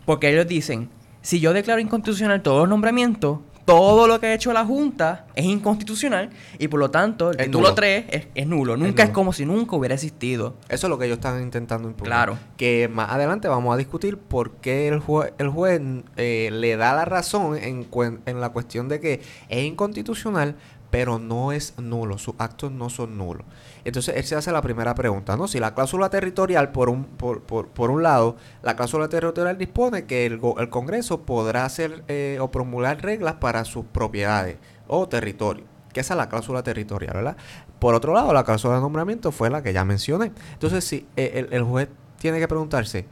Porque 0.06 0.30
ellos 0.30 0.46
dicen, 0.46 0.90
si 1.22 1.40
yo 1.40 1.52
declaro 1.52 1.80
inconstitucional 1.80 2.42
todos 2.42 2.60
los 2.60 2.68
nombramientos, 2.68 3.38
todo 3.64 4.06
lo 4.06 4.20
que 4.20 4.26
ha 4.26 4.34
hecho 4.34 4.52
la 4.52 4.64
Junta 4.64 5.26
es 5.34 5.46
inconstitucional 5.46 6.30
y 6.58 6.68
por 6.68 6.80
lo 6.80 6.90
tanto 6.90 7.30
el 7.30 7.38
título 7.38 7.74
3 7.74 8.04
es, 8.34 8.46
nulo. 8.46 8.76
Nunca 8.76 9.04
es, 9.04 9.10
como 9.10 9.32
si 9.32 9.46
nunca 9.46 9.76
hubiera 9.76 9.94
existido. 9.94 10.56
Eso 10.68 10.86
es 10.86 10.90
lo 10.90 10.98
que 10.98 11.06
ellos 11.06 11.16
están 11.16 11.42
intentando 11.42 11.88
impugnar. 11.88 12.26
Claro. 12.26 12.38
Que 12.56 12.88
más 12.88 13.10
adelante 13.10 13.48
vamos 13.48 13.72
a 13.72 13.78
discutir 13.78 14.18
por 14.18 14.52
qué 14.56 14.88
el, 14.88 15.00
juez, 15.00 15.32
el 15.38 15.48
juez 15.48 15.80
eh, 16.16 16.50
le 16.52 16.76
da 16.76 16.94
la 16.94 17.04
razón 17.04 17.56
en, 17.56 17.86
en 18.26 18.40
la 18.40 18.50
cuestión 18.50 18.88
de 18.88 19.00
que 19.00 19.22
es 19.48 19.64
inconstitucional, 19.64 20.56
pero 20.94 21.18
no 21.18 21.50
es 21.50 21.76
nulo, 21.76 22.18
sus 22.18 22.36
actos 22.38 22.70
no 22.70 22.88
son 22.88 23.18
nulos. 23.18 23.44
Entonces 23.84 24.14
él 24.16 24.22
se 24.22 24.36
hace 24.36 24.52
la 24.52 24.62
primera 24.62 24.94
pregunta, 24.94 25.36
¿no? 25.36 25.48
Si 25.48 25.58
la 25.58 25.74
cláusula 25.74 26.08
territorial, 26.08 26.70
por 26.70 26.88
un, 26.88 27.02
por, 27.02 27.42
por, 27.42 27.66
por 27.66 27.90
un 27.90 28.04
lado, 28.04 28.36
la 28.62 28.76
cláusula 28.76 29.08
territorial 29.08 29.58
dispone 29.58 30.04
que 30.04 30.24
el, 30.24 30.38
Congreso 30.38 31.22
podrá 31.22 31.64
hacer 31.64 32.04
eh, 32.06 32.38
o 32.40 32.52
promulgar 32.52 33.02
reglas 33.02 33.34
para 33.34 33.64
sus 33.64 33.86
propiedades 33.86 34.58
o 34.86 35.08
territorio, 35.08 35.64
que 35.92 35.98
esa 35.98 36.14
es 36.14 36.18
la 36.18 36.28
cláusula 36.28 36.62
territorial, 36.62 37.12
¿verdad? 37.12 37.36
Por 37.80 37.96
otro 37.96 38.14
lado, 38.14 38.32
la 38.32 38.44
cláusula 38.44 38.76
de 38.76 38.80
nombramiento 38.80 39.32
fue 39.32 39.50
la 39.50 39.64
que 39.64 39.72
ya 39.72 39.84
mencioné. 39.84 40.30
Entonces, 40.52 40.84
si 40.84 41.08
eh, 41.16 41.48
el 41.50 41.64
juez 41.64 41.88
tiene 42.20 42.38
que 42.38 42.46
preguntarse, 42.46 43.04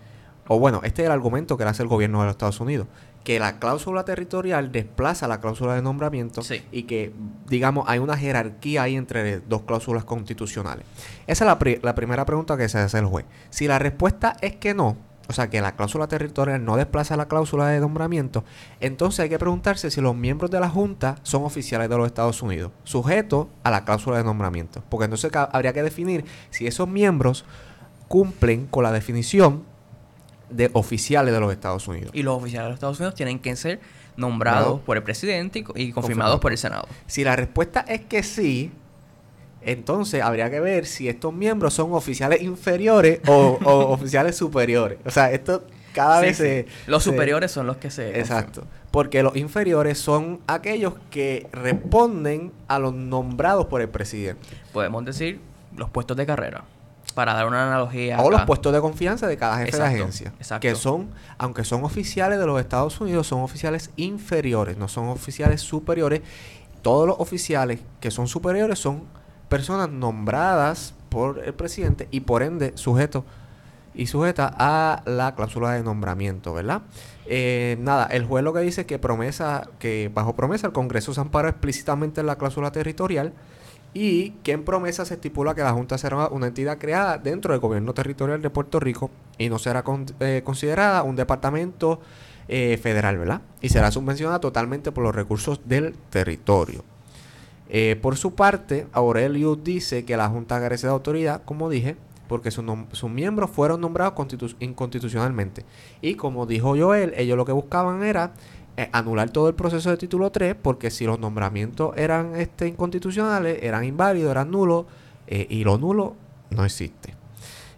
o 0.47 0.61
bueno, 0.61 0.83
este 0.85 1.03
es 1.03 1.07
el 1.07 1.13
argumento 1.13 1.57
que 1.57 1.65
le 1.65 1.71
hace 1.71 1.83
el 1.83 1.89
gobierno 1.89 2.21
de 2.21 2.27
los 2.27 2.35
Estados 2.35 2.61
Unidos 2.61 2.87
que 3.25 3.39
la 3.39 3.59
cláusula 3.59 4.05
territorial 4.05 4.73
desplaza 4.73 5.29
la 5.29 5.41
cláusula 5.41 5.75
de 5.75 5.83
nombramiento 5.83 6.43
y 6.73 6.85
que, 6.85 7.13
digamos, 7.49 7.85
hay 7.89 7.99
una 7.99 8.17
jerarquía 8.17 8.83
ahí 8.83 8.97
entre 8.97 9.41
dos 9.41 9.63
cláusulas 9.63 10.05
constitucionales. 10.05 10.85
Esa 11.27 11.45
es 11.45 11.83
la, 11.83 11.95
primera 11.95 12.25
pregunta 12.25 12.57
que 12.57 12.69
se 12.69 12.79
hace 12.79 12.99
el 12.99 13.07
juez. 13.07 13.25
Si 13.51 13.69
la 13.69 13.79
respuesta 13.79 14.37
es 14.41 14.57
que 14.57 14.75
no, 14.75 14.97
o 15.29 15.33
sea, 15.33 15.49
que 15.49 15.61
la 15.61 15.77
cláusula 15.77 16.09
territorial 16.09 16.65
no 16.65 16.77
desplaza 16.77 17.17
la 17.17 17.29
cláusula 17.29 17.69
de 17.69 17.79
nombramiento, 17.79 18.45
entonces 18.81 19.21
hay 19.21 19.29
que 19.29 19.39
preguntarse 19.39 19.91
si 19.91 20.01
los 20.01 20.17
miembros 20.17 20.51
de 20.51 20.59
la 20.59 20.69
Junta 20.69 21.17
son 21.23 21.45
oficiales 21.45 21.89
de 21.89 21.97
los 21.97 22.07
Estados 22.07 22.43
Unidos, 22.43 22.73
sujetos 22.83 23.47
a 23.63 23.71
la 23.71 23.85
cláusula 23.85 24.19
de 24.19 24.25
nombramiento. 24.25 24.83
Porque 24.89 25.05
entonces 25.05 25.31
habría 25.35 25.73
que 25.73 25.83
definir 25.85 26.25
si 26.51 26.67
esos 26.67 26.89
miembros 26.89 27.45
cumplen 28.09 28.67
con 28.67 28.83
la 28.83 28.91
definición 28.91 29.72
de 30.53 30.71
oficiales 30.73 31.33
de 31.33 31.41
los 31.41 31.53
Estados 31.53 31.87
Unidos. 31.89 32.11
Y 32.15 32.23
los 32.23 32.37
oficiales 32.37 32.67
de 32.67 32.71
los 32.71 32.77
Estados 32.77 32.99
Unidos 33.01 33.15
tienen 33.15 33.39
que 33.39 33.57
ser 33.57 33.81
nombrados 34.17 34.81
por 34.81 34.97
el 34.97 35.03
presidente 35.03 35.65
y, 35.75 35.93
confirmados 35.93 36.41
por 36.41 36.53
el 36.53 36.59
Senado. 36.59 36.87
Si 37.07 37.25
la 37.25 37.37
respuesta 37.37 37.81
es 37.89 38.03
que 38.03 38.23
sí, 38.23 38.71
entonces 39.63 40.23
habría 40.23 40.51
que 40.51 40.61
ver 40.61 40.87
si 40.87 41.09
estos 41.09 41.33
miembros 41.33 41.75
son 41.75 41.93
oficiales 41.95 42.43
inferiores 42.43 43.21
o, 43.27 43.59
oficiales 43.65 44.37
superiores. 44.37 44.99
O 45.05 45.11
sea, 45.11 45.33
esto 45.33 45.65
cada 45.95 46.21
vez 46.21 46.39
se... 46.39 46.67
Los 46.87 47.05
superiores 47.05 47.51
son 47.51 47.67
los 47.67 47.77
que 47.77 47.91
se... 47.91 48.19
Exacto. 48.19 48.65
Porque 48.91 49.23
los 49.23 49.37
inferiores 49.37 49.99
son 49.99 50.41
aquellos 50.47 50.95
que 51.11 51.47
responden 51.53 52.53
a 52.69 52.79
los 52.79 52.93
nombrados 52.93 53.67
por 53.67 53.81
el 53.81 53.89
presidente. 53.89 54.43
Podemos 54.73 55.05
decir 55.05 55.41
los 55.77 55.89
puestos 55.89 56.17
de 56.17 56.27
carrera 56.27 56.65
para 57.13 57.35
dar 57.35 57.47
una 57.47 57.67
analogía. 57.67 58.21
O 58.21 58.31
los 58.31 58.43
puestos 58.43 58.73
de 58.73 58.81
confianza 58.81 59.27
de 59.27 59.37
cada 59.37 59.59
jefe 59.59 59.77
de 59.77 59.83
agencia. 59.83 60.33
Que 60.61 60.75
son, 60.75 61.11
aunque 61.39 61.65
son 61.65 61.85
oficiales 61.85 62.39
de 62.39 62.47
los 62.47 62.61
Estados 62.61 63.01
Unidos, 63.01 63.27
son 63.27 63.43
oficiales 63.43 63.91
inferiores, 63.97 64.77
no 64.77 64.89
son 64.89 65.09
oficiales 65.09 65.61
superiores. 65.61 66.23
Todos 66.83 67.07
los 67.07 67.17
oficiales 67.21 67.81
que 68.01 68.11
son 68.11 68.27
superiores 68.27 68.79
son 68.79 69.05
personas 69.49 69.89
nombradas 69.89 70.95
por 71.09 71.41
el 71.45 71.55
presidente 71.55 72.09
y 72.11 72.21
por 72.21 72.43
ende 72.43 72.73
sujetos 72.75 73.25
y 73.95 74.07
sujeta 74.07 74.53
a 74.59 75.03
la 75.05 75.35
cláusula 75.35 75.73
de 75.73 75.83
nombramiento, 75.83 76.55
¿verdad? 76.55 76.83
Eh, 77.27 77.77
nada, 77.81 78.07
el 78.07 78.25
juez 78.25 78.43
lo 78.43 78.53
que 78.53 78.61
dice 78.61 78.83
es 78.83 78.87
que 78.87 78.99
promesa, 78.99 79.69
que 79.79 80.11
bajo 80.13 80.35
promesa 80.35 80.67
el 80.67 80.73
Congreso 80.73 81.13
se 81.13 81.21
ampara 81.21 81.51
explícitamente 81.51 82.21
en 82.21 82.27
la 82.27 82.37
cláusula 82.37 82.73
territorial 82.73 83.33
y 83.95 84.31
que 84.43 84.53
en 84.53 84.65
promesa 84.65 85.05
se 85.05 85.15
estipula 85.15 85.55
que 85.55 85.63
la 85.63 85.73
Junta 85.73 85.99
será 85.99 86.29
una 86.29 86.47
entidad 86.47 86.79
creada 86.79 87.19
dentro 87.19 87.53
del 87.53 87.61
gobierno 87.61 87.93
territorial 87.93 88.41
de 88.41 88.51
Puerto 88.51 88.81
Rico 88.81 89.11
y 89.39 89.49
no 89.49 89.59
será 89.59 89.85
eh, 90.21 90.43
considerada 90.45 91.03
un 91.03 91.17
departamento 91.17 92.01
eh, 92.49 92.79
federal, 92.83 93.19
¿verdad? 93.19 93.43
Y 93.61 93.69
será 93.69 93.91
subvencionada 93.91 94.41
totalmente 94.41 94.93
por 94.93 95.05
los 95.05 95.15
recursos 95.15 95.61
del 95.67 95.95
territorio. 96.11 96.85
Eh, 97.69 97.97
por 98.01 98.17
su 98.17 98.35
parte, 98.35 98.87
Aurelio 98.93 99.57
dice 99.57 100.05
que 100.05 100.17
la 100.17 100.29
Junta 100.29 100.61
carece 100.61 100.87
de 100.87 100.93
autoridad, 100.93 101.43
como 101.45 101.71
dije, 101.71 101.97
porque 102.29 102.51
sus 102.51 103.11
miembros 103.11 103.51
fueron 103.51 103.81
nombrados 103.83 104.15
inconstitucionalmente. 104.59 105.65
Y 106.01 106.15
como 106.15 106.47
dijo 106.47 106.75
Joel, 106.77 107.13
ellos 107.17 107.37
lo 107.37 107.45
que 107.45 107.53
buscaban 107.53 108.03
era 108.03 108.33
eh, 108.77 108.89
anular 108.93 109.29
todo 109.31 109.49
el 109.49 109.55
proceso 109.55 109.91
de 109.91 109.99
título 109.99 110.33
3 110.33 110.57
porque 110.61 110.91
si 110.91 111.05
los 111.05 111.19
nombramientos 111.19 111.95
eran 111.97 112.37
este, 112.37 112.67
inconstitucionales, 112.69 113.63
eran 113.63 113.85
inválidos, 113.85 114.31
eran 114.31 114.51
nulos 114.51 114.87
eh, 115.27 115.47
y 115.51 115.63
lo 115.63 115.77
nulo 115.77 116.17
no 116.51 116.65
existe. 116.65 117.15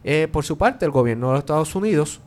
Eh, 0.05 0.29
por 0.31 0.45
su 0.45 0.57
parte, 0.57 0.85
el 0.85 0.93
gobierno 0.93 1.29
de 1.29 1.33
los 1.33 1.41
Estados 1.41 1.75
Unidos, 1.75 2.21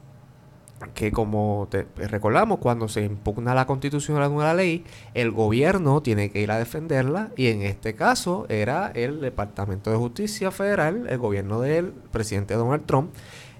que 0.93 1.11
como 1.11 1.67
te 1.71 1.87
recordamos, 1.95 2.59
cuando 2.59 2.87
se 2.87 3.03
impugna 3.03 3.55
la 3.55 3.65
constitución 3.65 4.21
o 4.21 4.41
la 4.41 4.53
ley, 4.53 4.83
el 5.13 5.31
gobierno 5.31 6.01
tiene 6.01 6.29
que 6.29 6.41
ir 6.41 6.51
a 6.51 6.57
defenderla 6.57 7.31
y 7.35 7.47
en 7.47 7.61
este 7.61 7.95
caso 7.95 8.45
era 8.49 8.91
el 8.93 9.21
Departamento 9.21 9.91
de 9.91 9.97
Justicia 9.97 10.51
Federal, 10.51 11.07
el 11.09 11.17
gobierno 11.17 11.61
del 11.61 11.93
presidente 12.11 12.55
Donald 12.55 12.85
Trump, 12.85 13.11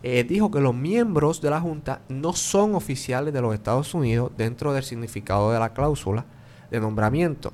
eh, 0.04 0.24
dijo 0.24 0.52
que 0.52 0.60
los 0.60 0.76
miembros 0.76 1.42
de 1.42 1.50
la 1.50 1.60
Junta 1.60 2.02
no 2.10 2.34
son 2.34 2.76
oficiales 2.76 3.34
de 3.34 3.42
los 3.42 3.54
Estados 3.54 3.94
Unidos 3.94 4.32
dentro 4.38 4.74
del 4.74 4.84
significado 4.84 5.52
de 5.52 5.60
la 5.60 5.74
cláusula 5.74 6.26
de 6.72 6.80
nombramiento. 6.80 7.54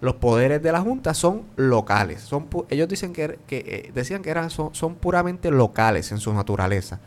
Los 0.00 0.14
poderes 0.14 0.62
de 0.62 0.70
la 0.70 0.80
Junta 0.80 1.12
son 1.14 1.42
locales. 1.56 2.20
Son, 2.20 2.48
ellos 2.70 2.88
dicen 2.88 3.12
que, 3.12 3.38
que 3.46 3.58
eh, 3.58 3.90
decían 3.92 4.22
que 4.22 4.30
eran, 4.30 4.50
son 4.50 4.94
puramente 5.00 5.50
locales 5.50 6.12
en 6.12 6.18
su 6.18 6.32
naturaleza 6.32 7.00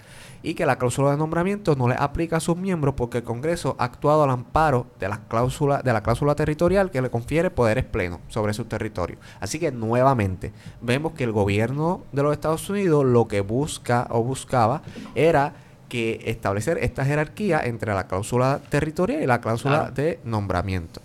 y 0.44 0.54
que 0.54 0.66
la 0.66 0.78
cláusula 0.78 1.12
de 1.12 1.18
nombramiento 1.18 1.76
no 1.76 1.88
le 1.88 1.96
aplica 1.98 2.38
a 2.38 2.40
sus 2.40 2.58
miembros 2.58 2.96
porque 2.96 3.20
el 3.20 3.24
Congreso 3.24 3.76
ha 3.80 3.86
actuado 3.86 4.24
al 4.24 4.30
amparo 4.30 4.88
de 5.00 5.10
la 5.10 5.22
cláusula, 5.28 5.82
de 5.82 5.94
la 5.94 6.04
cláusula 6.04 6.36
territorial 6.36 6.92
que 6.92 7.02
le 7.02 7.10
confiere 7.10 7.50
poderes 7.52 7.86
plenos 7.86 8.20
sobre 8.28 8.54
su 8.54 8.66
territorio. 8.66 9.18
Así 9.40 9.60
que 9.60 9.72
nuevamente 9.72 10.54
vemos 10.82 11.14
que 11.14 11.24
el 11.24 11.32
gobierno 11.32 12.04
de 12.12 12.24
los 12.24 12.34
Estados 12.34 12.70
Unidos 12.70 13.06
lo 13.06 13.28
que 13.28 13.42
busca 13.42 14.08
o 14.10 14.24
buscaba 14.24 14.82
era 15.16 15.54
que 15.90 16.22
establecer 16.26 16.78
esta 16.78 17.04
jerarquía 17.04 17.60
entre 17.66 17.94
la 17.94 18.08
cláusula 18.08 18.62
territorial 18.70 19.22
y 19.24 19.28
la 19.28 19.42
cláusula 19.42 19.92
de 19.92 20.20
nombramiento. 20.24 21.02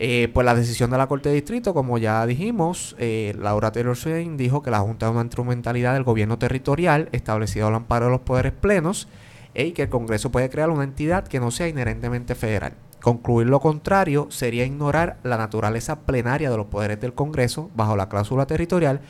Eh, 0.00 0.30
pues 0.32 0.44
la 0.44 0.54
decisión 0.54 0.90
de 0.90 0.96
la 0.96 1.08
Corte 1.08 1.28
de 1.28 1.34
Distrito, 1.34 1.74
como 1.74 1.98
ya 1.98 2.24
dijimos, 2.24 2.94
eh, 3.00 3.34
Laura 3.36 3.72
Taylor 3.72 3.96
Swain 3.96 4.36
dijo 4.36 4.62
que 4.62 4.70
la 4.70 4.78
Junta 4.78 5.06
es 5.06 5.12
una 5.12 5.22
instrumentalidad 5.22 5.94
del 5.94 6.04
gobierno 6.04 6.38
territorial 6.38 7.08
establecido 7.10 7.66
al 7.66 7.74
amparo 7.74 8.06
de 8.06 8.12
los 8.12 8.20
poderes 8.20 8.52
plenos 8.52 9.08
y 9.54 9.72
que 9.72 9.82
el 9.82 9.88
Congreso 9.88 10.30
puede 10.30 10.50
crear 10.50 10.70
una 10.70 10.84
entidad 10.84 11.26
que 11.26 11.40
no 11.40 11.50
sea 11.50 11.66
inherentemente 11.66 12.36
federal. 12.36 12.74
Concluir 13.00 13.48
lo 13.48 13.58
contrario 13.58 14.28
sería 14.30 14.64
ignorar 14.64 15.18
la 15.24 15.36
naturaleza 15.36 16.00
plenaria 16.00 16.50
de 16.50 16.56
los 16.56 16.66
poderes 16.66 17.00
del 17.00 17.14
Congreso 17.14 17.68
bajo 17.74 17.96
la 17.96 18.08
cláusula 18.08 18.46
territorial 18.46 19.00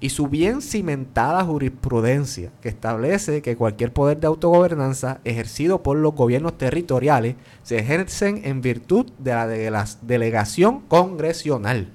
y 0.00 0.10
su 0.10 0.28
bien 0.28 0.60
cimentada 0.60 1.44
jurisprudencia 1.44 2.50
que 2.60 2.68
establece 2.68 3.42
que 3.42 3.56
cualquier 3.56 3.92
poder 3.92 4.20
de 4.20 4.26
autogobernanza 4.26 5.20
ejercido 5.24 5.82
por 5.82 5.96
los 5.96 6.14
gobiernos 6.14 6.58
territoriales 6.58 7.36
se 7.62 7.78
ejercen 7.78 8.42
en 8.44 8.60
virtud 8.60 9.10
de 9.18 9.32
la, 9.32 9.46
de 9.46 9.70
la 9.70 9.86
delegación 10.02 10.80
congresional. 10.80 11.92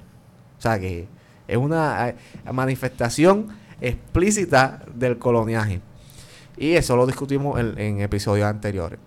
O 0.57 0.61
sea 0.61 0.79
que 0.79 1.07
es 1.47 1.57
una 1.57 2.09
eh, 2.09 2.15
manifestación 2.51 3.47
explícita 3.79 4.83
del 4.93 5.17
coloniaje. 5.17 5.81
Y 6.57 6.73
eso 6.73 6.95
lo 6.95 7.07
discutimos 7.07 7.59
en 7.59 8.01
episodios 8.01 8.47
anteriores. 8.47 8.99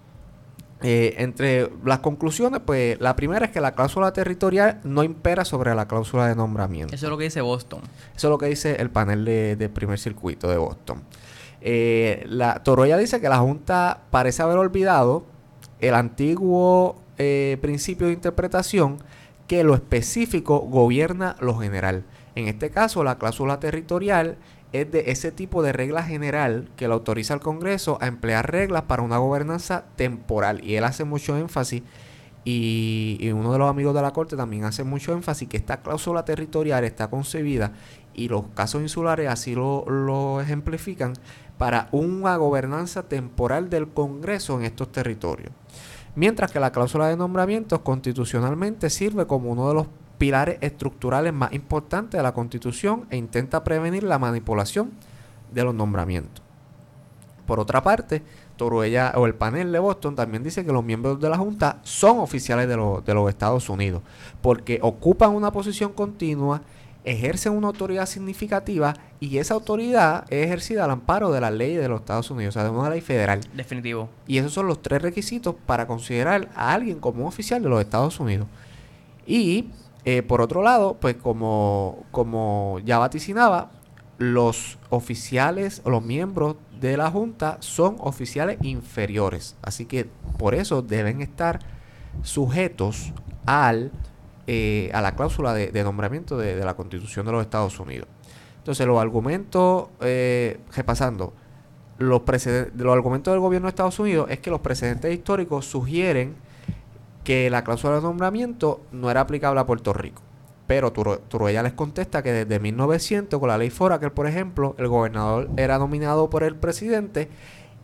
Eh, 0.87 1.15
entre 1.23 1.71
las 1.83 2.01
conclusiones, 2.01 2.61
pues 2.63 3.01
la 3.01 3.17
primera 3.17 3.47
es 3.47 3.53
que 3.53 3.61
la 3.63 3.75
cláusula 3.75 4.13
territorial 4.13 4.81
no 4.85 5.03
impera 5.03 5.47
sobre 5.47 5.75
la 5.75 5.89
cláusula 5.89 6.29
de 6.29 6.37
nombramiento. 6.37 6.95
Eso 6.95 7.07
es 7.07 7.11
lo 7.11 7.17
que 7.17 7.25
dice 7.25 7.41
Boston. 7.41 7.81
Eso 8.15 8.27
es 8.27 8.31
lo 8.31 8.37
que 8.37 8.47
dice 8.47 8.77
el 8.79 8.91
panel 8.91 9.25
de, 9.25 9.71
primer 9.73 9.99
circuito 9.99 10.47
de 10.47 10.59
Boston. 10.59 11.03
Eh, 11.63 12.27
la 12.29 12.63
Toroya 12.63 12.99
dice 12.99 13.19
que 13.19 13.31
la 13.31 13.39
Junta 13.39 14.03
parece 14.11 14.43
haber 14.43 14.59
olvidado 14.59 15.25
el 15.81 15.95
antiguo 15.95 17.01
eh, 17.17 17.57
principio 17.63 18.09
de 18.09 18.13
interpretación 18.13 18.99
que 19.47 19.65
lo 19.65 19.73
específico 19.75 20.59
gobierna 20.59 21.37
lo 21.41 21.57
general. 21.57 22.05
En 22.35 22.47
este 22.47 22.69
caso, 22.69 23.03
la 23.05 23.17
cláusula 23.17 23.59
territorial 23.59 24.37
es 24.75 24.91
de 24.91 25.13
ese 25.13 25.31
tipo 25.31 25.63
de 25.63 25.73
regla 25.73 26.03
general 26.03 26.69
que 26.77 26.89
le 26.89 26.95
autoriza 26.95 27.33
al 27.33 27.41
Congreso 27.41 27.97
a 28.01 28.09
emplear 28.09 28.51
reglas 28.51 28.83
para 28.83 29.03
una 29.03 29.19
gobernanza 29.19 29.85
temporal. 29.95 30.65
Y 30.65 30.75
él 30.75 30.83
hace 30.83 31.05
mucho 31.05 31.37
énfasis, 31.39 31.83
y, 32.45 33.31
uno 33.33 33.53
de 33.53 33.59
los 33.59 33.71
amigos 33.71 33.95
de 33.95 34.03
la 34.03 34.13
Corte 34.13 34.37
también 34.37 34.65
hace 34.65 34.83
mucho 34.83 35.13
énfasis, 35.13 35.49
que 35.49 35.57
esta 35.57 35.81
cláusula 35.81 36.25
territorial 36.25 36.83
está 36.83 37.09
concebida, 37.09 37.73
y 38.15 38.29
los 38.29 38.47
casos 38.55 38.83
insulares 38.83 39.29
así 39.31 39.55
lo, 39.55 39.85
lo 39.89 40.41
ejemplifican, 40.41 41.13
para 41.57 41.89
una 41.93 42.37
gobernanza 42.37 43.05
temporal 43.05 43.71
del 43.71 43.87
Congreso 43.89 44.59
en 44.59 44.65
estos 44.65 44.91
territorios. 44.91 45.53
Mientras 46.17 46.51
que 46.51 46.59
la 46.59 46.73
cláusula 46.73 47.07
de 47.07 47.17
nombramientos 47.17 47.79
constitucionalmente 47.81 48.91
sirve 48.91 49.27
como 49.27 49.53
uno 49.53 49.69
de 49.69 49.75
los 49.75 49.87
pilares 50.25 50.57
estructurales 50.63 51.35
más 51.35 51.53
importantes 51.53 52.17
de 52.17 52.23
la 52.23 52.33
Constitución 52.33 53.05
e 53.11 53.19
intenta 53.19 53.63
prevenir 53.63 54.05
la 54.05 54.19
manipulación 54.19 54.93
de 55.53 55.63
los 55.63 55.75
nombramientos. 55.75 56.43
Por 57.47 57.61
otra 57.61 57.83
parte, 57.83 58.23
Toruella 58.57 59.13
o 59.17 59.27
el 59.27 59.35
panel 59.35 59.71
de 59.71 59.79
Boston 59.79 60.17
también 60.17 60.43
dice 60.43 60.65
que 60.65 60.73
los 60.73 60.83
miembros 60.83 61.21
de 61.21 61.29
la 61.29 61.37
Junta 61.37 61.79
son 61.83 62.21
oficiales 62.21 62.67
de, 62.69 62.75
de 62.75 63.15
los 63.15 63.29
Estados 63.29 63.69
Unidos 63.69 64.01
porque 64.41 64.79
ocupan 64.81 65.35
una 65.35 65.53
posición 65.53 65.93
continua, 65.93 66.63
ejercen 67.05 67.53
una 67.53 67.67
autoridad 67.67 68.07
significativa 68.07 68.95
y 69.21 69.37
esa 69.37 69.53
autoridad 69.53 70.25
es 70.31 70.47
ejercida 70.47 70.87
al 70.87 70.91
amparo 70.91 71.33
de 71.33 71.43
la 71.43 71.51
ley 71.51 71.77
de 71.77 71.87
los 71.87 72.01
Estados 72.01 72.31
Unidos, 72.31 72.57
o 72.57 72.59
sea, 72.59 72.65
de 72.65 72.71
una 72.71 72.89
ley 72.89 73.03
federal. 73.03 73.43
Definitivo. 73.53 74.09
Y 74.27 74.39
esos 74.39 74.55
son 74.55 74.69
los 74.69 74.81
tres 74.81 75.03
requisitos 75.03 75.55
para 75.67 75.87
considerar 75.87 76.49
a 76.55 76.73
alguien 76.73 76.99
como 76.99 77.27
oficial 77.27 77.63
de 77.63 77.69
los 77.69 77.83
Estados 77.83 78.19
Unidos. 78.19 78.47
Y 79.27 79.69
eh, 80.05 80.23
por 80.23 80.41
otro 80.41 80.63
lado, 80.63 80.99
pues 81.01 81.17
como, 81.17 82.05
como 82.11 82.79
ya 82.85 82.99
vaticinaba, 82.99 83.71
los 84.19 84.79
oficiales 84.91 85.81
o 85.85 85.91
los 85.91 86.03
miembros 86.03 86.57
de 86.81 86.97
la 86.97 87.11
Junta 87.11 87.57
son 87.61 87.97
oficiales 88.01 88.59
inferiores. 88.63 89.57
Así 89.63 89.87
que 89.87 90.09
por 90.39 90.55
eso 90.55 90.83
deben 90.83 91.23
estar 91.23 91.61
sujetos 92.23 93.13
al, 93.47 93.93
eh, 94.47 94.91
a 94.93 95.01
la 95.01 95.17
cláusula 95.17 95.55
de, 95.55 95.85
nombramiento 95.85 96.37
de, 96.37 96.63
la 96.63 96.75
Constitución 96.75 97.25
de 97.27 97.33
los 97.33 97.43
Estados 97.43 97.81
Unidos. 97.81 98.09
Entonces, 98.59 98.87
los 98.87 99.01
argumentos, 99.01 99.89
eh, 100.01 100.61
repasando, 100.75 101.33
los, 101.99 102.23
los 102.75 102.93
argumentos 102.93 103.33
del 103.33 103.41
gobierno 103.41 103.67
de 103.67 103.71
Estados 103.71 103.99
Unidos 103.99 104.27
es 104.31 104.41
que 104.41 104.51
los 104.51 104.61
precedentes 104.61 105.13
históricos 105.13 105.67
sugieren 105.67 106.35
que 107.25 107.51
la 107.51 107.65
cláusula 107.65 107.97
de 107.97 108.03
nombramiento 108.03 108.81
no 108.93 109.11
era 109.11 109.23
aplicable 109.23 109.61
a 109.61 109.67
Puerto 109.67 109.93
Rico. 109.93 110.23
Pero 110.67 110.93
Turuella 110.93 111.63
les 111.63 111.73
contesta 111.73 112.23
que 112.23 112.33
desde 112.33 112.59
1900, 112.59 113.39
con 113.39 113.49
la 113.49 113.59
ley 113.59 113.71
Foraker, 113.71 114.13
por 114.13 114.27
ejemplo, 114.27 114.75
el 114.79 114.89
gobernador 114.89 115.51
era 115.57 115.79
nominado 115.79 116.31
por 116.31 116.43
el 116.43 116.57
presidente 116.57 117.29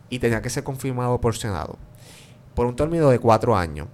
y 0.09 0.19
tenía 0.19 0.41
que 0.41 0.51
ser 0.51 0.65
confirmado 0.65 1.21
por 1.21 1.37
Senado 1.37 1.77
por 2.55 2.67
un 2.67 2.77
término 2.77 3.09
de 3.11 3.19
cuatro 3.19 3.57
años. 3.57 3.89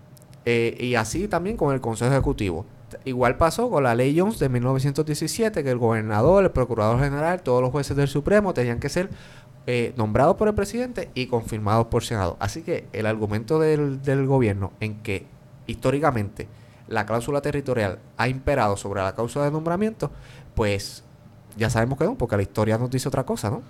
Eh, 0.45 0.77
y 0.81 0.95
así 0.95 1.29
también 1.29 1.57
con 1.57 1.75
el 1.75 1.81
Consejo 1.81 2.13
Ejecutivo. 2.13 2.67
Igual 3.05 3.37
pasó 3.37 3.69
con 3.71 3.83
la 3.83 3.95
ley 3.95 4.19
Jones 4.19 4.39
de 4.39 4.49
1917, 4.49 5.63
que 5.63 5.71
el 5.71 5.79
gobernador, 5.79 6.45
el 6.45 6.51
procurador 6.51 7.01
general, 7.01 7.43
todos 7.43 7.61
los 7.61 7.71
jueces 7.71 7.97
del 7.97 8.09
Supremo 8.09 8.55
tenían 8.55 8.79
que 8.79 8.89
ser 8.89 9.11
eh, 9.67 9.93
nombrados 9.97 10.37
por 10.37 10.49
el 10.49 10.55
presidente 10.55 11.11
y 11.15 11.27
confirmados 11.27 11.87
por 11.87 12.05
Senado. 12.05 12.37
Así 12.39 12.63
que 12.63 12.87
el 12.93 13.07
argumento 13.07 13.59
del, 13.59 14.03
del 14.03 14.27
gobierno 14.27 14.73
en 14.81 15.03
que 15.03 15.27
históricamente 15.67 16.49
la 16.89 17.05
cláusula 17.07 17.41
territorial 17.41 17.99
ha 18.17 18.29
imperado 18.29 18.77
sobre 18.77 19.03
la 19.03 19.15
causa 19.15 19.45
de 19.45 19.51
nombramiento, 19.51 20.11
pues 20.55 21.05
ya 21.57 21.71
sabemos 21.71 21.99
que 21.99 22.05
no, 22.05 22.17
porque 22.17 22.37
la 22.37 22.43
historia 22.43 22.79
nos 22.79 22.91
dice 22.91 23.09
otra 23.09 23.25
cosa, 23.25 23.51
¿no? 23.51 23.63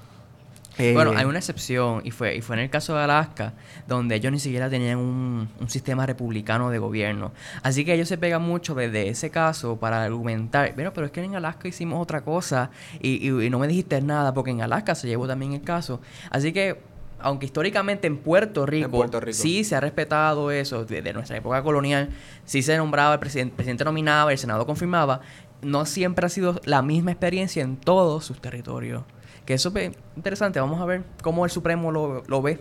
bueno, 0.92 1.12
eh, 1.12 1.16
hay 1.16 1.24
una 1.24 1.38
excepción 1.38 2.02
y 2.04 2.10
fue, 2.10 2.36
y 2.36 2.42
fue 2.42 2.56
en 2.56 2.62
el 2.62 2.70
caso 2.70 2.94
de 2.94 3.02
Alaska, 3.02 3.54
donde 3.88 4.16
ellos 4.16 4.30
ni 4.30 4.38
siquiera 4.38 4.68
tenían 4.68 4.98
un, 4.98 5.48
sistema 5.68 6.04
republicano 6.04 6.70
de 6.70 6.78
gobierno. 6.78 7.32
Así 7.62 7.84
que 7.84 7.94
ellos 7.94 8.08
se 8.08 8.18
pegan 8.18 8.42
mucho 8.42 8.74
desde 8.74 9.08
ese 9.08 9.30
caso 9.30 9.76
para 9.76 10.04
argumentar, 10.04 10.74
bueno, 10.74 10.92
pero 10.92 11.06
es 11.06 11.12
que 11.12 11.22
en 11.22 11.34
Alaska 11.34 11.68
hicimos 11.68 12.02
otra 12.02 12.20
cosa 12.22 12.70
y, 13.00 13.26
y 13.26 13.50
no 13.50 13.58
me 13.58 13.68
dijiste 13.68 14.00
nada, 14.02 14.34
porque 14.34 14.50
en 14.50 14.60
Alaska 14.60 14.94
se 14.94 15.08
llevó 15.08 15.26
también 15.26 15.54
el 15.54 15.62
caso. 15.62 16.00
Así 16.30 16.52
que 16.52 16.78
aunque 17.18 17.46
históricamente 17.46 18.06
en 18.06 18.18
Puerto 18.18 18.66
Rico, 18.66 18.90
Puerto 18.90 19.20
Rico. 19.20 19.36
sí 19.36 19.64
se 19.64 19.74
ha 19.76 19.80
respetado 19.80 20.50
eso, 20.50 20.84
desde 20.84 21.12
nuestra 21.12 21.36
época 21.36 21.62
colonial, 21.62 22.10
sí 22.44 22.62
se 22.62 22.76
nombraba, 22.76 23.14
el 23.14 23.20
presidente, 23.20 23.52
el 23.52 23.56
presidente 23.56 23.84
nominaba, 23.84 24.32
el 24.32 24.38
Senado 24.38 24.66
confirmaba, 24.66 25.20
no 25.62 25.86
siempre 25.86 26.26
ha 26.26 26.28
sido 26.28 26.60
la 26.64 26.82
misma 26.82 27.12
experiencia 27.12 27.62
en 27.62 27.76
todos 27.76 28.24
sus 28.24 28.40
territorios. 28.40 29.02
Que 29.46 29.54
eso 29.54 29.72
es 29.76 29.92
interesante, 30.16 30.58
vamos 30.60 30.80
a 30.80 30.84
ver 30.84 31.04
cómo 31.22 31.44
el 31.44 31.50
Supremo 31.50 31.92
lo, 31.92 32.22
lo 32.26 32.42
ve. 32.42 32.58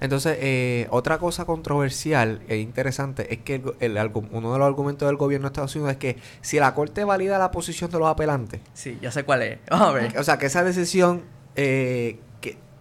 Entonces, 0.00 0.36
eh, 0.40 0.88
otra 0.90 1.18
cosa 1.18 1.44
controversial 1.44 2.40
e 2.48 2.56
interesante 2.56 3.32
es 3.32 3.40
que 3.42 3.56
el, 3.56 3.62
el 3.92 3.96
argu- 3.96 4.26
uno 4.32 4.52
de 4.52 4.58
los 4.58 4.66
argumentos 4.66 5.06
del 5.06 5.16
gobierno 5.16 5.44
de 5.48 5.52
Estados 5.52 5.76
Unidos 5.76 5.92
es 5.92 5.98
que 5.98 6.16
si 6.40 6.58
la 6.58 6.74
Corte 6.74 7.04
valida 7.04 7.38
la 7.38 7.52
posición 7.52 7.88
de 7.90 7.98
los 8.00 8.08
apelantes, 8.08 8.60
Sí, 8.74 8.98
ya 9.00 9.12
sé 9.12 9.22
cuál 9.24 9.42
es. 9.42 9.58
Vamos 9.70 9.88
a 9.88 9.92
ver. 9.92 10.18
o 10.18 10.24
sea, 10.24 10.38
que 10.38 10.46
esa 10.46 10.64
decisión, 10.64 11.22
eh, 11.54 12.18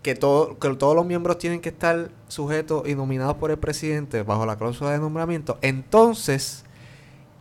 que, 0.02 0.16
todo, 0.16 0.58
que 0.58 0.74
todos 0.76 0.96
los 0.96 1.06
miembros 1.06 1.38
tienen 1.38 1.62
que 1.62 1.70
estar 1.70 2.10
sujetos 2.28 2.88
y 2.88 2.96
nominados 2.96 3.36
por 3.36 3.52
el 3.52 3.58
presidente 3.58 4.24
bajo 4.24 4.46
la 4.46 4.58
cláusula 4.58 4.92
de 4.92 5.00
nombramiento, 5.00 5.58
entonces 5.62 6.64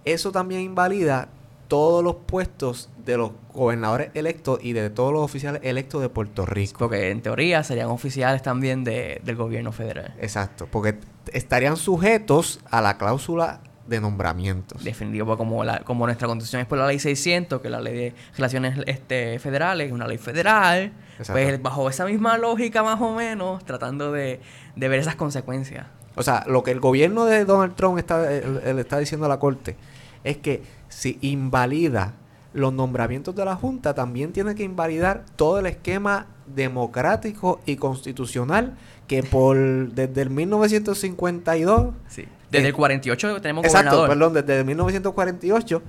eso 0.04 0.32
también 0.32 0.62
invalida 0.62 1.28
todos 1.68 2.02
los 2.02 2.16
puestos 2.26 2.90
de 3.04 3.16
los 3.16 3.30
gobernadores 3.54 4.10
electos 4.14 4.58
y 4.62 4.72
de 4.72 4.90
todos 4.90 5.12
los 5.12 5.22
oficiales 5.22 5.60
electos 5.64 6.02
de 6.02 6.08
Puerto 6.08 6.44
Rico. 6.44 6.78
Porque 6.80 7.10
en 7.10 7.22
teoría 7.22 7.62
serían 7.62 7.88
oficiales 7.90 8.42
también 8.42 8.82
de- 8.82 9.20
del 9.24 9.36
gobierno 9.36 9.70
federal. 9.70 10.14
Exacto, 10.18 10.66
porque 10.70 10.98
estarían 11.32 11.76
sujetos 11.76 12.58
a 12.70 12.80
la 12.82 12.98
cláusula 12.98 13.60
de 13.90 14.00
nombramientos. 14.00 14.82
Definitivo, 14.82 15.36
como, 15.36 15.62
la, 15.64 15.80
como 15.80 16.06
nuestra 16.06 16.26
constitución 16.28 16.62
es 16.62 16.66
por 16.68 16.78
la 16.78 16.86
ley 16.86 16.98
600, 16.98 17.60
que 17.60 17.68
es 17.68 17.72
la 17.72 17.80
ley 17.80 17.94
de 17.94 18.14
relaciones 18.36 18.78
este, 18.86 19.38
federales, 19.38 19.92
una 19.92 20.06
ley 20.06 20.16
federal, 20.16 20.92
Exacto. 21.18 21.32
pues 21.32 21.60
bajo 21.62 21.90
esa 21.90 22.06
misma 22.06 22.38
lógica 22.38 22.82
más 22.82 23.00
o 23.00 23.14
menos, 23.14 23.62
tratando 23.66 24.12
de, 24.12 24.40
de 24.76 24.88
ver 24.88 25.00
esas 25.00 25.16
consecuencias. 25.16 25.86
O 26.16 26.22
sea, 26.22 26.44
lo 26.46 26.62
que 26.62 26.70
el 26.70 26.80
gobierno 26.80 27.24
de 27.26 27.44
Donald 27.44 27.74
Trump 27.74 27.98
está, 27.98 28.32
él- 28.32 28.60
él 28.64 28.78
está 28.78 28.98
diciendo 28.98 29.26
a 29.26 29.28
la 29.28 29.38
Corte 29.38 29.76
es 30.24 30.36
que 30.38 30.62
si 30.88 31.18
invalida 31.20 32.14
los 32.52 32.72
nombramientos 32.72 33.34
de 33.36 33.44
la 33.44 33.54
Junta, 33.56 33.94
también 33.94 34.32
tiene 34.32 34.54
que 34.54 34.64
invalidar 34.64 35.24
todo 35.36 35.60
el 35.60 35.66
esquema 35.66 36.26
democrático 36.46 37.60
y 37.64 37.76
constitucional 37.76 38.76
que 39.06 39.22
por 39.22 39.56
desde 39.92 40.22
el 40.22 40.30
1952 40.30 41.94
Sí. 42.08 42.24
Desde 42.50 42.68
el 42.68 42.74
48 42.74 43.40
tenemos 43.40 43.64
exacto, 43.64 43.96
gobernador. 43.96 44.08
perdón, 44.32 44.34
desde 44.46 44.60
el 44.60 44.64
1948 44.66 45.82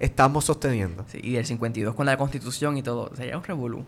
estamos 0.00 0.44
sosteniendo. 0.44 1.04
Sí, 1.08 1.18
y 1.22 1.32
del 1.34 1.44
52 1.46 1.94
con 1.94 2.06
la 2.06 2.16
constitución 2.16 2.76
y 2.78 2.82
todo. 2.82 3.14
Sería 3.16 3.36
un 3.36 3.44
revolú. 3.44 3.84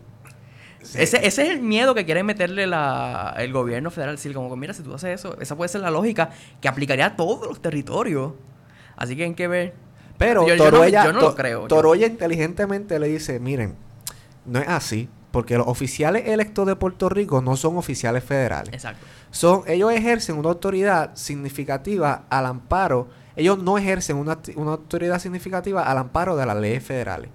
Ese, 0.95 1.25
ese 1.25 1.43
es 1.43 1.49
el 1.49 1.61
miedo 1.61 1.93
que 1.93 2.05
quiere 2.05 2.23
meterle 2.23 2.65
la, 2.65 3.35
el 3.37 3.53
gobierno 3.53 3.91
federal. 3.91 4.15
Decir, 4.15 4.33
como 4.33 4.49
que 4.49 4.55
mira, 4.55 4.73
si 4.73 4.81
tú 4.81 4.93
haces 4.95 5.19
eso, 5.19 5.39
esa 5.39 5.55
puede 5.55 5.69
ser 5.69 5.81
la 5.81 5.91
lógica 5.91 6.31
que 6.59 6.67
aplicaría 6.67 7.05
a 7.05 7.15
todos 7.15 7.47
los 7.47 7.61
territorios. 7.61 8.33
Así 8.95 9.15
que 9.15 9.23
hay 9.25 9.33
que 9.35 9.47
ver. 9.47 9.73
Pero 10.17 10.47
Yo- 10.47 10.55
yo 10.55 10.65
no- 10.65 10.71
Torolla, 10.71 11.05
yo 11.05 11.13
no 11.13 11.21
lo 11.21 11.35
creo, 11.35 11.67
Torolla 11.67 12.05
inteligentemente 12.07 12.99
le 12.99 13.07
dice, 13.07 13.39
miren, 13.39 13.75
no 14.45 14.59
es 14.59 14.67
así, 14.67 15.07
porque 15.31 15.57
los 15.57 15.67
oficiales 15.67 16.27
electos 16.27 16.67
de 16.67 16.75
Puerto 16.75 17.09
Rico 17.09 17.41
no 17.41 17.55
son 17.55 17.77
oficiales 17.77 18.23
federales. 18.23 18.73
Exacto. 18.73 19.05
Son, 19.31 19.63
ellos 19.67 19.91
ejercen 19.91 20.37
una 20.37 20.49
autoridad 20.49 21.15
significativa 21.15 22.25
al 22.29 22.45
amparo, 22.45 23.07
ellos 23.35 23.57
no 23.57 23.77
ejercen 23.77 24.17
una, 24.17 24.37
una 24.55 24.71
autoridad 24.73 25.19
significativa 25.19 25.83
al 25.83 25.97
amparo 25.97 26.35
de 26.35 26.45
las 26.45 26.57
leyes 26.57 26.83
federales. 26.83 27.29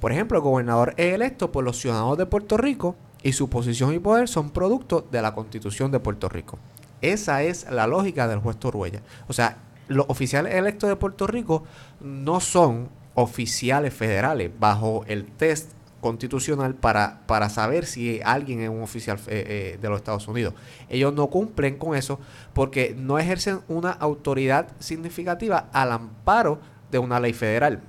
Por 0.00 0.12
ejemplo, 0.12 0.38
el 0.38 0.42
gobernador 0.42 0.94
es 0.96 1.14
electo 1.14 1.52
por 1.52 1.62
los 1.62 1.78
ciudadanos 1.78 2.16
de 2.16 2.24
Puerto 2.24 2.56
Rico 2.56 2.96
y 3.22 3.32
su 3.32 3.50
posición 3.50 3.92
y 3.92 3.98
poder 3.98 4.28
son 4.28 4.50
producto 4.50 5.06
de 5.10 5.20
la 5.20 5.34
constitución 5.34 5.90
de 5.90 6.00
Puerto 6.00 6.28
Rico. 6.30 6.58
Esa 7.02 7.42
es 7.42 7.70
la 7.70 7.86
lógica 7.86 8.26
del 8.26 8.38
juez 8.38 8.56
Torruella. 8.56 9.02
O 9.28 9.34
sea, 9.34 9.58
los 9.88 10.06
oficiales 10.08 10.54
electos 10.54 10.88
de 10.88 10.96
Puerto 10.96 11.26
Rico 11.26 11.64
no 12.00 12.40
son 12.40 12.88
oficiales 13.14 13.92
federales 13.92 14.50
bajo 14.58 15.04
el 15.06 15.26
test 15.26 15.72
constitucional 16.00 16.74
para, 16.74 17.20
para 17.26 17.48
saber 17.48 17.86
si 17.86 18.20
alguien 18.24 18.60
es 18.60 18.68
un 18.68 18.82
oficial 18.82 19.18
eh, 19.26 19.74
eh, 19.74 19.78
de 19.80 19.88
los 19.88 19.98
Estados 19.98 20.26
Unidos. 20.28 20.54
Ellos 20.88 21.12
no 21.14 21.28
cumplen 21.28 21.76
con 21.76 21.96
eso 21.96 22.18
porque 22.52 22.94
no 22.96 23.18
ejercen 23.18 23.60
una 23.68 23.90
autoridad 23.90 24.68
significativa 24.78 25.68
al 25.72 25.92
amparo 25.92 26.60
de 26.90 26.98
una 26.98 27.20
ley 27.20 27.32
federal. 27.32 27.80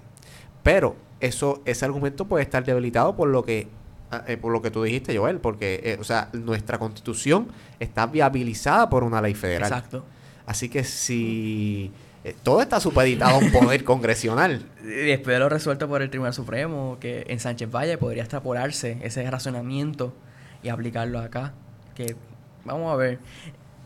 Pero 0.63 0.95
eso, 1.19 1.61
ese 1.65 1.85
argumento 1.85 2.25
puede 2.25 2.43
estar 2.43 2.63
debilitado 2.63 3.15
por 3.15 3.29
lo 3.29 3.43
que 3.43 3.67
ah, 4.11 4.23
eh, 4.27 4.37
por 4.37 4.51
lo 4.51 4.61
que 4.61 4.71
tú 4.71 4.83
dijiste, 4.83 5.17
Joel, 5.17 5.39
porque 5.39 5.97
o 5.99 6.03
sea, 6.03 6.29
nuestra 6.33 6.77
constitución 6.77 7.47
está 7.79 8.05
viabilizada 8.07 8.89
por 8.89 9.03
una 9.03 9.21
ley 9.21 9.33
federal. 9.33 9.69
Exacto. 9.69 10.03
Así 10.45 10.69
que 10.69 10.83
si 10.83 11.91
eh, 12.23 12.35
todo 12.43 12.61
está 12.61 12.79
supeditado 12.79 13.35
a 13.35 13.37
un 13.39 13.51
poder 13.51 13.83
congresional. 13.83 14.63
Y 14.83 14.87
después 14.87 15.35
de 15.35 15.39
lo 15.39 15.49
resuelto 15.49 15.87
por 15.87 16.01
el 16.01 16.09
Tribunal 16.09 16.33
Supremo, 16.33 16.97
que 16.99 17.25
en 17.27 17.39
Sánchez 17.39 17.69
Valle 17.71 17.97
podría 17.97 18.23
extrapolarse 18.23 18.97
ese 19.01 19.29
razonamiento 19.29 20.13
y 20.61 20.69
aplicarlo 20.69 21.19
acá. 21.19 21.53
Que 21.95 22.15
vamos 22.63 22.93
a 22.93 22.95
ver. 22.95 23.19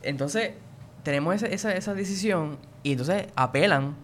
Entonces, 0.03 0.51
tenemos 1.03 1.35
esa, 1.35 1.47
esa, 1.47 1.73
esa 1.73 1.93
decisión 1.93 2.57
y 2.83 2.91
entonces 2.91 3.27
apelan 3.35 3.95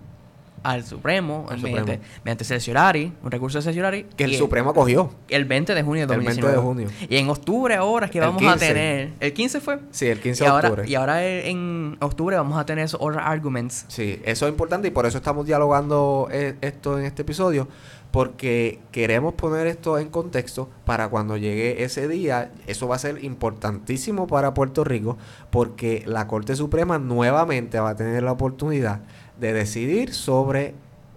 al 0.63 0.83
Supremo, 0.85 1.45
Al 1.49 1.59
mediante, 1.61 1.93
Supremo. 1.95 2.13
mediante 2.23 3.11
un 3.23 3.31
recurso 3.31 3.57
de 3.57 3.63
cerciorari. 3.63 4.03
Que 4.15 4.25
el 4.25 4.35
Supremo 4.35 4.69
acogió. 4.71 5.09
El 5.29 5.45
20 5.45 5.73
de 5.73 5.83
junio 5.83 6.07
de 6.07 6.13
El 6.13 6.19
20 6.21 6.35
de 6.41 6.53
2019. 6.53 6.87
junio. 6.91 7.07
Y 7.09 7.17
en 7.17 7.29
octubre 7.29 7.75
ahora 7.75 8.05
es 8.05 8.11
que 8.11 8.19
El 8.19 8.25
vamos 8.25 8.43
a 8.43 8.53
15. 8.53 8.67
tener... 8.67 9.13
¿El 9.19 9.33
15 9.33 9.61
fue? 9.61 9.79
Sí, 9.91 10.07
el 10.07 10.19
15 10.19 10.43
y 10.43 10.45
de 10.45 10.51
ahora, 10.51 10.69
octubre. 10.69 10.89
Y 10.89 10.95
ahora 10.95 11.25
en 11.25 11.97
octubre 11.99 12.35
vamos 12.35 12.59
a 12.59 12.65
tener 12.65 12.85
esos 12.85 13.01
oral 13.01 13.23
arguments. 13.25 13.85
Sí, 13.87 14.19
eso 14.23 14.45
es 14.45 14.51
importante 14.51 14.87
y 14.87 14.91
por 14.91 15.05
eso 15.05 15.17
estamos 15.17 15.45
dialogando 15.45 16.27
eh, 16.31 16.55
esto 16.61 16.99
en 16.99 17.05
este 17.05 17.23
episodio, 17.23 17.67
porque 18.11 18.79
queremos 18.91 19.33
poner 19.33 19.67
esto 19.67 19.97
en 19.97 20.09
contexto 20.09 20.69
para 20.85 21.07
cuando 21.09 21.37
llegue 21.37 21.83
ese 21.83 22.07
día, 22.07 22.51
eso 22.67 22.87
va 22.87 22.97
a 22.97 22.99
ser 22.99 23.23
importantísimo 23.23 24.27
para 24.27 24.53
Puerto 24.53 24.83
Rico, 24.83 25.17
porque 25.49 26.03
la 26.05 26.27
Corte 26.27 26.55
Suprema 26.55 26.99
nuevamente 26.99 27.79
va 27.79 27.91
a 27.91 27.95
tener 27.95 28.23
la 28.23 28.33
oportunidad 28.33 29.01
de 29.41 29.53
decidir 29.53 30.13
sobre 30.13 30.75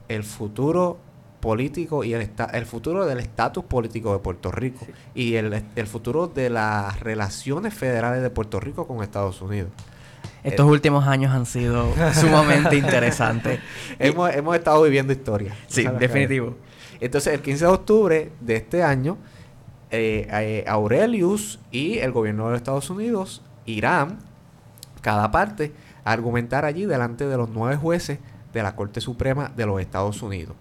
el 0.08 0.24
futuro 0.24 0.98
político 1.40 2.04
y 2.04 2.14
el, 2.14 2.30
el 2.54 2.66
futuro 2.66 3.04
del 3.04 3.20
estatus 3.20 3.62
político 3.64 4.14
de 4.14 4.18
Puerto 4.18 4.50
Rico 4.50 4.86
y 5.14 5.34
el, 5.34 5.62
el 5.76 5.86
futuro 5.86 6.26
de 6.26 6.48
las 6.48 6.98
relaciones 7.00 7.74
federales 7.74 8.22
de 8.22 8.30
Puerto 8.30 8.60
Rico 8.60 8.86
con 8.86 9.02
Estados 9.02 9.42
Unidos. 9.42 9.68
Estos 10.42 10.66
últimos 10.66 11.06
años 11.06 11.32
han 11.32 11.44
sido 11.44 11.92
sumamente 12.14 12.76
interesantes. 12.76 13.60
hemos, 13.98 14.34
hemos 14.34 14.56
estado 14.56 14.82
viviendo 14.82 15.12
historia. 15.12 15.54
Sí, 15.66 15.86
definitivo. 15.98 16.56
Entonces, 17.00 17.34
el 17.34 17.42
15 17.42 17.64
de 17.66 17.70
octubre 17.70 18.32
de 18.40 18.56
este 18.56 18.82
año, 18.82 19.18
eh, 19.90 20.26
eh, 20.32 20.64
Aurelius 20.66 21.58
y 21.70 21.98
el 21.98 22.12
gobierno 22.12 22.46
de 22.46 22.52
los 22.52 22.58
Estados 22.58 22.88
Unidos 22.88 23.42
irán, 23.66 24.18
cada 25.02 25.30
parte, 25.30 25.72
argumentar 26.04 26.64
allí 26.64 26.86
delante 26.86 27.26
de 27.26 27.36
los 27.36 27.48
nueve 27.50 27.76
jueces 27.76 28.18
de 28.52 28.62
la 28.62 28.76
Corte 28.76 29.00
Suprema 29.00 29.50
de 29.56 29.66
los 29.66 29.80
Estados 29.80 30.22
Unidos. 30.22 30.54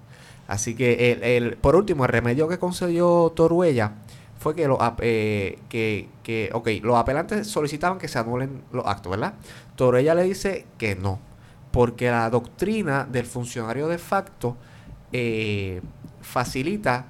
Así 0.48 0.76
que, 0.76 1.12
el, 1.12 1.24
el- 1.24 1.58
por 1.58 1.76
último, 1.76 2.06
el 2.06 2.12
remedio 2.12 2.48
que 2.48 2.58
concedió 2.60 3.32
Toruella 3.36 3.94
fue 4.40 4.56
que, 4.56 4.68
los 4.68 4.78
eh, 5.00 5.60
que, 5.70 6.10
que, 6.22 6.50
ok, 6.54 6.70
los 6.82 6.98
apelantes 6.98 7.48
solicitaban 7.48 7.98
que 7.98 8.08
se 8.10 8.20
anulen 8.20 8.62
los 8.74 8.86
actos, 8.86 9.12
¿verdad? 9.12 9.36
Toruella 9.76 10.16
le 10.16 10.24
dice 10.24 10.66
que 10.78 10.96
no, 10.96 11.20
porque 11.72 12.10
la 12.12 12.30
doctrina 12.30 13.08
del 13.10 13.26
funcionario 13.26 13.88
de 13.88 13.98
facto 13.98 14.58
eh, 15.14 15.82
facilita 16.22 17.06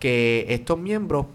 que 0.00 0.46
estos 0.48 0.78
miembros 0.78 1.26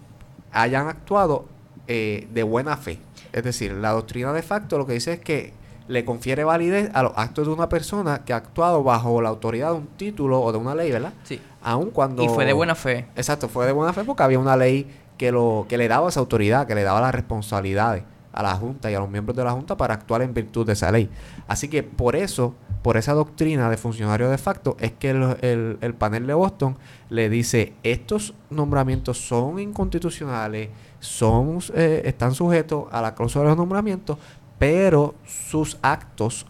hayan 0.51 0.87
actuado 0.87 1.45
eh, 1.87 2.27
de 2.33 2.43
buena 2.43 2.75
fe. 2.77 2.99
Es 3.31 3.43
decir, 3.43 3.71
la 3.71 3.91
doctrina 3.91 4.33
de 4.33 4.41
facto 4.43 4.77
lo 4.77 4.85
que 4.85 4.93
dice 4.93 5.13
es 5.13 5.19
que 5.21 5.53
le 5.91 6.05
confiere 6.05 6.43
validez 6.43 6.89
a 6.93 7.03
los 7.03 7.11
actos 7.15 7.45
de 7.47 7.53
una 7.53 7.69
persona 7.69 8.23
que 8.25 8.33
ha 8.33 8.37
actuado 8.37 8.83
bajo 8.83 9.21
la 9.21 9.29
autoridad 9.29 9.71
de 9.71 9.77
un 9.77 9.87
título 9.97 10.41
o 10.41 10.51
de 10.51 10.57
una 10.57 10.73
ley, 10.73 10.91
¿verdad? 10.91 11.13
Sí. 11.23 11.39
Aun 11.61 11.91
cuando... 11.91 12.23
Y 12.23 12.29
fue 12.29 12.45
de 12.45 12.53
buena 12.53 12.75
fe. 12.75 13.05
Exacto, 13.15 13.47
fue 13.49 13.65
de 13.65 13.71
buena 13.71 13.93
fe 13.93 14.03
porque 14.03 14.23
había 14.23 14.39
una 14.39 14.55
ley 14.57 14.87
que, 15.17 15.31
lo, 15.31 15.65
que 15.69 15.77
le 15.77 15.87
daba 15.87 16.09
esa 16.09 16.19
autoridad, 16.19 16.65
que 16.65 16.73
le 16.75 16.83
daba 16.83 17.01
las 17.01 17.13
responsabilidades 17.13 18.03
a 18.33 18.41
la 18.41 18.55
Junta 18.55 18.89
y 18.89 18.95
a 18.95 18.99
los 18.99 19.09
miembros 19.09 19.35
de 19.35 19.43
la 19.43 19.51
Junta 19.51 19.75
para 19.75 19.93
actuar 19.93 20.21
en 20.21 20.33
virtud 20.33 20.65
de 20.65 20.73
esa 20.73 20.91
ley. 20.91 21.09
Así 21.47 21.67
que 21.67 21.83
por 21.83 22.15
eso, 22.15 22.55
por 22.81 22.95
esa 22.97 23.13
doctrina 23.13 23.69
de 23.69 23.75
funcionario 23.77 24.29
de 24.29 24.37
facto, 24.37 24.77
es 24.79 24.93
que 24.93 25.09
el, 25.11 25.35
el- 25.41 25.77
el 25.81 25.93
panel 25.93 26.25
de 26.25 26.33
Boston 26.33 26.77
le 27.09 27.29
dice, 27.29 27.73
estos 27.83 28.33
nombramientos 28.49 29.17
son 29.19 29.59
inconstitucionales, 29.59 30.69
son, 31.01 31.59
eh, 31.75 32.03
están 32.05 32.33
sujetos 32.33 32.85
a 32.91 33.01
la 33.01 33.13
cláusula 33.15 33.43
de 33.43 33.49
los 33.49 33.57
nombramientos, 33.57 34.17
pero 34.61 35.15
sus 35.25 35.79
actos 35.81 36.45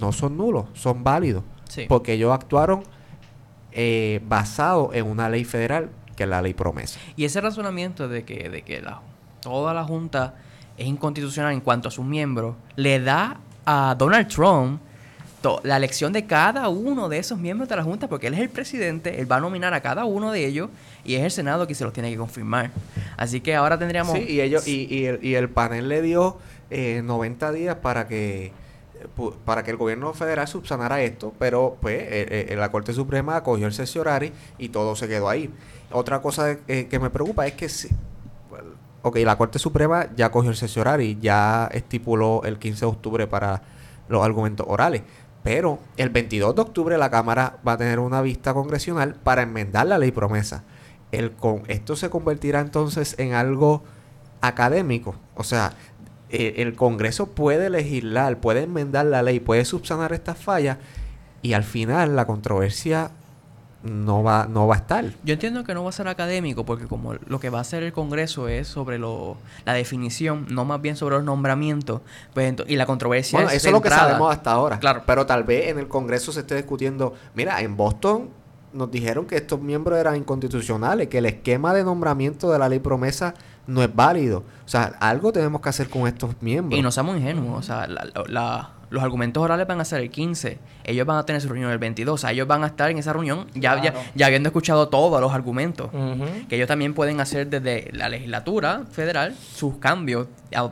no 0.00 0.10
son 0.10 0.36
nulos, 0.36 0.64
son 0.74 1.04
válidos, 1.04 1.44
Sí. 1.68 1.84
porque 1.88 2.14
ellos 2.14 2.32
actuaron 2.34 2.82
eh, 3.70 4.20
basado 4.26 4.90
en 4.92 5.06
una 5.06 5.28
ley 5.28 5.44
federal, 5.44 5.90
que 6.16 6.24
es 6.24 6.28
la 6.28 6.42
ley 6.42 6.54
promesa. 6.54 6.98
Y 7.14 7.24
ese 7.24 7.40
razonamiento 7.40 8.08
de 8.08 8.24
que, 8.24 8.48
de 8.48 8.62
que 8.62 8.80
la, 8.82 9.00
toda 9.40 9.72
la 9.74 9.84
Junta 9.84 10.34
es 10.76 10.88
inconstitucional 10.88 11.52
en 11.52 11.60
cuanto 11.60 11.86
a 11.86 11.92
sus 11.92 12.04
miembros, 12.04 12.56
le 12.74 12.98
da 12.98 13.38
a 13.64 13.94
Donald 13.96 14.26
Trump 14.26 14.80
la 15.62 15.76
elección 15.76 16.12
de 16.12 16.26
cada 16.26 16.68
uno 16.68 17.08
de 17.08 17.18
esos 17.18 17.38
miembros 17.38 17.68
de 17.68 17.76
la 17.76 17.84
Junta, 17.84 18.08
porque 18.08 18.26
él 18.26 18.34
es 18.34 18.40
el 18.40 18.48
presidente, 18.48 19.20
él 19.20 19.30
va 19.30 19.36
a 19.36 19.40
nominar 19.40 19.72
a 19.72 19.80
cada 19.80 20.04
uno 20.04 20.32
de 20.32 20.44
ellos 20.44 20.68
y 21.04 21.14
es 21.14 21.22
el 21.22 21.30
Senado 21.30 21.68
que 21.68 21.76
se 21.76 21.84
los 21.84 21.92
tiene 21.92 22.10
que 22.10 22.16
confirmar. 22.16 22.72
Así 23.16 23.40
que 23.40 23.54
ahora 23.54 23.78
tendríamos... 23.78 24.14
Sí, 24.18 24.24
y, 24.28 24.40
ellos, 24.40 24.66
y, 24.66 25.04
el, 25.04 25.24
y 25.24 25.34
el 25.34 25.48
panel 25.48 25.88
le 25.88 26.02
dio 26.02 26.38
eh, 26.70 27.02
90 27.02 27.52
días 27.52 27.76
para 27.76 28.06
que 28.08 28.52
para 29.44 29.62
que 29.62 29.70
el 29.70 29.76
gobierno 29.76 30.12
federal 30.14 30.48
subsanara 30.48 31.02
esto, 31.02 31.32
pero 31.38 31.76
pues 31.80 32.00
eh, 32.00 32.46
eh, 32.50 32.56
la 32.56 32.70
Corte 32.70 32.92
Suprema 32.92 33.36
acogió 33.36 33.66
el 33.66 33.72
cesiorari 33.72 34.32
y 34.58 34.70
todo 34.70 34.96
se 34.96 35.08
quedó 35.08 35.28
ahí. 35.28 35.52
Otra 35.92 36.20
cosa 36.20 36.56
eh, 36.66 36.86
que 36.88 36.98
me 36.98 37.10
preocupa 37.10 37.46
es 37.46 37.54
que 37.54 37.68
si, 37.68 37.88
ok, 39.02 39.16
la 39.18 39.36
Corte 39.36 39.58
Suprema 39.58 40.08
ya 40.16 40.26
acogió 40.26 40.50
el 40.50 40.56
cesiorari, 40.56 41.18
ya 41.20 41.68
estipuló 41.72 42.42
el 42.44 42.58
15 42.58 42.80
de 42.80 42.86
octubre 42.86 43.26
para 43.26 43.62
los 44.08 44.24
argumentos 44.24 44.66
orales, 44.68 45.02
pero 45.42 45.78
el 45.96 46.10
22 46.10 46.54
de 46.54 46.62
octubre 46.62 46.98
la 46.98 47.10
Cámara 47.10 47.58
va 47.66 47.72
a 47.72 47.76
tener 47.76 47.98
una 47.98 48.20
vista 48.22 48.54
congresional 48.54 49.14
para 49.14 49.42
enmendar 49.42 49.86
la 49.86 49.98
ley 49.98 50.10
promesa. 50.10 50.64
El 51.12 51.32
con, 51.32 51.62
esto 51.68 51.94
se 51.96 52.10
convertirá 52.10 52.60
entonces 52.60 53.14
en 53.18 53.34
algo 53.34 53.82
académico. 54.40 55.14
O 55.36 55.44
sea, 55.44 55.72
eh, 56.30 56.54
el 56.58 56.74
Congreso 56.74 57.26
puede 57.26 57.70
legislar, 57.70 58.38
puede 58.38 58.62
enmendar 58.62 59.06
la 59.06 59.22
ley, 59.22 59.40
puede 59.40 59.64
subsanar 59.64 60.12
estas 60.12 60.38
fallas 60.38 60.78
y 61.42 61.52
al 61.52 61.64
final 61.64 62.16
la 62.16 62.26
controversia 62.26 63.10
no 63.82 64.22
va, 64.22 64.46
no 64.48 64.66
va 64.66 64.74
a 64.74 64.78
estar. 64.78 65.04
Yo 65.22 65.34
entiendo 65.34 65.62
que 65.64 65.74
no 65.74 65.84
va 65.84 65.90
a 65.90 65.92
ser 65.92 66.08
académico 66.08 66.64
porque 66.64 66.86
como 66.86 67.14
lo 67.14 67.40
que 67.40 67.50
va 67.50 67.58
a 67.58 67.60
hacer 67.60 67.82
el 67.82 67.92
Congreso 67.92 68.48
es 68.48 68.66
sobre 68.66 68.98
lo, 68.98 69.36
la 69.64 69.74
definición, 69.74 70.46
no 70.50 70.64
más 70.64 70.80
bien 70.80 70.96
sobre 70.96 71.16
los 71.16 71.24
nombramientos, 71.24 72.00
pues 72.34 72.54
y 72.66 72.76
la 72.76 72.86
controversia 72.86 73.38
bueno, 73.38 73.50
eso 73.50 73.68
es 73.68 73.72
lo 73.72 73.80
que 73.80 73.90
sabemos 73.90 74.32
hasta 74.32 74.52
ahora. 74.52 74.78
Claro. 74.80 75.02
Pero 75.06 75.26
tal 75.26 75.44
vez 75.44 75.68
en 75.68 75.78
el 75.78 75.88
Congreso 75.88 76.32
se 76.32 76.40
esté 76.40 76.56
discutiendo, 76.56 77.14
mira, 77.34 77.60
en 77.60 77.76
Boston 77.76 78.30
nos 78.76 78.90
dijeron 78.90 79.26
que 79.26 79.36
estos 79.36 79.60
miembros 79.60 79.98
eran 79.98 80.16
inconstitucionales, 80.16 81.08
que 81.08 81.18
el 81.18 81.26
esquema 81.26 81.72
de 81.74 81.84
nombramiento 81.84 82.50
de 82.50 82.58
la 82.58 82.68
ley 82.68 82.78
promesa 82.78 83.34
no 83.66 83.82
es 83.82 83.94
válido. 83.94 84.44
O 84.64 84.68
sea, 84.68 84.96
algo 85.00 85.32
tenemos 85.32 85.60
que 85.60 85.68
hacer 85.68 85.88
con 85.88 86.06
estos 86.06 86.34
miembros. 86.40 86.78
Y 86.78 86.82
no 86.82 86.92
seamos 86.92 87.16
ingenuos. 87.16 87.58
O 87.58 87.62
sea, 87.62 87.86
la, 87.86 88.70
los 88.90 89.02
argumentos 89.02 89.42
orales 89.42 89.66
van 89.66 89.80
a 89.80 89.84
ser 89.84 90.00
el 90.00 90.10
15. 90.10 90.58
Ellos 90.84 91.06
van 91.06 91.18
a 91.18 91.26
tener 91.26 91.42
su 91.42 91.48
reunión 91.48 91.70
el 91.70 91.78
22. 91.78 92.14
O 92.14 92.18
sea, 92.18 92.32
ellos 92.32 92.46
van 92.46 92.62
a 92.62 92.68
estar 92.68 92.90
en 92.90 92.98
esa 92.98 93.12
reunión 93.12 93.46
ya, 93.54 93.80
ya, 94.14 94.26
habiendo 94.26 94.48
escuchado 94.48 94.88
todos 94.88 95.20
los 95.20 95.32
argumentos. 95.32 95.90
Que 96.48 96.56
ellos 96.56 96.68
también 96.68 96.94
pueden 96.94 97.20
hacer 97.20 97.48
desde 97.48 97.90
la 97.92 98.08
legislatura 98.08 98.84
federal 98.90 99.34
sus 99.34 99.76
cambios 99.78 100.28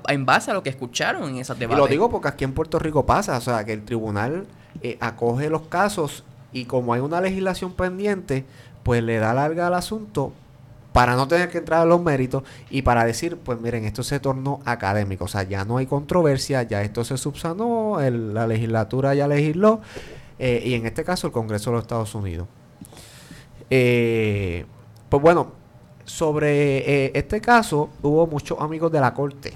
en 0.09 0.27
base 0.27 0.51
a 0.51 0.55
lo 0.55 0.63
que 0.63 0.71
escucharon 0.71 1.29
en 1.31 1.37
esas 1.39 1.59
debates. 1.59 1.79
Y 1.79 1.81
lo 1.81 1.89
digo 1.89 2.11
porque 2.11 2.29
aquí 2.29 2.45
en 2.45 2.53
Puerto 2.53 2.79
Rico 2.79 3.05
pasa. 3.05 3.37
O 3.37 3.41
sea, 3.41 3.65
que 3.65 3.73
el 3.73 3.85
tribunal 3.85 4.47
eh, 4.83 4.97
acoge 5.01 5.51
los 5.51 5.63
casos 5.63 6.25
y 6.55 6.65
como 6.65 6.95
hay 6.95 7.01
una 7.01 7.21
legislación 7.21 7.73
pendiente, 7.73 8.47
pues 8.85 9.03
le 9.03 9.19
da 9.19 9.35
larga 9.35 9.67
al 9.67 9.75
asunto 9.75 10.33
para 10.93 11.17
no 11.17 11.27
tener 11.27 11.51
que 11.51 11.59
entrar 11.59 11.81
a 11.81 11.85
los 11.85 12.01
méritos 12.01 12.45
y 12.71 12.83
para 12.83 13.05
decir, 13.05 13.37
pues 13.37 13.61
miren, 13.61 13.85
esto 13.85 14.05
se 14.05 14.21
tornó 14.21 14.61
académico, 14.65 15.25
o 15.25 15.29
sea, 15.29 15.43
ya 15.43 15.65
no 15.65 15.79
hay 15.79 15.87
controversia, 15.87 16.63
ya 16.63 16.83
esto 16.83 17.03
se 17.03 17.19
subsanó, 17.19 17.99
la 17.99 18.47
legislatura 18.47 19.13
ya 19.13 19.27
legisló, 19.27 19.81
eh, 20.39 20.63
y 20.65 20.75
en 20.75 20.87
este 20.87 21.03
caso 21.03 21.27
el 21.27 21.33
Congreso 21.33 21.71
de 21.71 21.75
los 21.75 21.83
Estados 21.83 22.15
Unidos. 22.15 22.47
Eh, 23.69 24.65
pues 25.09 25.21
bueno, 25.21 25.49
sobre 26.05 27.07
eh, 27.07 27.11
este 27.15 27.41
caso 27.41 27.91
hubo 28.01 28.29
muchos 28.29 28.61
amigos 28.61 28.93
de 28.93 29.01
la 29.01 29.13
Corte, 29.13 29.53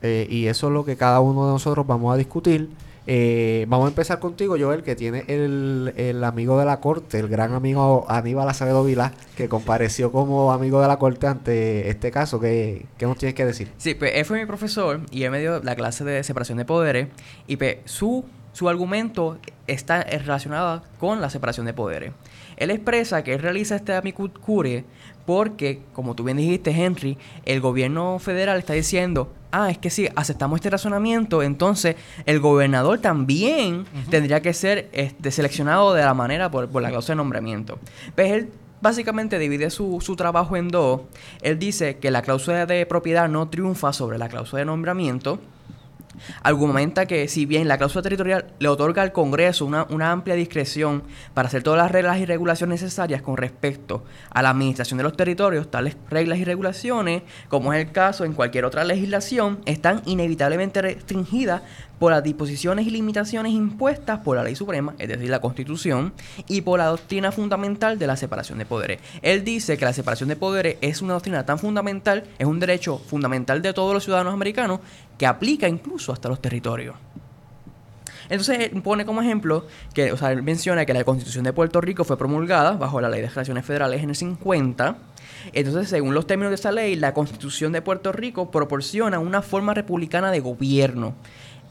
y 0.00 0.46
eso 0.46 0.68
es 0.68 0.72
lo 0.72 0.86
que 0.86 0.96
cada 0.96 1.20
uno 1.20 1.44
de 1.44 1.52
nosotros 1.52 1.86
vamos 1.86 2.14
a 2.14 2.16
discutir. 2.16 2.70
Eh, 3.10 3.64
vamos 3.70 3.86
a 3.86 3.88
empezar 3.88 4.18
contigo, 4.18 4.56
Joel, 4.60 4.82
que 4.82 4.94
tiene 4.94 5.24
el, 5.28 6.22
amigo 6.22 6.58
de 6.58 6.66
la 6.66 6.78
corte, 6.78 7.18
el 7.18 7.26
gran 7.28 7.54
amigo 7.54 8.04
Aníbal 8.06 8.46
Acevedo 8.46 8.84
Vila, 8.84 9.14
que 9.34 9.48
compareció 9.48 10.12
como 10.12 10.52
amigo 10.52 10.82
de 10.82 10.88
la 10.88 10.98
corte 10.98 11.26
ante 11.26 11.88
este 11.88 12.10
caso. 12.10 12.38
¿Qué, 12.38 12.86
nos 13.00 13.16
tienes 13.16 13.34
que 13.34 13.46
decir? 13.46 13.72
Sí, 13.78 13.94
pues 13.94 14.12
él 14.14 14.26
fue 14.26 14.38
mi 14.38 14.44
profesor 14.44 15.00
y 15.10 15.22
él 15.22 15.30
me 15.30 15.40
dio 15.40 15.62
la 15.62 15.74
clase 15.74 16.04
de 16.04 16.22
separación 16.22 16.58
de 16.58 16.66
poderes 16.66 17.08
y 17.46 17.56
pues, 17.56 17.78
su, 17.86 18.26
su 18.52 18.68
argumento 18.68 19.38
está 19.66 20.02
relacionado 20.02 20.82
con 21.00 21.22
la 21.22 21.30
separación 21.30 21.64
de 21.64 21.72
poderes. 21.72 22.12
Él 22.58 22.70
expresa 22.70 23.24
que 23.24 23.32
él 23.32 23.40
realiza 23.40 23.76
este 23.76 23.94
amicus 23.94 24.32
curiae 24.32 24.84
porque, 25.28 25.82
como 25.92 26.14
tú 26.14 26.24
bien 26.24 26.38
dijiste, 26.38 26.70
Henry, 26.70 27.18
el 27.44 27.60
gobierno 27.60 28.18
federal 28.18 28.58
está 28.58 28.72
diciendo, 28.72 29.30
ah, 29.52 29.70
es 29.70 29.76
que 29.76 29.90
si 29.90 30.08
aceptamos 30.16 30.56
este 30.56 30.70
razonamiento, 30.70 31.42
entonces 31.42 31.96
el 32.24 32.40
gobernador 32.40 33.00
también 33.00 33.84
tendría 34.08 34.40
que 34.40 34.54
ser 34.54 34.88
este, 34.92 35.30
seleccionado 35.30 35.92
de 35.92 36.02
la 36.02 36.14
manera 36.14 36.50
por, 36.50 36.74
la 36.80 36.90
causa 36.90 37.12
de 37.12 37.16
nombramiento. 37.16 37.78
Pues 38.14 38.32
él 38.32 38.48
básicamente 38.80 39.38
divide 39.38 39.68
su, 39.68 40.00
su, 40.00 40.16
trabajo 40.16 40.56
en 40.56 40.68
dos. 40.68 41.02
Él 41.42 41.58
dice 41.58 41.98
que 41.98 42.10
la 42.10 42.22
cláusula 42.22 42.64
de 42.64 42.86
propiedad 42.86 43.28
no 43.28 43.50
triunfa 43.50 43.92
sobre 43.92 44.16
la 44.16 44.30
cláusula 44.30 44.60
de 44.60 44.64
nombramiento 44.64 45.40
argumenta 46.42 47.06
que 47.06 47.28
si 47.28 47.46
bien 47.46 47.68
la 47.68 47.78
cláusula 47.78 48.02
territorial 48.02 48.46
le 48.58 48.68
otorga 48.68 49.02
al 49.02 49.12
Congreso 49.12 49.66
una, 49.66 50.10
amplia 50.10 50.34
discreción 50.34 51.02
para 51.34 51.48
hacer 51.48 51.62
todas 51.62 51.78
las 51.78 51.90
reglas 51.90 52.18
y 52.18 52.26
regulaciones 52.26 52.82
necesarias 52.82 53.22
con 53.22 53.36
respecto 53.36 54.04
a 54.30 54.42
la 54.42 54.50
administración 54.50 54.98
de 54.98 55.04
los 55.04 55.16
territorios, 55.16 55.70
tales 55.70 55.96
reglas 56.10 56.38
y 56.38 56.44
regulaciones, 56.44 57.22
como 57.48 57.72
es 57.72 57.84
el 57.84 57.92
caso 57.92 58.24
en 58.24 58.32
cualquier 58.32 58.64
otra 58.64 58.84
legislación, 58.84 59.60
están 59.66 60.02
inevitablemente 60.06 60.82
restringidas 60.82 61.62
por 61.98 62.12
las 62.12 62.22
disposiciones 62.22 62.86
y 62.86 62.90
limitaciones 62.90 63.52
impuestas 63.52 64.20
por 64.20 64.36
la 64.36 64.44
ley 64.44 64.54
suprema, 64.54 64.94
es 64.98 65.08
decir, 65.08 65.30
la 65.30 65.40
Constitución, 65.40 66.12
y 66.46 66.60
por 66.60 66.78
la 66.78 66.86
doctrina 66.86 67.32
fundamental 67.32 67.98
de 67.98 68.06
la 68.06 68.16
separación 68.16 68.58
de 68.58 68.66
poderes. 68.66 69.00
Él 69.22 69.44
dice 69.44 69.76
que 69.76 69.84
la 69.84 69.92
separación 69.92 70.28
de 70.28 70.36
poderes 70.36 70.76
es 70.80 71.02
una 71.02 71.14
doctrina 71.14 71.44
tan 71.44 71.58
fundamental, 71.58 72.24
es 72.38 72.46
un 72.46 72.60
derecho 72.60 72.98
fundamental 72.98 73.62
de 73.62 73.72
todos 73.72 73.94
los 73.94 74.04
ciudadanos 74.04 74.34
americanos, 74.34 74.80
que 75.16 75.26
aplica 75.26 75.68
incluso 75.68 76.12
hasta 76.12 76.28
los 76.28 76.40
territorios. 76.40 76.96
Entonces 78.28 78.70
pone 78.82 79.06
como 79.06 79.22
ejemplo 79.22 79.66
que, 79.94 80.12
o 80.12 80.16
sea, 80.16 80.32
él 80.32 80.42
menciona 80.42 80.84
que 80.84 80.92
la 80.92 81.04
Constitución 81.04 81.44
de 81.44 81.52
Puerto 81.52 81.80
Rico 81.80 82.04
fue 82.04 82.18
promulgada 82.18 82.72
bajo 82.72 83.00
la 83.00 83.08
Ley 83.08 83.22
de 83.22 83.28
Relaciones 83.28 83.64
Federales 83.64 84.02
en 84.02 84.10
el 84.10 84.16
50. 84.16 84.96
Entonces, 85.52 85.88
según 85.88 86.14
los 86.14 86.26
términos 86.26 86.50
de 86.50 86.56
esa 86.56 86.72
ley, 86.72 86.96
la 86.96 87.14
Constitución 87.14 87.72
de 87.72 87.80
Puerto 87.80 88.12
Rico 88.12 88.50
proporciona 88.50 89.18
una 89.18 89.40
forma 89.40 89.72
republicana 89.72 90.30
de 90.30 90.40
gobierno. 90.40 91.14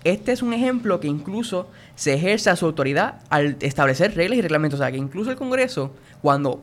Este 0.08 0.32
es 0.32 0.42
un 0.42 0.54
ejemplo 0.54 1.02
que 1.02 1.10
incluso 1.10 1.68
se 1.96 2.14
ejerce 2.14 2.50
a 2.50 2.56
su 2.56 2.66
autoridad 2.66 3.20
al 3.30 3.58
establecer 3.60 4.16
reglas 4.16 4.40
y 4.40 4.42
reglamentos. 4.42 4.80
O 4.80 4.84
sea, 4.84 4.90
que 4.90 4.98
incluso 4.98 5.32
el 5.32 5.36
Congreso, 5.36 5.92
cuando 6.22 6.62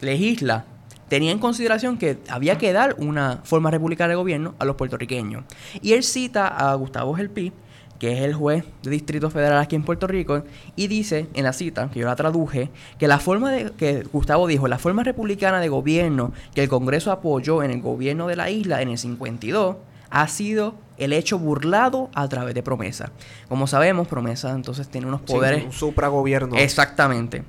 legisla 0.00 0.64
tenía 1.10 1.30
en 1.30 1.38
consideración 1.40 1.98
que 1.98 2.16
había 2.30 2.56
que 2.56 2.72
dar 2.72 2.94
una 2.96 3.40
forma 3.44 3.70
republicana 3.70 4.08
de 4.08 4.14
gobierno 4.14 4.54
a 4.58 4.64
los 4.64 4.76
puertorriqueños. 4.76 5.44
Y 5.82 5.92
él 5.92 6.02
cita 6.02 6.48
a 6.48 6.74
Gustavo 6.74 7.12
Gelpi, 7.14 7.52
que 7.98 8.14
es 8.16 8.22
el 8.22 8.32
juez 8.32 8.64
de 8.82 8.90
Distrito 8.90 9.28
Federal 9.28 9.58
aquí 9.58 9.76
en 9.76 9.82
Puerto 9.82 10.06
Rico, 10.06 10.42
y 10.74 10.86
dice 10.86 11.26
en 11.34 11.44
la 11.44 11.52
cita, 11.52 11.90
que 11.90 12.00
yo 12.00 12.06
la 12.06 12.16
traduje, 12.16 12.70
que 12.98 13.08
la 13.08 13.18
forma 13.18 13.52
de, 13.52 13.72
que 13.72 14.04
Gustavo 14.10 14.46
dijo, 14.46 14.68
la 14.68 14.78
forma 14.78 15.04
republicana 15.04 15.60
de 15.60 15.68
gobierno 15.68 16.32
que 16.54 16.62
el 16.62 16.70
Congreso 16.70 17.12
apoyó 17.12 17.62
en 17.62 17.72
el 17.72 17.82
gobierno 17.82 18.26
de 18.26 18.36
la 18.36 18.48
isla 18.48 18.80
en 18.80 18.88
el 18.88 18.96
52, 18.96 19.76
ha 20.10 20.28
sido 20.28 20.74
el 20.98 21.12
hecho 21.12 21.38
burlado 21.38 22.10
a 22.14 22.28
través 22.28 22.54
de 22.54 22.62
promesa. 22.62 23.12
Como 23.48 23.66
sabemos, 23.66 24.06
promesa 24.08 24.50
entonces 24.50 24.88
tiene 24.88 25.06
unos 25.06 25.22
poderes... 25.22 25.64
un 25.64 25.72
supragobierno. 25.72 26.56
Exactamente 26.56 27.44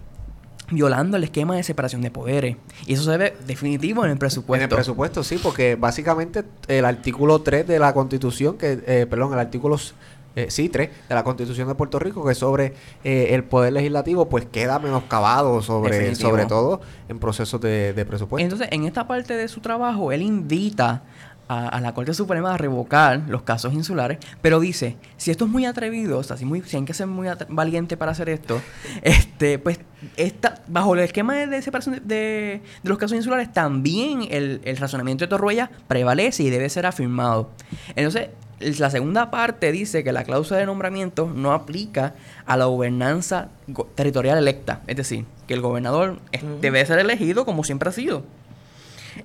violando 0.72 1.18
el 1.18 1.24
esquema 1.26 1.56
de 1.56 1.64
separación 1.64 2.02
de 2.02 2.12
poderes. 2.12 2.56
Y 2.86 2.94
eso 2.94 3.04
se 3.04 3.18
ve 3.18 3.36
definitivo 3.46 4.06
en 4.06 4.12
el 4.12 4.18
presupuesto. 4.18 4.64
En 4.64 4.70
el 4.70 4.76
presupuesto, 4.76 5.24
sí, 5.24 5.38
porque 5.42 5.76
básicamente 5.76 6.44
el 6.68 6.86
artículo 6.86 7.42
3 7.42 7.68
de 7.68 7.78
la 7.78 7.94
Constitución, 7.94 8.58
que 8.58 8.82
eh, 8.86 9.06
perdón, 9.06 9.34
el 9.34 9.40
artículo 9.40 9.78
eh, 10.36 10.48
sí, 10.50 10.70
3 10.70 10.90
de 11.10 11.16
la 11.16 11.24
Constitución 11.24 11.68
de 11.68 11.76
Puerto 11.76 12.00
Rico, 12.00 12.26
que 12.26 12.36
sobre 12.36 12.74
eh, 13.04 13.28
el 13.32 13.44
poder 13.44 13.74
legislativo, 13.74 14.30
pues 14.30 14.46
queda 14.46 14.80
menoscabado 14.80 15.62
sobre, 15.62 16.16
sobre 16.16 16.46
todo 16.46 16.80
en 17.10 17.20
procesos 17.20 17.60
de, 17.60 17.94
de 17.94 18.06
presupuesto. 18.06 18.44
Entonces, 18.44 18.70
en 18.72 18.86
esta 18.86 19.08
parte 19.08 19.36
de 19.36 19.48
su 19.50 19.60
trabajo, 19.60 20.12
él 20.14 20.22
invita 20.22 21.04
a, 21.52 21.82
la 21.82 21.94
Corte 21.94 22.14
Suprema 22.14 22.54
a 22.54 22.58
revocar 22.58 23.24
los 23.28 23.42
casos 23.42 23.74
insulares, 23.74 24.20
pero 24.42 24.60
dice, 24.62 24.96
si 25.18 25.32
esto 25.32 25.46
es 25.46 25.52
muy 25.52 25.66
atrevido, 25.66 26.20
o 26.20 26.24
sea, 26.24 26.38
si, 26.38 26.46
muy, 26.46 26.64
hay 26.74 26.86
que 26.86 26.94
ser 26.94 27.08
muy 27.08 27.28
valiente 27.50 27.98
para 27.98 28.14
hacer 28.14 28.30
esto, 28.30 28.62
este, 29.02 29.60
pues 29.60 29.80
esta, 30.16 30.62
bajo 30.68 30.94
el 30.94 31.02
esquema 31.02 31.36
de 31.36 31.62
separación 31.62 32.02
de, 32.06 32.62
los 32.84 32.98
casos 32.98 33.18
insulares, 33.18 33.52
también 33.52 34.28
el, 34.32 34.62
razonamiento 34.78 35.26
de 35.26 35.28
Torruella 35.28 35.70
prevalece 35.88 36.44
y 36.44 36.50
debe 36.50 36.70
ser 36.70 36.86
afirmado. 36.86 37.50
Entonces, 37.96 38.30
la 38.80 38.90
segunda 38.90 39.30
parte 39.30 39.72
dice 39.74 40.04
que 40.04 40.14
la 40.14 40.24
cláusula 40.24 40.60
de 40.60 40.66
nombramiento 40.66 41.32
no 41.36 41.52
aplica 41.52 42.14
a 42.46 42.56
la 42.56 42.66
gobernanza 42.66 43.50
territorial 43.96 44.38
electa, 44.38 44.82
es 44.88 44.96
decir, 44.96 45.26
que 45.48 45.54
el 45.54 45.62
gobernador 45.62 46.20
debe 46.62 46.86
ser 46.86 47.00
elegido 47.00 47.44
como 47.44 47.64
siempre 47.66 47.90
ha 47.90 47.92
sido. 47.92 48.24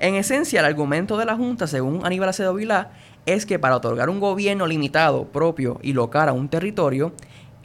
En 0.00 0.14
esencia, 0.14 0.60
el 0.60 0.66
argumento 0.66 1.16
de 1.16 1.24
la 1.24 1.36
Junta, 1.36 1.66
según 1.66 2.04
Aníbal 2.04 2.28
Acedo 2.28 2.54
Vilá, 2.54 2.90
es 3.24 3.46
que 3.46 3.58
para 3.58 3.76
otorgar 3.76 4.08
un 4.08 4.20
gobierno 4.20 4.66
limitado, 4.66 5.24
propio 5.26 5.78
y 5.82 5.92
local 5.92 6.28
a 6.28 6.32
un 6.32 6.48
territorio, 6.48 7.12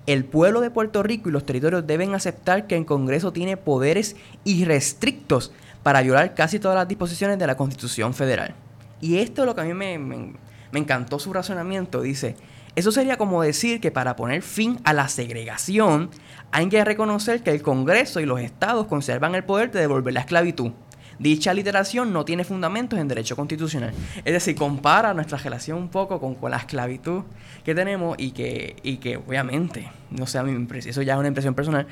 el 0.07 0.25
pueblo 0.25 0.61
de 0.61 0.71
Puerto 0.71 1.03
Rico 1.03 1.29
y 1.29 1.31
los 1.31 1.45
territorios 1.45 1.85
deben 1.85 2.15
aceptar 2.15 2.67
que 2.67 2.75
el 2.75 2.85
Congreso 2.85 3.31
tiene 3.31 3.57
poderes 3.57 4.15
irrestrictos 4.43 5.51
para 5.83 6.01
violar 6.01 6.33
casi 6.33 6.59
todas 6.59 6.75
las 6.75 6.87
disposiciones 6.87 7.37
de 7.37 7.47
la 7.47 7.55
Constitución 7.55 8.13
Federal. 8.13 8.55
Y 8.99 9.17
esto 9.17 9.43
es 9.43 9.45
lo 9.45 9.55
que 9.55 9.61
a 9.61 9.65
mí 9.65 9.73
me, 9.73 9.97
me, 9.97 10.33
encantó 10.73 11.19
su 11.19 11.33
razonamiento. 11.33 12.01
Dice, 12.01 12.35
eso 12.75 12.91
sería 12.91 13.17
como 13.17 13.41
decir 13.41 13.79
que 13.79 13.91
para 13.91 14.15
poner 14.15 14.41
fin 14.41 14.79
a 14.83 14.93
la 14.93 15.07
segregación 15.07 16.09
hay 16.51 16.69
que 16.69 16.83
reconocer 16.83 17.41
que 17.43 17.51
el 17.51 17.61
Congreso 17.61 18.19
y 18.19 18.25
los 18.25 18.39
estados 18.41 18.87
conservan 18.87 19.35
el 19.35 19.43
poder 19.43 19.71
de 19.71 19.81
devolver 19.81 20.13
la 20.13 20.21
esclavitud. 20.21 20.71
Dicha 21.21 21.53
literación 21.53 22.11
no 22.11 22.25
tiene 22.25 22.43
fundamentos 22.43 22.97
en 22.97 23.07
derecho 23.07 23.35
constitucional. 23.35 23.93
Es 24.25 24.33
decir, 24.33 24.55
compara 24.55 25.13
nuestra 25.13 25.37
relación 25.37 25.77
un 25.77 25.89
poco 25.89 26.19
con, 26.19 26.49
la 26.49 26.57
esclavitud 26.57 27.21
que 27.63 27.75
tenemos 27.75 28.15
y 28.17 28.31
que, 28.31 28.75
y 28.81 28.97
que 28.97 29.17
obviamente, 29.17 29.87
no 30.09 30.25
sé, 30.25 30.39
a 30.39 30.43
mí 30.43 30.67
eso 30.83 31.03
ya 31.03 31.13
es 31.13 31.19
una 31.19 31.27
impresión 31.27 31.53
personal, 31.53 31.85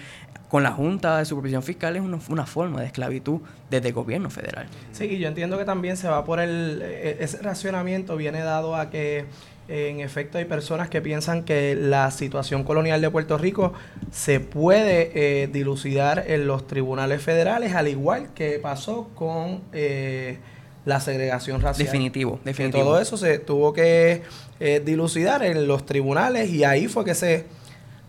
con 0.47 0.63
la 0.63 0.71
Junta 0.71 1.19
de 1.19 1.25
Supervisión 1.25 1.61
Fiscal 1.61 1.95
es 1.95 2.01
una, 2.01 2.17
una, 2.27 2.47
forma 2.47 2.82
de 2.82 2.88
esclavitud 2.88 3.41
desde 3.69 3.89
el 3.89 3.93
gobierno 3.93 4.32
federal. 4.32 4.65
Sí, 4.93 5.05
y 5.05 5.19
yo 5.19 5.27
entiendo 5.27 5.59
que 5.59 5.65
también 5.65 5.95
se 5.95 6.07
va 6.07 6.25
por 6.25 6.39
el... 6.39 6.82
E, 6.82 7.17
ese 7.19 7.38
racionamiento 7.43 8.17
viene 8.17 8.41
dado 8.41 8.75
a 8.75 8.89
que 8.89 9.25
en 9.70 9.99
efecto 9.99 10.39
hay 10.39 10.45
personas 10.45 10.89
que 10.89 10.99
piensan 10.99 11.43
que 11.43 11.76
la 11.76 12.09
situación 12.09 12.63
colonial 12.63 13.01
de 13.01 13.09
Puerto 13.11 13.38
Rico 13.38 13.74
se 14.11 14.39
puede 14.39 15.11
eh, 15.13 15.47
dilucidar 15.47 16.26
en 16.28 16.47
los 16.47 16.65
tribunales 16.65 17.22
federales, 17.22 17.76
al 17.76 17.88
igual 17.88 18.34
que 18.34 18.57
pasó 18.57 19.09
con 19.13 19.61
eh, 19.72 20.39
la 20.86 20.99
segregación 20.99 21.61
racial. 21.61 21.86
Definitivo, 21.86 22.39
definitivo. 22.43 22.84
todo 22.84 22.99
eso 22.99 23.15
se 23.15 23.38
tuvo 23.38 23.72
que 23.72 24.24
eh, 24.59 24.82
dilucidar 24.84 25.43
en 25.43 25.67
los 25.67 25.86
tribunales 25.86 26.49
y 26.49 26.63
ahí 26.63 26.88
fue 26.88 27.05
que 27.05 27.13
se 27.13 27.45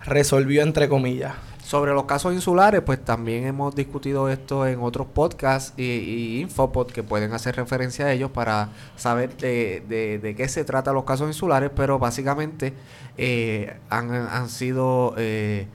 resolvió 0.03 0.63
entre 0.63 0.89
comillas. 0.89 1.35
Sobre 1.71 1.93
los 1.93 2.03
casos 2.03 2.35
insulares, 2.35 2.81
pues 2.81 3.05
también 3.05 3.45
hemos 3.47 3.77
discutido 3.77 4.29
esto 4.29 4.67
en 4.67 4.81
otros 4.81 5.07
podcasts 5.07 5.73
y, 5.77 5.85
y 5.85 6.41
infopod 6.41 6.89
que 6.89 7.05
pueden 7.05 7.33
hacer 7.33 7.55
referencia 7.55 8.07
a 8.07 8.13
ellos 8.13 8.33
para 8.33 8.71
saber 8.97 9.37
de, 9.37 9.85
de, 9.89 10.19
de 10.19 10.35
qué 10.35 10.49
se 10.49 10.65
trata 10.65 10.93
los 10.93 11.05
casos 11.05 11.29
insulares, 11.29 11.71
pero 11.73 12.01
básicamente 12.01 12.73
eh, 13.17 13.77
han, 13.89 14.11
han, 14.11 14.49
sido, 14.49 15.15
eh, 15.17 15.69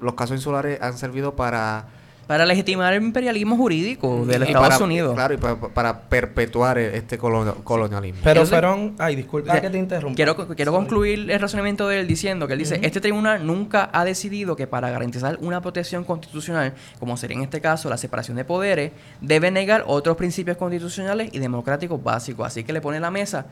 los 0.00 0.14
casos 0.14 0.38
insulares 0.38 0.80
han 0.80 0.96
servido 0.96 1.36
para 1.36 1.88
para 2.26 2.46
legitimar 2.46 2.94
el 2.94 3.02
imperialismo 3.02 3.56
jurídico 3.56 4.24
de 4.26 4.38
los 4.38 4.48
Estados 4.48 4.68
para, 4.68 4.84
Unidos. 4.84 5.14
Claro, 5.14 5.34
y 5.34 5.36
para, 5.36 5.56
para 5.56 6.00
perpetuar 6.00 6.78
este 6.78 7.18
colonialismo. 7.18 8.20
Pero 8.22 8.42
Entonces, 8.42 8.50
fueron... 8.50 8.94
Ay, 8.98 9.16
disculpa 9.16 9.50
o 9.50 9.52
sea, 9.52 9.60
que 9.60 9.70
te 9.70 9.78
interrumpa. 9.78 10.16
Quiero, 10.16 10.36
quiero 10.56 10.72
concluir 10.72 11.30
el 11.30 11.40
razonamiento 11.40 11.88
de 11.88 12.00
él 12.00 12.06
diciendo 12.06 12.46
que 12.46 12.54
él 12.54 12.58
dice, 12.58 12.76
uh 12.76 12.78
-huh. 12.78 12.86
este 12.86 13.00
tribunal 13.00 13.46
nunca 13.46 13.90
ha 13.92 14.04
decidido 14.04 14.56
que 14.56 14.66
para 14.66 14.90
garantizar 14.90 15.38
una 15.40 15.60
protección 15.60 16.04
constitucional, 16.04 16.74
como 16.98 17.16
sería 17.16 17.36
en 17.36 17.42
este 17.42 17.60
caso 17.60 17.90
la 17.90 17.96
separación 17.96 18.36
de 18.36 18.44
poderes, 18.44 18.92
debe 19.20 19.50
negar 19.50 19.84
otros 19.86 20.16
principios 20.16 20.56
constitucionales 20.56 21.30
y 21.32 21.38
democráticos 21.38 22.02
básicos. 22.02 22.46
Así 22.46 22.64
que 22.64 22.72
le 22.72 22.80
pone 22.80 22.96
en 22.96 23.02
la 23.02 23.10
mesa, 23.10 23.46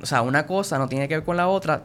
o 0.00 0.06
sea, 0.06 0.22
una 0.22 0.46
cosa 0.46 0.78
no 0.78 0.88
tiene 0.88 1.08
que 1.08 1.14
ver 1.16 1.24
con 1.24 1.36
la 1.36 1.48
otra, 1.48 1.82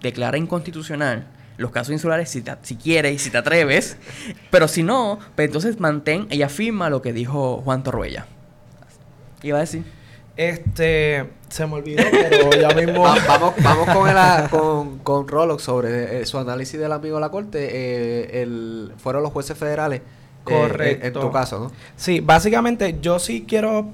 declara 0.00 0.38
inconstitucional 0.38 1.37
los 1.58 1.72
casos 1.72 1.92
insulares 1.92 2.30
si, 2.30 2.40
te, 2.40 2.52
si 2.62 2.76
quieres 2.76 3.12
y 3.14 3.18
si 3.18 3.30
te 3.30 3.38
atreves. 3.38 3.98
Pero 4.50 4.68
si 4.68 4.82
no, 4.82 5.18
pues 5.34 5.46
entonces 5.46 5.78
mantén 5.78 6.26
y 6.30 6.42
afirma 6.42 6.88
lo 6.88 7.02
que 7.02 7.12
dijo 7.12 7.60
Juan 7.62 7.82
Torruella. 7.82 8.26
Iba 9.42 9.58
a 9.58 9.60
decir. 9.60 9.84
Este. 10.36 11.28
Se 11.48 11.66
me 11.66 11.74
olvidó, 11.74 12.04
pero 12.10 12.50
ya 12.52 12.68
mismo. 12.70 13.02
Va, 13.02 13.16
vamos, 13.26 13.54
vamos 13.62 13.88
con, 13.90 14.08
el, 14.08 14.48
con, 14.50 14.98
con 14.98 15.26
Rolox 15.26 15.62
sobre 15.62 16.20
eh, 16.20 16.26
su 16.26 16.38
análisis 16.38 16.78
del 16.78 16.92
amigo 16.92 17.16
de 17.16 17.20
la 17.20 17.30
corte. 17.30 17.68
Eh, 17.70 18.42
el, 18.42 18.92
fueron 18.98 19.22
los 19.22 19.32
jueces 19.32 19.58
federales. 19.58 20.02
Correcto. 20.44 21.04
Eh, 21.04 21.08
en 21.08 21.12
tu 21.12 21.32
caso, 21.32 21.58
¿no? 21.58 21.72
Sí, 21.96 22.20
básicamente 22.20 22.98
yo 23.00 23.18
sí 23.18 23.44
quiero 23.48 23.90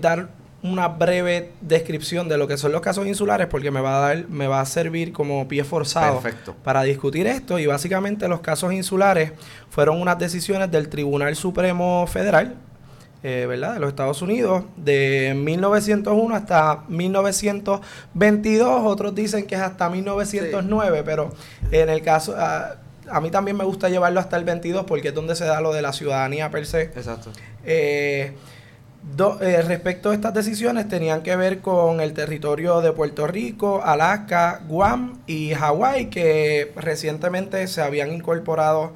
dar 0.00 0.28
una 0.72 0.88
breve 0.88 1.52
descripción 1.60 2.28
de 2.28 2.38
lo 2.38 2.46
que 2.48 2.56
son 2.56 2.72
los 2.72 2.80
casos 2.80 3.06
insulares 3.06 3.46
porque 3.46 3.70
me 3.70 3.80
va 3.80 3.96
a 3.96 4.08
dar, 4.08 4.28
me 4.28 4.46
va 4.46 4.60
a 4.60 4.66
servir 4.66 5.12
como 5.12 5.46
pie 5.48 5.64
forzado 5.64 6.20
Perfecto. 6.20 6.54
para 6.62 6.82
discutir 6.82 7.26
esto 7.26 7.58
y 7.58 7.66
básicamente 7.66 8.28
los 8.28 8.40
casos 8.40 8.72
insulares 8.72 9.32
fueron 9.70 10.00
unas 10.00 10.18
decisiones 10.18 10.70
del 10.70 10.88
Tribunal 10.88 11.36
Supremo 11.36 12.06
Federal 12.06 12.54
eh, 13.22 13.46
¿verdad? 13.48 13.74
de 13.74 13.80
los 13.80 13.88
Estados 13.88 14.22
Unidos 14.22 14.64
de 14.76 15.34
1901 15.36 16.34
hasta 16.34 16.84
1922 16.88 18.82
otros 18.84 19.14
dicen 19.14 19.46
que 19.46 19.54
es 19.54 19.60
hasta 19.60 19.88
1909 19.88 20.98
sí. 20.98 21.02
pero 21.04 21.32
en 21.70 21.88
el 21.88 22.02
caso 22.02 22.32
uh, 22.32 23.10
a 23.10 23.20
mí 23.20 23.30
también 23.30 23.56
me 23.56 23.64
gusta 23.64 23.88
llevarlo 23.88 24.20
hasta 24.20 24.36
el 24.36 24.44
22 24.44 24.84
porque 24.84 25.08
es 25.08 25.14
donde 25.14 25.34
se 25.34 25.44
da 25.44 25.60
lo 25.60 25.72
de 25.72 25.82
la 25.82 25.92
ciudadanía 25.92 26.50
per 26.50 26.66
se 26.66 26.82
exacto 26.82 27.30
eh, 27.64 28.34
Do, 29.14 29.40
eh, 29.40 29.62
respecto 29.62 30.10
a 30.10 30.14
estas 30.14 30.34
decisiones 30.34 30.88
tenían 30.88 31.22
que 31.22 31.36
ver 31.36 31.60
con 31.60 32.00
el 32.00 32.12
territorio 32.12 32.80
de 32.80 32.90
Puerto 32.92 33.28
Rico, 33.28 33.80
Alaska, 33.84 34.62
Guam 34.66 35.20
y 35.28 35.54
Hawái 35.54 36.10
que 36.10 36.72
recientemente 36.74 37.68
se 37.68 37.82
habían 37.82 38.12
incorporado, 38.12 38.94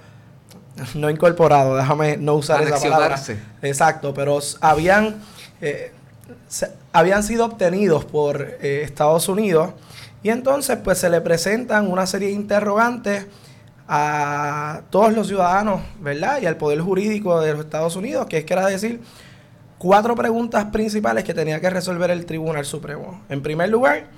no 0.95 1.11
incorporado, 1.11 1.77
déjame 1.77 2.17
no 2.17 2.35
usar 2.35 2.63
esa 2.63 2.81
palabra. 2.81 3.21
Exacto, 3.63 4.13
pero 4.13 4.41
habían, 4.61 5.23
eh, 5.61 5.93
se, 6.49 6.73
habían 6.93 7.23
sido 7.23 7.45
obtenidos 7.45 8.05
por 8.05 8.43
eh, 8.43 8.83
Estados 8.83 9.29
Unidos 9.29 9.71
y 10.25 10.31
entonces 10.31 10.77
pues 10.83 10.99
se 10.99 11.09
le 11.09 11.21
presentan 11.21 11.87
una 11.87 12.07
serie 12.09 12.29
de 12.29 12.35
interrogantes 12.35 13.27
a 13.87 14.83
todos 14.91 15.13
los 15.13 15.29
ciudadanos, 15.29 15.83
¿verdad? 16.01 16.43
Y 16.43 16.47
al 16.47 16.57
poder 16.57 16.81
jurídico 16.81 17.41
de 17.41 17.53
los 17.53 17.61
Estados 17.65 17.95
Unidos, 17.95 18.27
que 18.27 18.39
es 18.39 18.45
que 18.45 18.53
era 18.53 18.67
decir 18.67 19.01
cuatro 19.81 20.15
preguntas 20.15 20.67
principales 20.67 21.25
que 21.25 21.33
tenía 21.33 21.59
que 21.59 21.71
resolver 21.71 22.11
el 22.11 22.27
Tribunal 22.27 22.67
Supremo. 22.67 23.23
En 23.31 23.41
primer 23.41 23.71
lugar, 23.71 24.09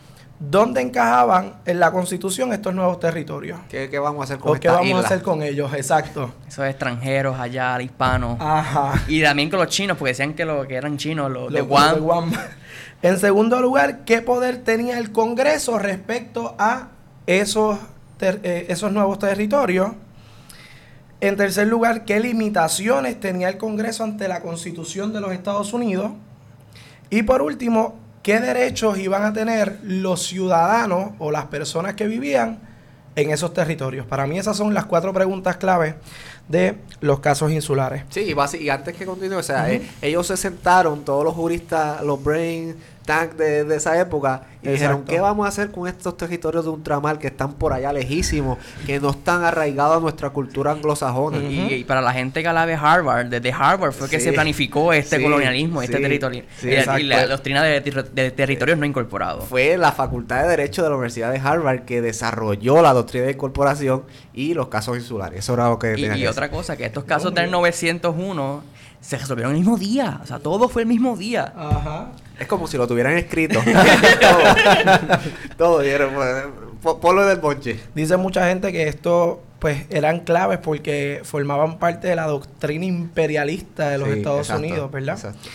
¿dónde 0.41 0.81
encajaban 0.81 1.55
en 1.65 1.79
la 1.79 1.93
Constitución 1.93 2.53
estos 2.53 2.75
nuevos 2.75 2.99
territorios? 2.99 3.61
¿Qué, 3.69 3.89
qué 3.89 4.01
vamos 4.01 4.23
a 4.23 4.25
hacer 4.25 4.39
con 4.39 4.59
¿Qué 4.59 4.67
vamos 4.67 4.87
isla? 4.87 4.99
a 4.99 5.05
hacer 5.05 5.23
con 5.23 5.41
ellos? 5.41 5.73
Exacto. 5.73 6.33
Esos 6.49 6.67
extranjeros 6.67 7.39
allá, 7.39 7.81
hispanos. 7.81 8.39
Ajá. 8.41 9.05
Y 9.07 9.23
también 9.23 9.51
con 9.51 9.61
los 9.61 9.69
chinos, 9.69 9.97
porque 9.97 10.11
decían 10.11 10.35
que, 10.35 10.45
lo, 10.45 10.67
que 10.67 10.75
eran 10.75 10.97
chinos, 10.97 11.31
los, 11.31 11.45
los 11.45 11.53
de, 11.53 11.61
Guam. 11.61 11.95
de 11.95 12.01
Guam. 12.01 12.33
En 13.03 13.19
segundo 13.19 13.61
lugar, 13.61 14.05
¿qué 14.05 14.23
poder 14.23 14.59
tenía 14.59 14.97
el 14.99 15.11
Congreso 15.11 15.77
respecto 15.77 16.55
a 16.57 16.89
esos, 17.27 17.79
ter, 18.17 18.41
eh, 18.45 18.67
esos 18.69 18.93
nuevos 18.93 19.19
territorios? 19.19 19.93
En 21.23 21.37
tercer 21.37 21.69
lugar, 21.69 22.05
¿qué 22.05 22.19
limitaciones 22.19 23.21
tenía 23.21 23.49
el 23.49 23.57
Congreso 23.57 24.03
ante 24.03 24.27
la 24.27 24.43
Constitución 24.43 25.13
de 25.13 25.21
los 25.21 25.31
Estados 25.31 25.73
Unidos? 25.73 26.11
Y 27.11 27.23
por 27.23 27.43
último, 27.43 27.95
¿qué 28.25 28.41
derechos 28.41 28.99
iban 28.99 29.23
a 29.23 29.33
tener 29.33 29.79
los 29.85 30.27
ciudadanos 30.27 31.13
o 31.21 31.31
las 31.31 31.45
personas 31.45 31.95
que 31.95 32.09
vivían 32.09 32.59
en 33.15 33.31
esos 33.31 33.55
territorios? 33.55 34.05
Para 34.05 34.27
mí 34.27 34.37
esas 34.37 34.57
son 34.57 34.75
las 34.75 34.87
cuatro 34.87 35.13
preguntas 35.13 35.59
clave 35.59 35.95
de 36.49 36.75
los 37.01 37.21
casos 37.21 37.53
insulares. 37.53 38.03
Sí, 38.09 38.35
y, 38.59 38.69
antes 38.69 38.97
que 38.97 39.07
continúe, 39.07 39.37
o 39.39 39.43
sea, 39.45 39.63
uh 39.63 39.67
-huh. 39.67 39.75
eh, 39.75 39.91
ellos 40.03 40.27
se 40.27 40.37
sentaron, 40.37 41.05
todos 41.05 41.23
los 41.23 41.35
juristas, 41.35 42.03
los 42.03 42.21
brain 42.21 42.75
tank 43.03 43.35
de, 43.35 43.65
de 43.65 43.77
esa 43.77 44.01
época, 44.01 44.43
y 44.63 44.69
Exacto. 44.69 44.73
dijeron, 44.73 45.05
¿qué 45.05 45.21
vamos 45.21 45.47
a 45.47 45.49
hacer 45.49 45.71
con 45.71 45.89
estos 45.89 46.17
territorios 46.17 46.65
de 46.65 46.71
ultramar 46.71 47.19
que 47.19 47.27
están 47.27 47.55
por 47.55 47.73
allá 47.73 47.93
lejísimos, 47.93 48.59
que 48.87 49.01
no 49.01 49.11
están 49.11 49.43
arraigados 49.45 49.97
a 49.97 50.01
nuestra 50.01 50.31
cultura 50.31 50.73
anglosajona? 50.73 51.39
Uh 51.39 51.43
-huh. 51.43 51.71
y, 51.71 51.75
y, 51.75 51.85
para 51.85 52.01
la 52.01 52.13
gente 52.13 52.43
que 52.43 52.53
la 52.53 52.65
ve 52.65 52.75
Harvard, 52.75 53.27
desde 53.27 53.53
Harvard 53.53 53.93
fue 53.93 54.07
sí. 54.09 54.17
que 54.17 54.21
se 54.21 54.33
planificó 54.33 54.93
este 54.93 55.17
sí, 55.17 55.23
colonialismo, 55.23 55.81
sí, 55.81 55.87
este 55.87 56.01
territorio, 56.01 56.45
y, 56.63 56.67
y, 56.69 57.03
la 57.05 57.27
doctrina 57.27 57.63
de, 57.63 57.81
de, 57.81 58.31
territorios 58.31 58.79
no 58.79 58.87
incorporados. 58.87 59.45
Fue 59.45 59.77
la 59.77 59.93
Facultad 59.93 60.43
de 60.43 60.49
Derecho 60.49 60.83
de 60.83 60.89
la 60.91 60.95
Universidad 60.95 61.33
de 61.33 61.39
Harvard 61.39 61.81
que 61.81 62.01
desarrolló 62.01 62.83
la 62.83 62.93
doctrina 62.93 63.27
de 63.27 63.33
incorporación 63.33 64.05
y 64.33 64.55
los 64.55 64.69
casos 64.69 64.97
insulares. 64.97 65.41
Eso 65.41 65.55
era 65.55 65.69
lo 65.69 65.79
que 65.79 65.99
Y, 65.99 66.21
y 66.21 66.27
otra 66.27 66.51
cosa, 66.51 66.77
que 66.77 66.85
estos 66.85 67.05
casos 67.05 67.35
del 67.35 67.51
901 67.51 68.63
se 69.03 69.19
resolvieron 69.19 69.53
el 69.53 69.59
mismo 69.59 69.77
día. 69.77 70.21
O 70.23 70.27
sea, 70.27 70.39
todo 70.39 70.69
fue 70.69 70.83
el 70.83 70.89
mismo 70.89 71.17
día. 71.17 71.53
Ajá. 71.55 72.13
Es 72.39 72.47
como 72.47 72.67
si 72.67 72.79
lo 72.79 72.87
tuvieran 72.87 73.19
escrito. 73.19 73.61
todo. 75.59 75.83
todo. 75.83 77.01
Ponlo 77.01 77.27
del 77.27 77.39
bonche. 77.39 77.79
Dice 77.95 78.17
mucha 78.17 78.49
gente 78.49 78.73
que 78.73 78.89
esto 78.89 79.43
pues 79.59 79.85
eran 79.91 80.21
claves 80.21 80.59
porque 80.59 81.21
formaban 81.25 81.79
parte 81.79 82.09
de 82.09 82.17
la 82.17 82.27
doctrina 82.27 82.85
imperialista 82.85 83.91
de 83.91 83.99
los 83.99 84.09
sí, 84.09 84.15
Estados 84.19 84.41
exacto, 84.41 84.67
Unidos, 84.67 84.91
¿verdad? 84.91 85.15
Exacto. 85.17 85.49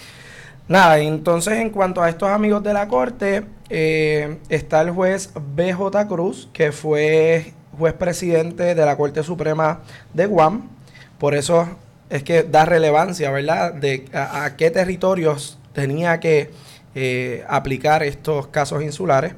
Nada, 0.69 0.99
entonces 0.99 1.55
en 1.55 1.69
cuanto 1.69 2.01
a 2.01 2.09
estos 2.09 2.29
amigos 2.29 2.63
de 2.63 2.73
la 2.73 2.87
corte, 2.87 3.45
eh, 3.69 4.37
está 4.49 4.81
el 4.81 4.91
juez 4.91 5.31
BJ 5.55 6.07
Cruz, 6.07 6.49
que 6.53 6.71
fue 6.71 7.53
juez 7.77 7.93
presidente 7.93 8.75
de 8.75 8.85
la 8.85 8.95
Corte 8.97 9.23
Suprema 9.23 9.81
de 10.13 10.25
Guam. 10.25 10.69
Por 11.17 11.35
eso 11.35 11.67
es 12.09 12.23
que 12.23 12.43
da 12.43 12.65
relevancia, 12.65 13.31
¿verdad? 13.31 13.73
De 13.73 14.05
a, 14.13 14.55
qué 14.55 14.71
territorios 14.71 15.59
tenía 15.73 16.19
que 16.19 16.51
eh, 16.95 17.43
aplicar 17.47 18.03
estos 18.03 18.47
casos 18.47 18.83
insulares. 18.83 19.33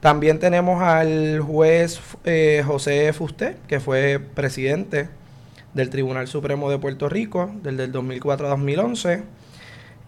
También 0.00 0.38
tenemos 0.38 0.82
al 0.82 1.40
juez 1.40 2.00
eh, 2.24 2.62
José 2.66 3.12
Fusté, 3.12 3.56
que 3.66 3.80
fue 3.80 4.20
presidente 4.20 5.08
del 5.72 5.90
Tribunal 5.90 6.28
Supremo 6.28 6.70
de 6.70 6.78
Puerto 6.78 7.08
Rico, 7.08 7.50
del 7.62 7.90
2004 7.90 8.46
a 8.46 8.50
2011. 8.50 9.22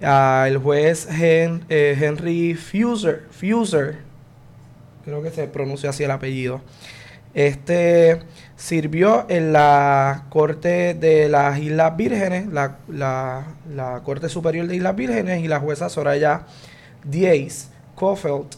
Al 0.02 0.58
juez 0.58 1.08
eh, 1.10 1.58
Henry 1.68 2.54
Fuser, 2.54 3.24
Fuser, 3.30 3.98
creo 5.04 5.22
que 5.22 5.30
se 5.30 5.46
pronuncia 5.46 5.90
así 5.90 6.04
el 6.04 6.10
apellido. 6.10 6.60
Este 7.36 8.20
sirvió 8.56 9.26
en 9.28 9.52
la 9.52 10.24
Corte 10.30 10.94
de 10.94 11.28
las 11.28 11.58
Islas 11.58 11.94
Vírgenes, 11.94 12.46
la, 12.48 12.78
la 12.88 14.00
Corte 14.04 14.30
Superior 14.30 14.66
de 14.66 14.76
Islas 14.76 14.96
Vírgenes, 14.96 15.44
y 15.44 15.46
la 15.46 15.60
jueza 15.60 15.90
Soraya 15.90 16.46
Diez 17.04 17.68
Kofeld 17.94 18.56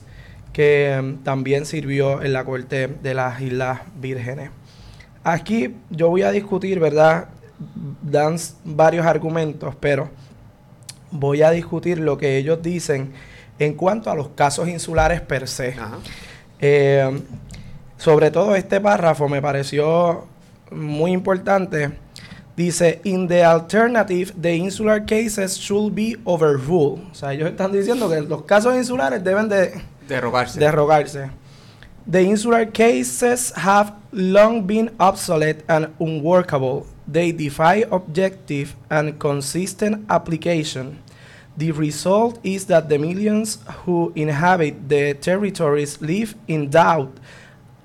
que 0.53 0.93
em, 0.93 1.19
también 1.25 1.67
sirvió 1.67 2.23
en 2.23 2.33
la 2.33 2.45
Corte 2.45 2.87
de 2.87 3.15
las 3.15 3.41
Islas 3.41 3.81
Vírgenes. 4.01 4.51
Aquí 5.25 5.75
yo 5.91 6.09
voy 6.09 6.23
a 6.23 6.31
discutir, 6.31 6.79
¿verdad? 6.79 7.31
Dan 8.01 8.37
varios 8.65 9.07
argumentos, 9.07 9.75
pero 9.81 10.09
voy 11.11 11.43
a 11.43 11.51
discutir 11.51 11.99
lo 11.99 12.17
que 12.17 12.37
ellos 12.37 12.63
dicen 12.63 13.13
en 13.59 13.75
cuanto 13.75 14.09
a 14.09 14.15
los 14.15 14.29
casos 14.29 14.69
insulares 14.69 15.21
per 15.21 15.49
se. 15.49 15.75
Em, 16.61 17.21
sobre 17.99 18.31
todo 18.31 18.55
este 18.57 18.81
párrafo 18.81 19.29
me 19.29 19.43
pareció 19.43 20.27
muy 20.71 21.13
importante. 21.13 21.91
Dice, 22.57 23.01
in 23.05 23.29
the 23.29 23.45
alternative, 23.45 24.33
the 24.41 24.57
insular 24.57 25.05
cases 25.05 25.57
should 25.57 25.95
be 25.95 26.17
overruled. 26.25 27.01
O 27.13 27.15
sea, 27.15 27.33
ellos 27.33 27.51
están 27.51 27.71
diciendo 27.71 28.09
que 28.09 28.21
los 28.23 28.43
casos 28.43 28.75
insulares 28.75 29.23
deben 29.23 29.49
de 29.49 29.81
Derrogarse. 30.09 30.59
Derrogarse. 30.59 31.31
The 32.11 32.23
insular 32.23 32.73
cases 32.73 33.53
have 33.55 33.93
long 34.11 34.67
been 34.67 34.91
obsolete 34.99 35.63
and 35.69 35.89
unworkable. 36.01 36.87
They 37.07 37.33
defy 37.33 37.85
objective 37.91 38.75
and 38.89 39.19
consistent 39.19 40.07
application. 40.09 40.99
The 41.57 41.73
result 41.73 42.39
is 42.43 42.67
that 42.67 42.89
the 42.89 42.99
millions 42.99 43.59
who 43.85 44.13
inhabit 44.15 44.89
the 44.89 45.15
territories 45.15 46.01
live 46.01 46.35
in 46.47 46.71
doubt 46.71 47.11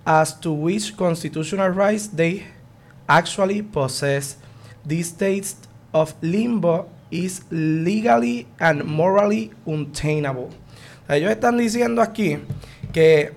as 0.05 0.39
to 0.39 0.51
which 0.51 0.95
constitutional 0.95 1.69
rights 1.69 2.07
they 2.07 2.45
actually 3.07 3.61
possess. 3.61 4.37
This 4.85 5.09
state 5.09 5.55
of 5.93 6.13
limbo 6.21 6.89
is 7.11 7.43
legally 7.51 8.47
and 8.59 8.83
morally 8.83 9.51
untenable. 9.65 10.49
Ellos 11.07 11.31
están 11.31 11.57
diciendo 11.57 12.01
aquí 12.01 12.39
que 12.91 13.33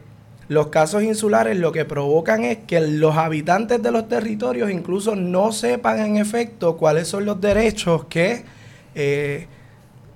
los 0.48 0.68
casos 0.68 1.02
insulares 1.02 1.58
lo 1.58 1.72
que 1.72 1.84
provocan 1.84 2.44
es 2.44 2.58
que 2.66 2.80
los 2.80 3.16
habitantes 3.16 3.82
de 3.82 3.90
los 3.90 4.08
territorios 4.08 4.70
incluso 4.70 5.16
no 5.16 5.52
sepan 5.52 5.98
en 5.98 6.16
efecto 6.16 6.76
cuáles 6.76 7.08
son 7.08 7.24
los 7.24 7.40
derechos 7.40 8.04
que 8.06 8.44
eh, 8.94 9.46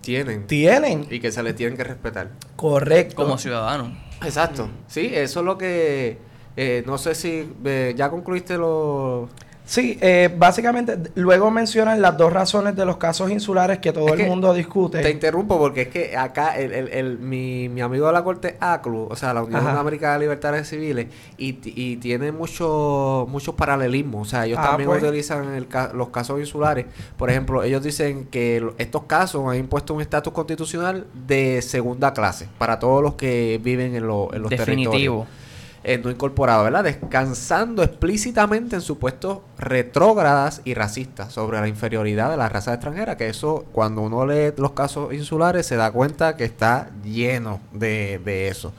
tienen. 0.01 0.46
tienen. 0.46 1.07
Y 1.11 1.20
que 1.20 1.32
se 1.32 1.42
les 1.42 1.55
tienen 1.55 1.76
que 1.76 1.84
respetar. 1.84 2.30
Correcto. 2.57 3.16
Como 3.16 3.38
ciudadanos. 3.38 3.92
Exacto. 4.22 4.68
Sí, 4.86 5.11
eso 5.12 5.40
es 5.40 5.46
lo 5.46 5.59
que... 5.59 6.30
Eh, 6.57 6.82
no 6.86 6.98
sé 6.98 7.14
si 7.14 7.53
eh, 7.64 7.94
ya 7.96 8.11
concluiste 8.11 8.57
lo... 8.57 9.28
Sí, 9.70 9.96
eh, 10.01 10.34
básicamente 10.36 10.98
luego 11.14 11.48
mencionan 11.53 12.03
las 12.03 12.16
dos 12.16 12.32
razones 12.32 12.74
de 12.74 12.84
los 12.84 12.96
casos 12.96 13.30
insulares 13.30 13.78
que 13.78 13.92
todo 13.92 14.12
el 14.14 14.26
mundo 14.26 14.53
discute. 14.53 15.01
Te 15.01 15.11
interrumpo 15.12 15.59
porque 15.61 15.82
es 15.82 15.88
que 15.88 16.16
acá 16.16 16.59
el, 16.59 16.72
el, 16.72 16.88
el 16.88 17.18
mi, 17.20 17.68
mi, 17.68 17.80
amigo 17.80 18.09
de 18.09 18.12
la 18.12 18.24
corte 18.24 18.57
ACLU, 18.59 19.07
o 19.09 19.14
sea, 19.14 19.32
la 19.32 19.44
Unión 19.44 19.64
Americana 19.64 20.14
de 20.14 20.18
Libertades 20.18 20.68
Civiles, 20.68 21.07
y, 21.38 21.61
y 21.64 21.98
tiene 21.98 22.32
muchos 22.32 23.28
muchos 23.28 23.55
paralelismos. 23.55 24.26
O 24.26 24.30
sea, 24.30 24.44
ellos 24.44 24.59
ah, 24.61 24.70
también 24.70 24.90
pues. 24.90 25.05
utilizan 25.05 25.55
el, 25.55 25.68
los 25.94 26.09
casos 26.09 26.40
insulares. 26.40 26.86
Por 27.16 27.30
ejemplo, 27.30 27.62
ellos 27.62 27.80
dicen 27.80 28.24
que 28.24 28.72
estos 28.76 29.05
casos 29.05 29.48
han 29.48 29.57
impuesto 29.57 29.94
un 29.94 30.01
estatus 30.01 30.32
constitucional 30.32 31.07
de 31.28 31.62
segunda 31.62 32.12
clase 32.12 32.48
para 32.59 32.80
todos 32.80 33.05
los 33.05 33.14
que 33.14 33.61
viven 33.62 33.94
en, 33.94 34.05
lo, 34.09 34.34
en 34.34 34.42
los 34.42 34.51
Definitivo. 34.51 34.90
territorios 34.90 35.39
eh, 35.83 35.99
no 35.99 36.11
incorporado, 36.11 36.64
¿verdad? 36.64 36.85
Descansando 36.85 37.83
explícitamente 37.83 38.76
en 38.76 38.83
supuestos 38.83 39.39
retrógradas 39.59 40.61
y 40.64 40.74
racistas 40.74 41.33
sobre 41.33 41.61
la 41.61 41.68
inferioridad 41.68 42.31
de 42.31 42.37
la 42.37 42.49
raza 42.49 42.74
extranjera, 42.74 43.16
que 43.16 43.28
eso 43.28 43.64
cuando 43.72 44.03
uno 44.03 44.26
lee 44.26 44.53
los 44.59 44.72
casos 44.72 45.12
insulares 45.14 45.66
se 45.66 45.76
da 45.76 45.91
cuenta 45.91 46.37
que 46.37 46.45
está 46.45 46.91
lleno 47.03 47.61
de, 47.72 48.20
de 48.24 48.49
eso. 48.49 48.72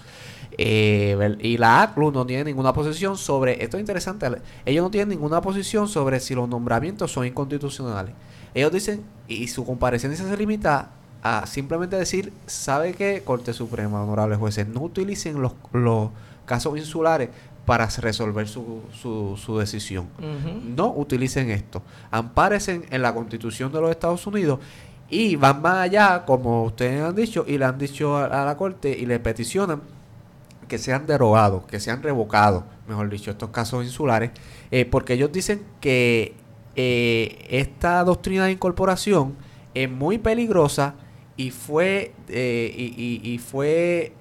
Eh, 0.57 1.37
y 1.39 1.57
la 1.57 1.81
ACLU 1.81 2.11
no 2.11 2.25
tiene 2.25 2.43
ninguna 2.43 2.73
posición 2.73 3.17
sobre, 3.17 3.63
esto 3.63 3.77
es 3.77 3.81
interesante, 3.81 4.27
ellos 4.65 4.83
no 4.83 4.91
tienen 4.91 5.09
ninguna 5.09 5.41
posición 5.41 5.87
sobre 5.87 6.19
si 6.19 6.35
los 6.35 6.47
nombramientos 6.47 7.11
son 7.11 7.25
inconstitucionales. 7.25 8.13
Ellos 8.53 8.71
dicen, 8.71 9.01
y 9.27 9.47
su 9.47 9.65
comparecencia 9.65 10.27
se 10.27 10.37
limita 10.37 10.89
a 11.23 11.47
simplemente 11.47 11.95
decir, 11.95 12.33
¿sabe 12.47 12.93
qué? 12.93 13.23
Corte 13.25 13.53
Suprema, 13.53 14.03
honorables 14.03 14.37
jueces, 14.37 14.67
no 14.67 14.81
utilicen 14.81 15.41
los, 15.41 15.53
los 15.71 16.09
casos 16.51 16.77
insulares 16.77 17.29
para 17.65 17.85
resolver 17.85 18.45
su, 18.45 18.81
su, 18.91 19.57
decisión. 19.57 20.09
No 20.75 20.91
utilicen 20.93 21.49
esto. 21.49 21.81
Ampárense 22.09 22.81
en 22.89 23.01
la 23.01 23.13
constitución 23.13 23.71
de 23.71 23.79
los 23.79 23.89
Estados 23.89 24.27
Unidos 24.27 24.59
y 25.09 25.37
van 25.37 25.61
más 25.61 25.77
allá, 25.77 26.25
como 26.25 26.65
ustedes 26.65 27.01
han 27.01 27.15
dicho, 27.15 27.45
y 27.47 27.57
le 27.57 27.63
han 27.63 27.77
dicho 27.77 28.17
a, 28.17 28.43
la 28.43 28.57
Corte 28.57 28.89
y 28.89 29.05
le 29.05 29.19
peticionan 29.19 29.81
que 30.67 30.77
sean 30.77 31.07
derogados, 31.07 31.63
que 31.67 31.79
sean 31.79 32.03
revocados, 32.03 32.65
mejor 32.85 33.09
dicho, 33.09 33.31
estos 33.31 33.49
casos 33.51 33.85
insulares, 33.85 34.31
eh, 34.71 34.83
porque 34.83 35.13
ellos 35.13 35.31
dicen 35.31 35.63
que 35.79 36.33
eh, 36.75 37.45
esta 37.49 38.03
doctrina 38.03 38.45
de 38.45 38.51
incorporación 38.51 39.35
es 39.73 39.89
muy 39.89 40.17
peligrosa 40.17 40.95
y 41.37 41.51
fue, 41.51 42.13
eh, 42.27 42.73
y, 42.77 43.21
y, 43.23 43.37
fue 43.37 44.13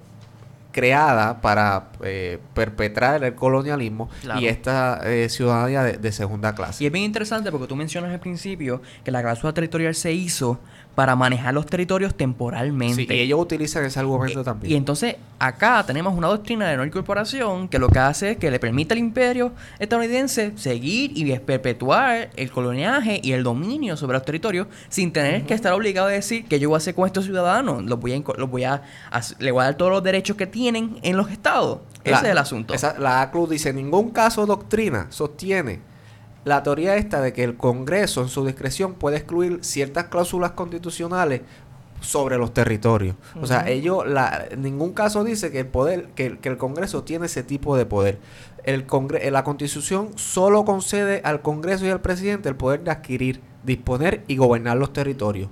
creada 0.71 1.41
para 1.41 1.91
eh, 2.03 2.39
perpetrar 2.53 3.23
el 3.23 3.35
colonialismo 3.35 4.09
y 4.39 4.47
esta 4.47 5.01
eh, 5.03 5.29
ciudadanía 5.29 5.83
de, 5.83 6.11
segunda 6.11 6.55
clase. 6.55 6.83
Y 6.83 6.87
es 6.87 6.93
bien 6.93 7.05
interesante 7.05 7.51
porque 7.51 7.67
tú 7.67 7.75
mencionas 7.75 8.11
al 8.11 8.19
principio 8.19 8.81
que 9.03 9.11
la 9.11 9.21
cláusula 9.21 9.53
territorial 9.53 9.95
se 9.95 10.11
hizo 10.13 10.59
para 10.95 11.15
manejar 11.15 11.53
los 11.53 11.65
territorios 11.65 12.15
temporalmente. 12.15 13.05
Sí, 13.07 13.13
y 13.13 13.19
ellos 13.19 13.39
utilizan 13.39 13.85
ese 13.85 13.99
argumento 13.99 14.41
eh, 14.41 14.43
también. 14.43 14.73
Y 14.73 14.75
entonces 14.75 15.15
acá 15.39 15.83
tenemos 15.85 16.13
una 16.13 16.27
doctrina 16.27 16.67
de 16.69 16.77
no 16.77 16.85
incorporación 16.85 17.67
que 17.69 17.79
lo 17.79 17.87
que 17.87 17.99
hace 17.99 18.31
es 18.31 18.37
que 18.37 18.51
le 18.51 18.59
permite 18.59 18.93
al 18.93 18.99
imperio 18.99 19.53
estadounidense 19.79 20.51
seguir 20.57 21.11
y 21.15 21.37
perpetuar 21.39 22.29
el 22.35 22.51
coloniaje 22.51 23.19
y 23.23 23.31
el 23.31 23.43
dominio 23.43 23.95
sobre 23.95 24.17
los 24.17 24.25
territorios 24.25 24.67
sin 24.89 25.13
tener 25.13 25.45
que 25.45 25.53
estar 25.53 25.73
obligado 25.73 26.07
a 26.07 26.11
decir 26.11 26.45
que 26.45 26.59
yo 26.59 26.69
voy 26.69 26.75
a 26.75 26.77
hacer 26.77 26.93
con 26.93 27.05
estos 27.05 27.25
ciudadanos, 27.25 27.83
los 27.85 27.99
voy 27.99 28.13
a, 28.13 28.37
los 28.37 28.49
voy 28.49 28.65
a, 28.65 28.81
le 29.39 29.51
voy 29.51 29.61
a 29.61 29.65
dar 29.65 29.75
todos 29.75 29.91
los 29.91 30.03
derechos 30.03 30.35
que 30.35 30.47
tienen 30.47 30.99
en 31.01 31.15
los 31.15 31.31
estados. 31.31 31.79
Ese 32.03 32.15
es 32.15 32.23
el 32.23 32.37
asunto. 32.37 32.73
la 32.99 33.21
ACLU 33.21 33.47
dice, 33.47 33.69
en 33.69 33.77
ningún 33.77 34.09
caso 34.09 34.45
doctrina 34.45 35.07
sostiene 35.09 35.90
la 36.43 36.63
teoría 36.63 36.95
esta 36.95 37.21
de 37.21 37.33
que 37.33 37.43
el 37.43 37.55
Congreso 37.55 38.21
en 38.21 38.29
su 38.29 38.45
discreción 38.45 38.93
puede 38.93 39.17
excluir 39.17 39.59
ciertas 39.61 40.05
cláusulas 40.05 40.51
constitucionales 40.51 41.41
sobre 42.01 42.37
los 42.37 42.53
territorios. 42.53 43.15
O 43.39 43.45
sea, 43.45 43.69
ellos, 43.69 44.07
la, 44.07 44.47
en 44.49 44.63
ningún 44.63 44.93
caso 44.93 45.23
dice 45.23 45.51
que 45.51 45.59
el 45.59 45.67
poder, 45.67 46.07
que, 46.15 46.37
el 46.41 46.57
Congreso 46.57 47.03
tiene 47.03 47.27
ese 47.27 47.43
tipo 47.43 47.77
de 47.77 47.85
poder. 47.85 48.17
El 48.63 48.85
congre 48.85 49.29
la 49.31 49.43
Constitución 49.43 50.09
solo 50.15 50.65
concede 50.65 51.21
al 51.23 51.41
Congreso 51.41 51.85
y 51.85 51.89
al 51.89 52.01
presidente 52.01 52.49
el 52.49 52.55
poder 52.55 52.83
de 52.83 52.91
adquirir, 52.91 53.41
disponer 53.63 54.23
y 54.27 54.37
gobernar 54.37 54.77
los 54.77 54.93
territorios. 54.93 55.49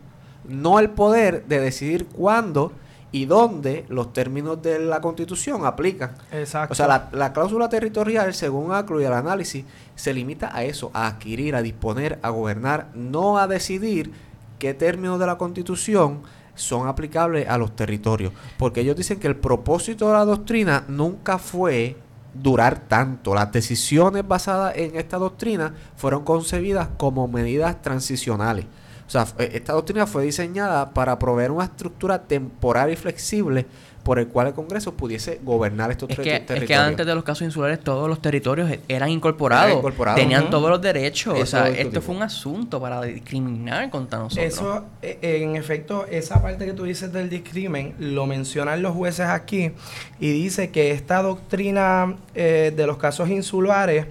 No 0.48 0.80
el 0.80 0.90
poder 0.90 1.46
de 1.46 1.60
decidir 1.60 2.08
cuándo 2.08 2.72
y 3.12 3.26
dónde 3.26 3.86
los 3.90 4.14
términos 4.14 4.62
de 4.62 4.80
la 4.80 5.02
Constitución 5.02 5.66
aplican. 5.66 6.12
Exacto. 6.32 6.74
O 6.74 6.76
sea, 6.76 7.10
la, 7.12 7.34
cláusula 7.34 7.70
territorial, 7.70 8.34
según 8.34 8.72
ACLU 8.72 9.02
y 9.02 9.06
el 9.06 9.14
análisis, 9.14 9.66
se 9.96 10.14
limita 10.14 10.56
a 10.56 10.64
eso, 10.64 10.92
a 10.94 11.08
adquirir, 11.08 11.56
a 11.56 11.62
disponer, 11.62 12.20
a 12.22 12.30
gobernar, 12.30 12.90
no 12.94 13.38
a 13.38 13.48
decidir 13.48 14.12
qué 14.60 14.74
términos 14.74 15.20
de 15.20 15.26
la 15.26 15.38
Constitución 15.38 16.22
son 16.56 16.88
aplicables 16.88 17.48
a 17.48 17.58
los 17.58 17.76
territorios. 17.76 18.34
Porque 18.58 18.82
ellos 18.82 18.96
dicen 18.96 19.20
que 19.20 19.28
el 19.28 19.38
propósito 19.38 20.08
de 20.08 20.14
la 20.14 20.26
doctrina 20.26 20.84
nunca 20.88 21.40
fue 21.40 21.98
durar 22.34 22.88
tanto. 22.88 23.34
Las 23.34 23.52
decisiones 23.52 24.28
basadas 24.28 24.76
en 24.76 24.96
esta 24.96 25.18
doctrina 25.18 25.74
fueron 25.96 26.24
concebidas 26.24 26.90
como 26.98 27.28
medidas 27.28 27.82
transicionales. 27.82 28.66
O 29.10 29.12
sea, 29.12 29.26
esta 29.40 29.74
doctrina 29.74 30.06
fue 30.06 30.24
diseñada 30.24 30.92
para 30.92 31.18
proveer 31.18 31.50
una 31.50 31.66
estructura 31.66 32.22
temporal 32.22 32.92
y 32.92 32.96
flexible 32.96 33.66
por 34.04 34.20
el 34.20 34.28
cual 34.28 34.48
el 34.48 34.54
Congreso 34.54 34.94
pudiese 34.94 35.40
gobernar 35.44 35.90
estos 35.90 36.12
Es 36.12 36.18
que, 36.18 36.24
territorios. 36.24 36.62
es 36.62 36.68
que 36.68 36.76
antes 36.76 37.08
de 37.08 37.16
los 37.16 37.24
casos 37.24 37.42
insulares 37.42 37.80
todos 37.80 38.08
los 38.08 38.22
territorios 38.22 38.72
eran 38.88 39.10
incorporados. 39.10 39.66
Eran 39.66 39.78
incorporados. 39.80 40.22
Tenían 40.22 40.52
todos 40.52 40.70
los 40.70 40.80
derechos. 40.80 41.34
Eso 41.34 41.42
o 41.42 41.46
sea, 41.48 41.70
es 41.70 41.88
esto 41.88 42.04
fue 42.04 42.18
un 42.18 42.22
asunto 42.22 42.80
para 42.80 43.02
discriminar 43.02 43.90
contra 43.90 44.20
nosotros. 44.20 44.46
Eso, 44.46 44.86
eh, 45.02 45.18
en 45.42 45.56
efecto, 45.56 46.06
esa 46.06 46.40
parte 46.44 46.68
que 46.68 46.74
tú 46.74 46.84
dices 46.84 47.12
del 47.12 47.32
discrimen, 47.32 47.96
lo 47.98 48.28
mencionan 48.28 48.84
los 48.84 48.94
jueces 48.94 49.26
aquí 49.26 49.72
y 50.20 50.32
dice 50.32 50.70
que 50.70 50.92
esta 50.92 51.24
doctrina 51.24 52.16
eh, 52.36 52.72
de 52.76 52.86
los 52.86 52.98
casos 52.98 53.28
insulares 53.30 54.06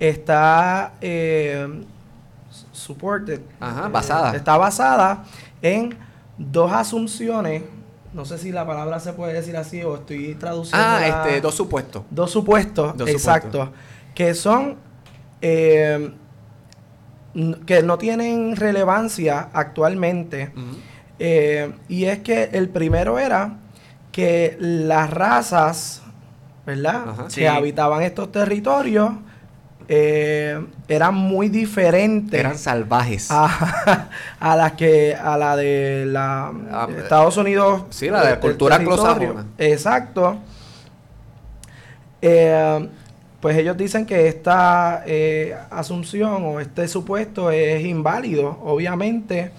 está 0.00 0.94
eh, 1.02 1.68
supported, 2.78 3.40
Ajá, 3.60 3.86
eh, 3.86 3.90
basada. 3.90 4.36
está 4.36 4.56
basada 4.56 5.24
en 5.62 5.96
dos 6.38 6.72
asunciones, 6.72 7.62
no 8.14 8.24
sé 8.24 8.38
si 8.38 8.52
la 8.52 8.66
palabra 8.66 9.00
se 9.00 9.12
puede 9.12 9.32
decir 9.34 9.56
así 9.56 9.82
o 9.82 9.96
estoy 9.96 10.34
traduciendo. 10.36 10.86
Ah, 10.86 11.00
la- 11.00 11.08
este, 11.26 11.40
dos 11.40 11.54
supuestos. 11.54 12.02
Dos 12.10 12.30
supuestos, 12.30 12.96
Dos 12.96 13.08
exacto. 13.08 13.72
Que 14.14 14.34
son. 14.34 14.76
eh, 15.40 16.12
que 17.66 17.82
no 17.82 17.98
tienen 17.98 18.56
relevancia 18.56 19.50
actualmente. 19.52 20.50
Eh, 21.18 21.72
y 21.88 22.04
es 22.04 22.20
que 22.20 22.44
el 22.52 22.68
primero 22.68 23.18
era 23.18 23.58
que 24.10 24.56
las 24.58 25.10
razas, 25.10 26.02
¿verdad? 26.66 27.08
Ajá. 27.10 27.24
Que 27.26 27.30
Sí. 27.30 27.46
habitaban 27.46 28.02
estos 28.02 28.32
territorios 28.32 29.12
eh, 29.90 30.60
eran 30.86 31.14
muy 31.14 31.48
diferentes 31.48 32.38
Eran 32.38 32.58
salvajes. 32.58 33.28
a, 33.30 34.08
a 34.40 34.56
las 34.56 34.72
que 34.72 35.14
a 35.14 35.36
la 35.38 35.56
de 35.56 36.04
la 36.06 36.52
Ah, 36.70 36.88
Estados 36.98 37.36
Unidos 37.38 37.84
sí, 37.90 38.10
la 38.10 38.22
de 38.22 38.30
del 38.32 38.38
cultura 38.40 38.76
anglosajona. 38.76 39.46
exacto 39.58 40.38
Eh, 42.20 42.88
pues 43.40 43.56
ellos 43.56 43.76
dicen 43.76 44.04
que 44.04 44.26
esta 44.26 45.04
eh, 45.06 45.56
asunción 45.70 46.42
o 46.44 46.58
este 46.60 46.88
supuesto 46.88 47.50
es 47.52 47.84
inválido 47.84 48.58
obviamente 48.64 49.52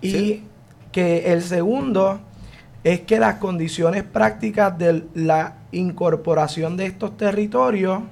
y 0.00 0.10
Sí. 0.12 0.46
que 0.92 1.32
el 1.32 1.42
segundo 1.42 2.20
es 2.84 3.00
que 3.00 3.18
las 3.18 3.36
condiciones 3.36 4.04
prácticas 4.04 4.76
de 4.78 5.04
la 5.14 5.54
incorporación 5.72 6.76
de 6.76 6.86
estos 6.86 7.16
territorios 7.16 8.02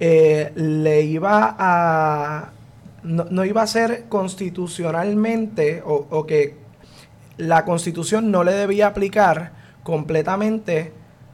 eh, 0.00 0.52
le 0.54 1.02
iba 1.02 1.56
a 1.58 2.50
no, 3.02 3.26
no 3.30 3.44
iba 3.44 3.62
a 3.62 3.66
ser 3.66 4.04
constitucionalmente 4.08 5.82
o, 5.84 6.06
o 6.10 6.26
que 6.26 6.56
la 7.36 7.64
constitución 7.64 8.30
no 8.30 8.44
le 8.44 8.52
debía 8.52 8.88
aplicar 8.88 9.52
completamente 9.82 10.92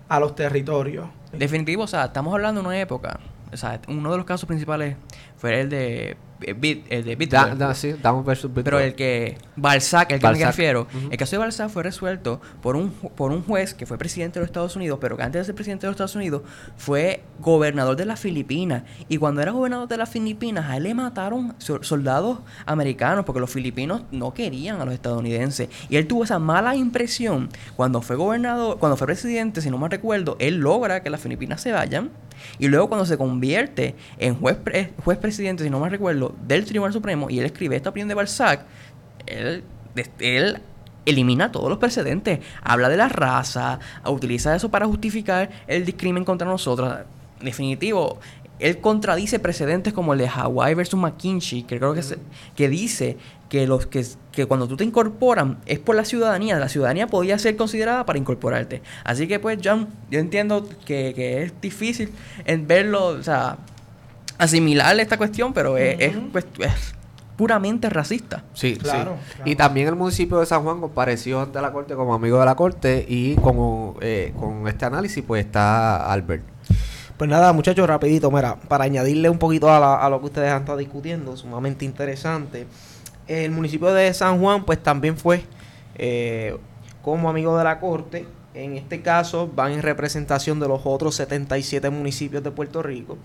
a 0.08 0.20
los 0.20 0.34
territorios. 0.34 1.06
Definitivo, 1.32 1.84
o 1.84 1.86
sea, 1.86 2.04
estamos 2.06 2.34
hablando 2.34 2.60
de 2.60 2.66
una 2.66 2.78
época. 2.78 3.18
O 3.52 3.56
sea, 3.56 3.80
uno 3.88 4.10
de 4.10 4.16
los 4.18 4.26
casos 4.26 4.46
principales 4.46 4.96
fue 5.36 5.60
el 5.60 5.70
de 5.70 6.16
eh, 6.47 6.55
Bit- 6.55 6.84
el 6.90 7.05
de 7.05 7.16
Bitcoin. 7.16 7.59
da- 7.59 7.74
sí, 7.74 7.93
Down 7.93 8.24
versus 8.24 8.51
Pero 8.55 8.78
el 8.80 8.95
que 8.95 9.36
Balzac, 9.57 10.11
el 10.12 10.20
que 10.20 10.28
me 10.28 10.45
refiero, 10.45 10.86
el 11.11 11.16
caso 11.16 11.32
de 11.36 11.38
Balzac 11.38 11.68
fue 11.70 11.82
resuelto 11.82 12.40
por 12.61 12.76
un 12.76 12.90
por 12.90 13.30
un 13.32 13.43
juez 13.43 13.74
que 13.74 13.86
fue 13.86 13.99
presidente 13.99 14.38
de 14.38 14.40
los 14.43 14.49
Estados 14.49 14.76
Unidos, 14.76 14.99
pero 15.01 15.16
que 15.16 15.22
antes 15.22 15.40
de 15.40 15.45
ser 15.47 15.55
presidente 15.55 15.86
de 15.86 15.90
los 15.90 15.95
Estados 15.95 16.16
Unidos 16.16 16.43
fue 16.76 17.22
gobernador 17.40 17.97
de 17.97 18.05
las 18.05 18.20
Filipinas 18.20 18.82
y 19.09 19.18
cuando 19.18 19.40
era 19.43 19.53
gobernador 19.53 19.88
de 19.88 19.97
las 19.97 20.09
Filipinas 20.11 20.68
a 20.70 20.76
él 20.76 20.84
le 20.84 20.95
mataron 20.95 21.55
so- 21.59 21.82
soldados 21.82 22.38
americanos 22.66 23.24
porque 23.24 23.40
los 23.40 23.51
filipinos 23.51 24.03
no 24.11 24.32
querían 24.34 24.80
a 24.80 24.84
los 24.84 24.95
estadounidenses. 24.95 25.68
Y 25.88 25.97
él 25.97 26.07
tuvo 26.07 26.24
esa 26.24 26.38
mala 26.38 26.74
impresión 26.76 27.49
cuando 27.76 28.03
fue 28.03 28.16
gobernador, 28.16 28.78
cuando 28.78 28.97
fue 28.97 29.07
presidente, 29.07 29.61
si 29.61 29.70
no 29.70 29.78
me 29.78 29.88
recuerdo, 29.88 30.36
él 30.38 30.57
logra 30.59 31.03
que 31.03 31.11
las 31.11 31.20
Filipinas 31.20 31.61
se 31.61 31.72
vayan 31.72 32.11
y 32.59 32.68
luego 32.68 32.88
cuando 32.88 33.07
se 33.07 33.16
convierte 33.16 33.95
en 34.18 34.34
juez, 34.36 34.59
juez 35.05 35.18
presidente, 35.18 35.64
si 35.64 35.70
no 35.70 35.80
me 35.80 35.88
recuerdo, 35.88 36.34
del 36.47 36.64
Tribunal 36.64 36.93
Supremo 36.93 37.28
y 37.30 37.38
él 37.38 37.47
escribe 37.47 37.76
esta 37.76 37.90
opinión 37.90 38.09
de 38.09 38.14
Balzac, 38.14 38.64
él, 39.26 39.64
él 40.18 40.61
elimina 41.07 41.53
todos 41.53 41.68
los 41.68 41.78
precedentes, 41.78 42.40
habla 42.62 42.88
de 42.88 42.97
la 42.97 43.09
raza, 43.09 43.78
utiliza 44.07 44.55
eso 44.55 44.70
para 44.70 44.86
justificar 44.86 45.51
el 45.66 45.84
discrimen 45.84 46.24
contra 46.24 46.47
nosotros. 46.47 46.95
Definitivo, 47.40 48.20
él 48.62 48.80
contradice 48.80 49.38
precedentes 49.38 49.92
como 49.92 50.12
el 50.12 50.18
de 50.20 50.28
Hawaii 50.28 50.74
versus 50.74 50.98
McKinsey, 50.98 51.62
que 51.64 51.78
creo 51.78 51.94
que, 51.94 52.02
se- 52.02 52.18
que 52.56 52.68
dice 52.68 53.16
que 53.48 53.66
los 53.66 53.86
que, 53.86 54.04
que 54.32 54.46
cuando 54.46 54.66
tú 54.66 54.76
te 54.76 54.84
incorporan 54.84 55.58
es 55.66 55.78
por 55.78 55.94
la 55.94 56.04
ciudadanía, 56.06 56.58
la 56.58 56.68
ciudadanía 56.70 57.06
podía 57.06 57.38
ser 57.38 57.56
considerada 57.56 58.06
para 58.06 58.18
incorporarte. 58.18 58.80
Así 59.04 59.28
que 59.28 59.38
pues 59.38 59.58
John, 59.62 59.88
yo 60.10 60.18
entiendo 60.20 60.66
que, 60.86 61.12
que 61.14 61.42
es 61.42 61.52
difícil 61.60 62.10
en 62.46 62.66
verlo, 62.66 63.06
o 63.08 63.22
sea, 63.22 63.58
asimilar 64.38 64.98
esta 65.00 65.16
cuestión, 65.18 65.52
pero 65.52 65.76
es, 65.76 65.96
es 66.00 66.16
cuest- 66.16 66.64
es 66.64 66.94
puramente 67.36 67.88
racista. 67.90 68.44
Sí, 68.54 68.76
Claro, 68.76 69.16
sí. 69.26 69.34
claro. 69.36 69.50
Y 69.50 69.56
también 69.56 69.88
el 69.88 69.96
municipio 69.96 70.38
de 70.38 70.46
San 70.46 70.62
Juan 70.62 70.80
compareció 70.80 71.40
ante 71.40 71.60
la 71.60 71.72
corte 71.72 71.94
como 71.94 72.14
amigo 72.14 72.38
de 72.38 72.44
la 72.46 72.54
corte 72.54 73.04
y 73.08 73.34
como 73.36 73.96
eh, 74.00 74.32
con 74.38 74.68
este 74.68 74.84
análisis 74.84 75.24
pues 75.26 75.44
está 75.44 76.10
Albert. 76.12 76.44
Pues 77.23 77.31
nada, 77.31 77.53
muchachos, 77.53 77.87
rapidito, 77.87 78.33
mira, 78.33 78.57
para 78.57 78.83
añadirle 78.83 79.31
un 79.31 79.39
poquito 79.39 79.70
a, 79.70 80.11
lo 80.11 80.18
que 80.18 80.27
ustedes 80.27 80.51
han 80.51 80.62
estado 80.62 80.79
discutiendo, 80.79 81.37
sumamente 81.37 81.85
interesante. 81.85 82.66
El 83.29 83.53
municipio 83.53 83.95
de 83.95 84.12
San 84.12 84.41
Juan, 84.41 84.64
pues 84.64 84.83
también 84.83 85.16
fue 85.16 85.45
eh, 85.95 86.57
como 87.01 87.31
amigo 87.31 87.57
de 87.57 87.62
la 87.62 87.79
corte. 87.79 88.27
En 88.55 88.77
este 88.77 89.03
caso, 89.03 89.47
van 89.47 89.70
en 89.70 89.83
representación 89.83 90.59
de 90.59 90.66
los 90.66 90.81
otros 90.83 91.14
77 91.14 91.91
municipios 91.91 92.43
de 92.43 92.51
Puerto 92.51 92.83
Rico. 92.83 93.16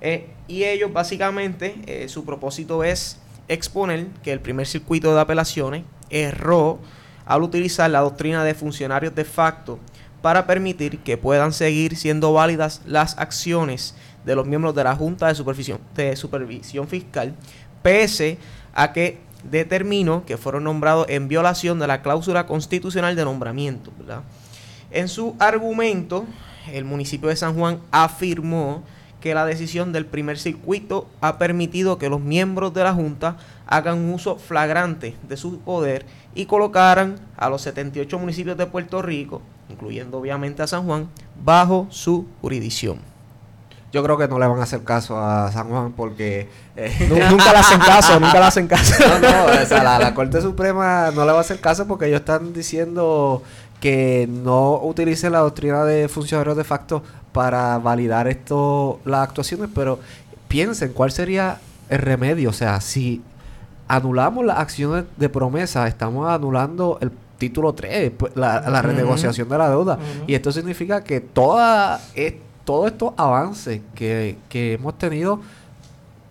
Eh, 0.00 0.28
y 0.46 0.62
ellos, 0.62 0.92
básicamente, 0.92 1.74
eh, 1.86 2.08
su 2.08 2.24
propósito 2.24 2.84
es 2.84 3.18
exponer 3.48 4.06
que 4.22 4.30
el 4.30 4.38
primer 4.38 4.68
circuito 4.68 5.16
de 5.16 5.20
apelaciones 5.20 5.82
erró 6.10 6.78
al 7.26 7.42
utilizar 7.42 7.90
la 7.90 8.02
doctrina 8.02 8.44
de 8.44 8.54
funcionarios 8.54 9.16
de 9.16 9.24
facto 9.24 9.80
para 10.22 10.46
permitir 10.46 11.00
que 11.00 11.18
puedan 11.18 11.52
seguir 11.52 11.96
siendo 11.96 12.32
válidas 12.32 12.80
las 12.86 13.18
acciones 13.18 13.94
de 14.24 14.36
los 14.36 14.46
miembros 14.46 14.74
de 14.74 14.84
la 14.84 14.96
Junta 14.96 15.26
de 15.26 15.34
Supervisión, 16.16 16.88
Fiscal, 16.88 17.34
pese 17.82 18.38
a 18.72 18.92
que 18.92 19.18
determinó 19.50 20.24
que 20.24 20.36
fueron 20.36 20.64
nombrados 20.64 21.06
en 21.08 21.26
violación 21.26 21.80
de 21.80 21.88
la 21.88 22.02
cláusula 22.02 22.46
constitucional 22.46 23.16
de 23.16 23.24
nombramiento. 23.24 23.92
En 24.92 25.08
su 25.08 25.34
argumento, 25.40 26.24
el 26.72 26.84
municipio 26.84 27.28
de 27.28 27.36
San 27.36 27.56
Juan 27.56 27.80
afirmó 27.90 28.84
que 29.20 29.34
la 29.34 29.46
decisión 29.46 29.92
del 29.92 30.04
primer 30.04 30.38
circuito 30.38 31.08
ha 31.20 31.38
permitido 31.38 31.96
que 31.96 32.08
los 32.08 32.20
miembros 32.20 32.74
de 32.74 32.84
la 32.84 32.92
Junta 32.92 33.36
hagan 33.66 34.12
uso 34.12 34.36
flagrante 34.36 35.16
de 35.28 35.36
su 35.36 35.60
poder 35.60 36.06
y 36.34 36.46
colocaran 36.46 37.20
a 37.36 37.48
los 37.48 37.62
78 37.62 38.18
municipios 38.18 38.56
de 38.56 38.66
Puerto 38.66 39.00
Rico, 39.00 39.40
incluyendo 39.72 40.18
obviamente 40.18 40.62
a 40.62 40.66
San 40.66 40.84
Juan, 40.84 41.08
bajo 41.42 41.86
su 41.90 42.26
jurisdicción. 42.40 42.98
Yo 43.92 44.02
creo 44.02 44.16
que 44.16 44.26
no 44.26 44.38
le 44.38 44.46
van 44.46 44.58
a 44.58 44.62
hacer 44.62 44.82
caso 44.84 45.18
a 45.18 45.52
San 45.52 45.68
Juan 45.68 45.92
porque... 45.92 46.48
eh, 46.76 47.06
Nu- 47.10 47.16
nunca 47.30 47.52
le 47.52 47.58
hacen 47.58 47.78
caso, 47.80 48.18
nunca 48.20 48.38
le 48.40 48.46
hacen 48.46 48.66
caso. 48.66 48.94
no, 49.06 49.18
no, 49.18 49.44
o 49.62 49.66
sea, 49.66 49.82
la, 49.82 49.98
la 49.98 50.14
Corte 50.14 50.40
Suprema 50.40 51.10
no 51.14 51.26
le 51.26 51.32
va 51.32 51.38
a 51.38 51.40
hacer 51.42 51.60
caso 51.60 51.86
porque 51.86 52.06
ellos 52.06 52.20
están 52.20 52.52
diciendo 52.54 53.42
que 53.80 54.28
no 54.30 54.76
utilice 54.82 55.28
la 55.28 55.40
doctrina 55.40 55.84
de 55.84 56.08
funcionarios 56.08 56.56
de 56.56 56.64
facto 56.64 57.02
para 57.32 57.76
validar 57.78 58.28
esto, 58.28 59.00
las 59.04 59.28
actuaciones, 59.28 59.68
pero 59.74 59.98
piensen 60.48 60.92
cuál 60.92 61.10
sería 61.10 61.58
el 61.90 61.98
remedio. 61.98 62.48
O 62.50 62.52
sea, 62.54 62.80
si 62.80 63.20
anulamos 63.88 64.44
las 64.46 64.58
acciones 64.58 65.04
de 65.16 65.28
promesa, 65.28 65.86
estamos 65.88 66.30
anulando 66.30 66.96
el 67.02 67.10
título 67.42 67.72
3, 67.72 68.12
pues, 68.16 68.36
la, 68.36 68.82
renegociación 68.82 69.48
de 69.48 69.58
la 69.58 69.68
deuda. 69.68 69.98
Y 70.28 70.34
esto 70.34 70.52
significa 70.52 71.02
que 71.02 71.20
toda, 71.20 72.00
es- 72.14 72.34
todos 72.64 72.92
estos 72.92 73.12
avances 73.16 73.80
que, 73.96 74.36
que 74.48 74.74
hemos 74.74 74.96
tenido 74.96 75.40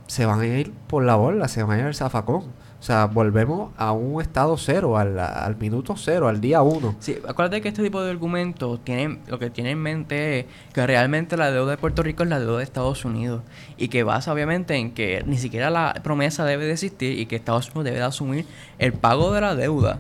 se 0.08 0.26
van 0.26 0.40
a 0.40 0.46
ir 0.48 0.72
por 0.88 1.04
la 1.04 1.16
borda, 1.18 1.48
se 1.50 1.64
van 1.64 1.78
a 1.78 1.80
ir 1.82 1.86
al 1.88 1.96
zafacón. 1.96 2.44
O 2.80 2.84
sea, 2.84 3.06
volvemos 3.06 3.72
a 3.78 3.92
un 3.92 4.20
estado 4.24 4.58
cero, 4.58 4.98
al, 4.98 5.20
al 5.20 5.56
minuto 5.58 5.94
cero, 5.98 6.28
al 6.28 6.42
día 6.42 6.64
uno. 6.64 6.96
Sí, 7.00 7.16
acuérdate 7.28 7.62
que 7.62 7.68
este 7.68 7.84
tipo 7.84 8.02
de 8.02 8.10
argumentos 8.10 8.80
tienen, 8.84 9.20
lo 9.28 9.38
que 9.38 9.52
tienen 9.52 9.74
en 9.74 9.84
mente 9.84 10.40
es 10.40 10.46
que 10.74 10.88
realmente 10.88 11.38
la 11.38 11.52
deuda 11.52 11.72
de 11.72 11.78
Puerto 11.78 12.02
Rico 12.02 12.24
es 12.24 12.30
la 12.30 12.40
deuda 12.40 12.58
de 12.58 12.64
Estados 12.64 13.06
Unidos 13.06 13.44
y 13.78 13.90
que 13.90 14.02
basa 14.04 14.34
obviamente 14.34 14.74
en 14.78 14.94
que 14.96 15.22
ni 15.28 15.38
siquiera 15.38 15.70
la 15.70 15.94
promesa 16.04 16.44
debe 16.44 16.66
de 16.66 16.72
existir 16.72 17.20
y 17.20 17.28
que 17.28 17.36
Estados 17.36 17.68
Unidos 17.68 17.84
debe 17.86 17.98
de 17.98 18.04
asumir 18.04 18.46
el 18.80 18.94
pago 18.94 19.32
de 19.32 19.42
la 19.42 19.54
deuda. 19.54 20.00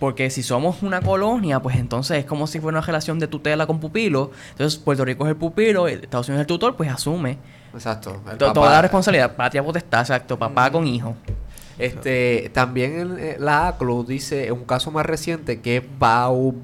Porque 0.00 0.28
si 0.30 0.42
somos 0.42 0.82
una 0.82 1.00
colonia, 1.02 1.60
pues 1.60 1.76
entonces 1.76 2.18
es 2.18 2.24
como 2.24 2.46
si 2.48 2.58
fuera 2.58 2.78
una 2.78 2.84
relación 2.86 3.18
de 3.20 3.28
tutela 3.28 3.66
con 3.66 3.78
pupilo. 3.78 4.32
Entonces 4.50 4.78
Puerto 4.80 5.04
Rico 5.04 5.24
es 5.26 5.30
el 5.30 5.36
pupilo, 5.36 5.86
Estados 5.86 6.26
Unidos 6.28 6.40
es 6.40 6.44
el 6.44 6.46
tutor, 6.48 6.74
pues 6.74 6.90
asume 6.90 7.36
Exacto. 7.74 8.20
to- 8.38 8.52
toda 8.52 8.70
la 8.72 8.82
responsabilidad, 8.82 9.36
patria 9.36 9.62
potestad, 9.62 10.00
exacto, 10.00 10.36
papá 10.38 10.70
con 10.72 10.86
hijo. 10.88 11.14
Este, 11.78 12.50
también 12.52 13.16
eh, 13.18 13.36
la 13.38 13.68
ACLU 13.68 14.04
dice, 14.04 14.50
un 14.52 14.64
caso 14.64 14.90
más 14.90 15.06
reciente, 15.06 15.60
que 15.60 15.76
es 15.78 15.82
Bau, 15.98 16.54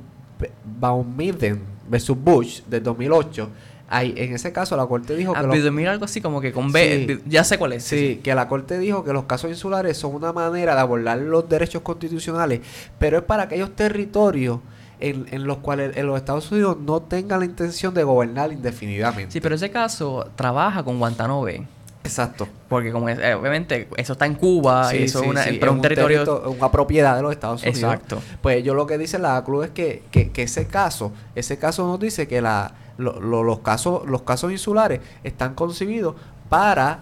Baumiden 0.79 1.63
versus 1.89 2.17
Bush 2.19 2.63
del 2.67 2.83
2008, 2.83 3.49
ahí, 3.89 4.15
en 4.17 4.35
ese 4.35 4.53
caso 4.53 4.77
la 4.77 4.87
corte 4.87 5.15
dijo 5.17 5.33
Ah, 5.37 5.43
que... 5.49 5.59
los- 5.59 5.73
mira 5.73 5.93
algo 5.93 6.05
así 6.05 6.21
como 6.21 6.41
que 6.41 6.53
con 6.53 6.73
B. 6.73 7.07
Sí. 7.09 7.23
Ya 7.27 7.45
sé 7.45 7.59
cuál 7.59 7.73
es. 7.75 7.85
Sí, 7.85 8.21
que 8.23 8.35
la 8.35 8.49
Corte 8.49 8.79
dijo 8.79 9.05
que 9.05 9.13
los 9.13 9.25
casos 9.25 9.51
insulares 9.51 9.97
son 9.97 10.15
una 10.15 10.33
manera 10.33 10.75
de 10.75 10.81
abordar 10.81 11.19
los 11.19 11.49
derechos 11.49 11.83
constitucionales, 11.83 12.61
pero 12.99 13.19
es 13.19 13.23
para 13.25 13.45
aquellos 13.45 13.75
territorios 13.77 14.59
en, 14.99 15.27
en 15.31 15.45
los 15.47 15.59
cuales 15.59 15.97
en 15.97 16.07
los 16.07 16.17
Estados 16.17 16.51
Unidos 16.51 16.79
no 16.81 17.03
tengan 17.03 17.41
la 17.41 17.45
intención 17.45 17.93
de 17.95 18.03
gobernar 18.03 18.51
indefinidamente. 18.53 19.31
Sí, 19.33 19.41
pero 19.41 19.55
ese 19.55 19.71
caso 19.71 20.29
trabaja 20.37 20.83
con 20.83 20.99
Guantánamo 20.99 21.43
Bay. 21.43 21.67
Exacto. 22.03 22.47
Porque 22.69 22.93
como 22.93 23.09
es- 23.09 23.19
eh, 23.19 23.35
obviamente 23.35 23.89
eso 23.97 24.13
está 24.13 24.27
en 24.27 24.35
Cuba 24.37 24.89
Sí, 24.91 24.99
y 24.99 25.03
eso 25.05 25.19
sí, 25.19 25.25
es 25.25 25.31
una, 25.31 25.43
sí, 25.43 25.57
pero 25.59 25.73
es 25.73 25.77
un 25.77 25.83
territorio... 25.83 26.25
territo- 26.25 26.51
una 26.57 26.71
propiedad 26.71 27.17
de 27.17 27.23
los 27.23 27.33
Estados 27.33 27.63
Unidos. 27.63 27.79
Exacto. 27.83 28.23
Pues 28.41 28.63
yo 28.65 28.75
lo 28.75 28.87
que 28.87 28.97
dice 28.97 29.19
la 29.19 29.37
ACLU 29.37 29.65
es 29.65 29.71
que, 29.71 30.03
que, 30.13 30.31
que 30.31 30.43
ese 30.45 30.67
caso, 30.69 31.13
ese 31.35 31.59
caso 31.59 31.85
nos 31.87 31.99
dice 31.99 32.29
que 32.29 32.41
la, 32.41 32.73
lo- 32.99 33.21
lo- 33.21 33.43
los 33.43 33.61
casos, 33.61 34.07
los 34.07 34.23
casos 34.23 34.53
insulares 34.53 35.01
están 35.25 35.55
concebidos 35.55 36.15
para 36.49 37.01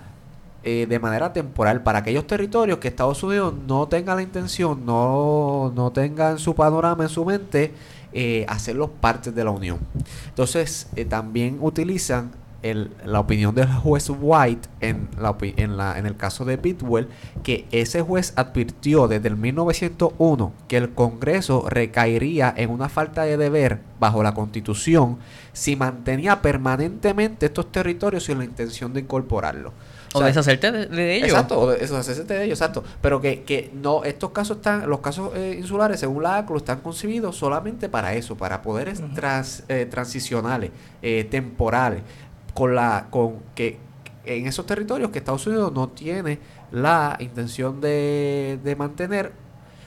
eh, 0.67 0.87
de 0.89 0.99
manera 0.99 1.31
temporal 1.33 1.83
para 1.83 1.99
aquellos 1.99 2.27
territorios 2.27 2.79
que 2.79 2.89
Estados 2.89 3.23
Unidos 3.23 3.53
no 3.69 3.87
tenga 3.87 4.15
la 4.15 4.23
intención, 4.23 4.87
no, 4.87 5.71
no 5.77 5.91
tenga 5.93 6.31
en 6.31 6.39
su 6.39 6.55
panorama, 6.55 7.05
en 7.05 7.11
su 7.11 7.23
mente, 7.23 7.75
eh, 8.15 8.47
hacerlos 8.49 8.89
partes 8.99 9.35
de 9.35 9.45
la 9.45 9.51
Unión. 9.51 9.79
Entonces, 10.29 10.87
eh, 10.97 11.05
también 11.05 11.59
utilizan 11.61 12.31
el- 12.65 12.91
la 13.05 13.21
opinión 13.21 13.55
del 13.55 13.69
juez 13.69 14.11
White 14.11 14.69
en, 14.81 15.09
la, 15.21 15.37
en, 15.41 15.77
la, 15.77 15.99
en 15.99 16.07
el 16.07 16.17
caso 16.17 16.45
de 16.45 16.57
Bidwell, 16.57 17.09
que 17.45 17.67
ese 17.71 18.01
juez 18.03 18.33
advirtió 18.37 19.07
desde 19.07 19.29
el 19.29 19.37
1901 19.37 20.53
que 20.67 20.77
el 20.79 20.91
Congreso 20.95 21.67
recaería 21.69 22.53
en 22.57 22.71
una 22.71 22.89
falta 22.89 23.23
de 23.23 23.37
deber 23.37 23.79
bajo 24.01 24.23
la 24.23 24.35
Constitución 24.35 25.19
si 25.53 25.77
mantenía 25.77 26.43
permanentemente 26.43 27.47
estos 27.47 27.71
territorios 27.71 28.25
sin 28.25 28.39
la 28.39 28.45
intención 28.45 28.93
de 28.93 29.01
incorporarlos. 29.01 29.73
O 30.12 30.19
sea, 30.19 30.29
deshacerte 30.29 30.71
de, 30.71 30.87
de 30.87 31.17
ellos. 31.17 31.31
Exacto, 31.31 31.59
o 31.61 31.71
de- 31.71 31.85
eso, 31.85 31.97
hacerse 31.97 32.23
de 32.23 32.45
ellos, 32.45 32.61
exacto. 32.61 32.85
Pero 33.01 33.21
que, 33.21 33.43
que 33.43 33.73
no, 33.75 34.05
estos 34.05 34.31
casos 34.31 34.59
están, 34.59 34.89
los 34.89 35.01
casos 35.01 35.33
eh, 35.35 35.57
insulares, 35.59 35.99
según 35.99 36.23
la 36.23 36.37
ACLU, 36.37 36.57
están 36.59 36.81
concebidos 36.83 37.37
solamente 37.37 37.89
para 37.89 38.15
eso, 38.15 38.37
para 38.37 38.62
poderes 38.62 39.03
trans- 39.15 39.65
eh, 39.69 39.87
transicionales, 39.91 40.71
eh, 41.03 41.27
temporales, 41.29 42.03
con 42.55 42.75
la, 42.75 43.09
con 43.11 43.35
que 43.55 43.79
en 44.25 44.47
esos 44.47 44.65
territorios 44.67 45.11
que 45.11 45.19
Estados 45.19 45.47
Unidos 45.47 45.73
no 45.73 45.89
tiene 45.89 46.39
la 46.73 47.17
intención 47.21 47.81
de, 47.81 48.59
de 48.65 48.75
mantener 48.77 49.33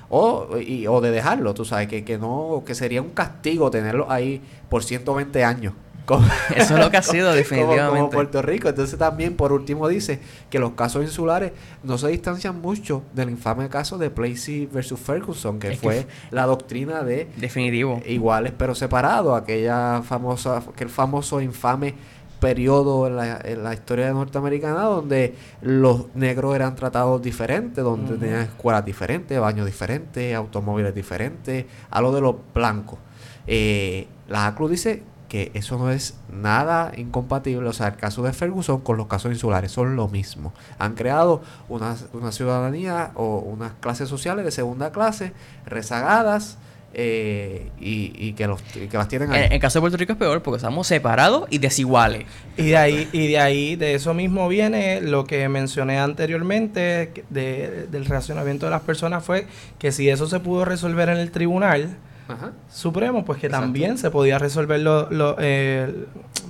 o, 0.10 0.58
y- 0.58 0.88
o 0.88 1.02
de 1.02 1.12
dejarlo, 1.12 1.54
tú 1.54 1.66
sabes, 1.66 1.88
que, 1.88 2.06
que 2.06 2.18
no, 2.18 2.64
que 2.66 2.76
sería 2.76 3.02
un 3.02 3.10
castigo 3.10 3.70
tenerlo 3.72 4.10
ahí 4.12 4.42
por 4.70 4.84
120 4.84 5.44
años. 5.44 5.74
Como- 6.06 6.26
Eso 6.56 6.76
es 6.76 6.80
lo 6.80 6.90
que 6.90 6.96
ha 6.96 7.02
sido 7.02 7.26
como- 7.28 7.36
definitivamente. 7.36 7.98
Como, 8.00 8.10
Puerto 8.12 8.42
Rico. 8.42 8.70
Entonces 8.70 8.98
también, 8.98 9.36
por 9.36 9.52
último, 9.52 9.90
dice 9.90 10.22
que 10.50 10.60
los 10.60 10.72
casos 10.72 11.04
insulares 11.04 11.52
no 11.84 11.98
se 11.98 12.08
distancian 12.08 12.62
mucho 12.62 13.04
del 13.14 13.30
infame 13.30 13.68
caso 13.68 13.98
de 13.98 14.10
Placey 14.10 14.68
versus 14.68 14.98
Ferguson, 15.00 15.60
que 15.60 15.74
Es 15.74 15.80
fue 15.80 16.08
la 16.32 16.46
doctrina 16.46 17.04
de 17.04 17.28
Definitivo. 17.36 18.02
iguales 18.06 18.54
pero 18.58 18.74
separados, 18.76 19.38
aquella 19.42 20.02
famosa, 20.04 20.58
aquel 20.60 20.88
famoso 20.88 21.42
infame 21.42 21.96
periodo 22.40 23.08
en 23.08 23.16
la, 23.16 23.40
en 23.44 23.64
la 23.64 23.74
historia 23.74 24.12
norteamericana 24.12 24.82
donde 24.84 25.36
los 25.62 26.16
negros 26.16 26.56
eran 26.56 26.76
tratados 26.76 27.22
diferentes, 27.22 27.84
donde 27.84 28.18
tenían 28.18 28.42
escuelas 28.42 28.86
diferentes, 28.86 29.40
baños 29.40 29.66
diferentes, 29.66 30.36
automóviles 30.36 30.94
diferentes, 30.94 31.66
a 31.90 32.02
lo 32.02 32.12
de 32.12 32.22
los 32.22 32.36
blancos. 32.54 33.00
Eh, 33.48 34.08
la 34.28 34.48
ACLU 34.48 34.70
dice 34.70 35.04
que 35.30 35.52
eso 35.54 35.78
no 35.78 35.92
es 35.92 36.16
nada 36.30 36.92
incompatible, 36.96 37.68
o 37.68 37.74
sea, 37.74 37.88
el 37.88 37.98
caso 37.98 38.24
de 38.24 38.32
Ferguson 38.34 38.80
con 38.82 38.98
los 38.98 39.08
casos 39.08 39.32
insulares 39.32 39.72
son 39.72 39.96
lo 39.96 40.08
mismo. 40.08 40.54
Han 40.80 40.96
creado 40.96 41.42
una, 41.68 41.96
una 42.14 42.32
ciudadanía 42.32 43.12
o 43.16 43.40
unas 43.40 43.74
clases 43.80 44.08
sociales 44.10 44.46
de 44.46 44.52
segunda 44.52 44.92
clase 44.92 45.34
rezagadas 45.66 46.58
eh, 47.00 47.70
y, 47.80 48.12
y 48.18 48.34
que 48.34 48.48
los 48.48 48.60
y 48.76 48.88
que 48.88 48.98
las 48.98 49.08
tienen 49.08 49.32
ahí. 49.32 49.44
En 49.46 49.54
el 49.54 49.60
caso 49.60 49.78
de 49.78 49.82
Puerto 49.82 49.98
Rico 49.98 50.14
es 50.14 50.18
peor 50.18 50.42
porque 50.42 50.58
estamos 50.58 50.88
separados 50.88 51.46
y 51.52 51.60
desiguales. 51.60 52.26
Y 52.58 52.70
de 52.70 52.78
ahí, 52.78 53.08
y 53.14 53.28
de 53.28 53.40
ahí, 53.40 53.76
de 53.76 53.94
eso 53.94 54.16
mismo 54.16 54.48
viene 54.48 55.00
lo 55.02 55.26
que 55.26 55.48
mencioné 55.48 56.00
anteriormente 56.00 57.24
de- 57.30 57.88
del 57.92 58.06
racionamiento 58.06 58.66
de 58.66 58.72
las 58.72 58.82
personas 58.82 59.24
fue 59.24 59.46
que 59.78 59.92
si 59.92 60.10
eso 60.10 60.26
se 60.28 60.40
pudo 60.40 60.66
resolver 60.66 61.10
en 61.10 61.18
el 61.18 61.30
tribunal 61.30 61.98
Ajá. 62.28 62.52
supremo, 62.70 63.24
pues 63.24 63.40
que 63.40 63.46
Exacto. 63.46 63.66
también 63.66 63.98
se 64.00 64.10
podía 64.10 64.40
resolver 64.40 64.80
lo, 64.80 65.10
lo, 65.12 65.36
eh, 65.40 65.94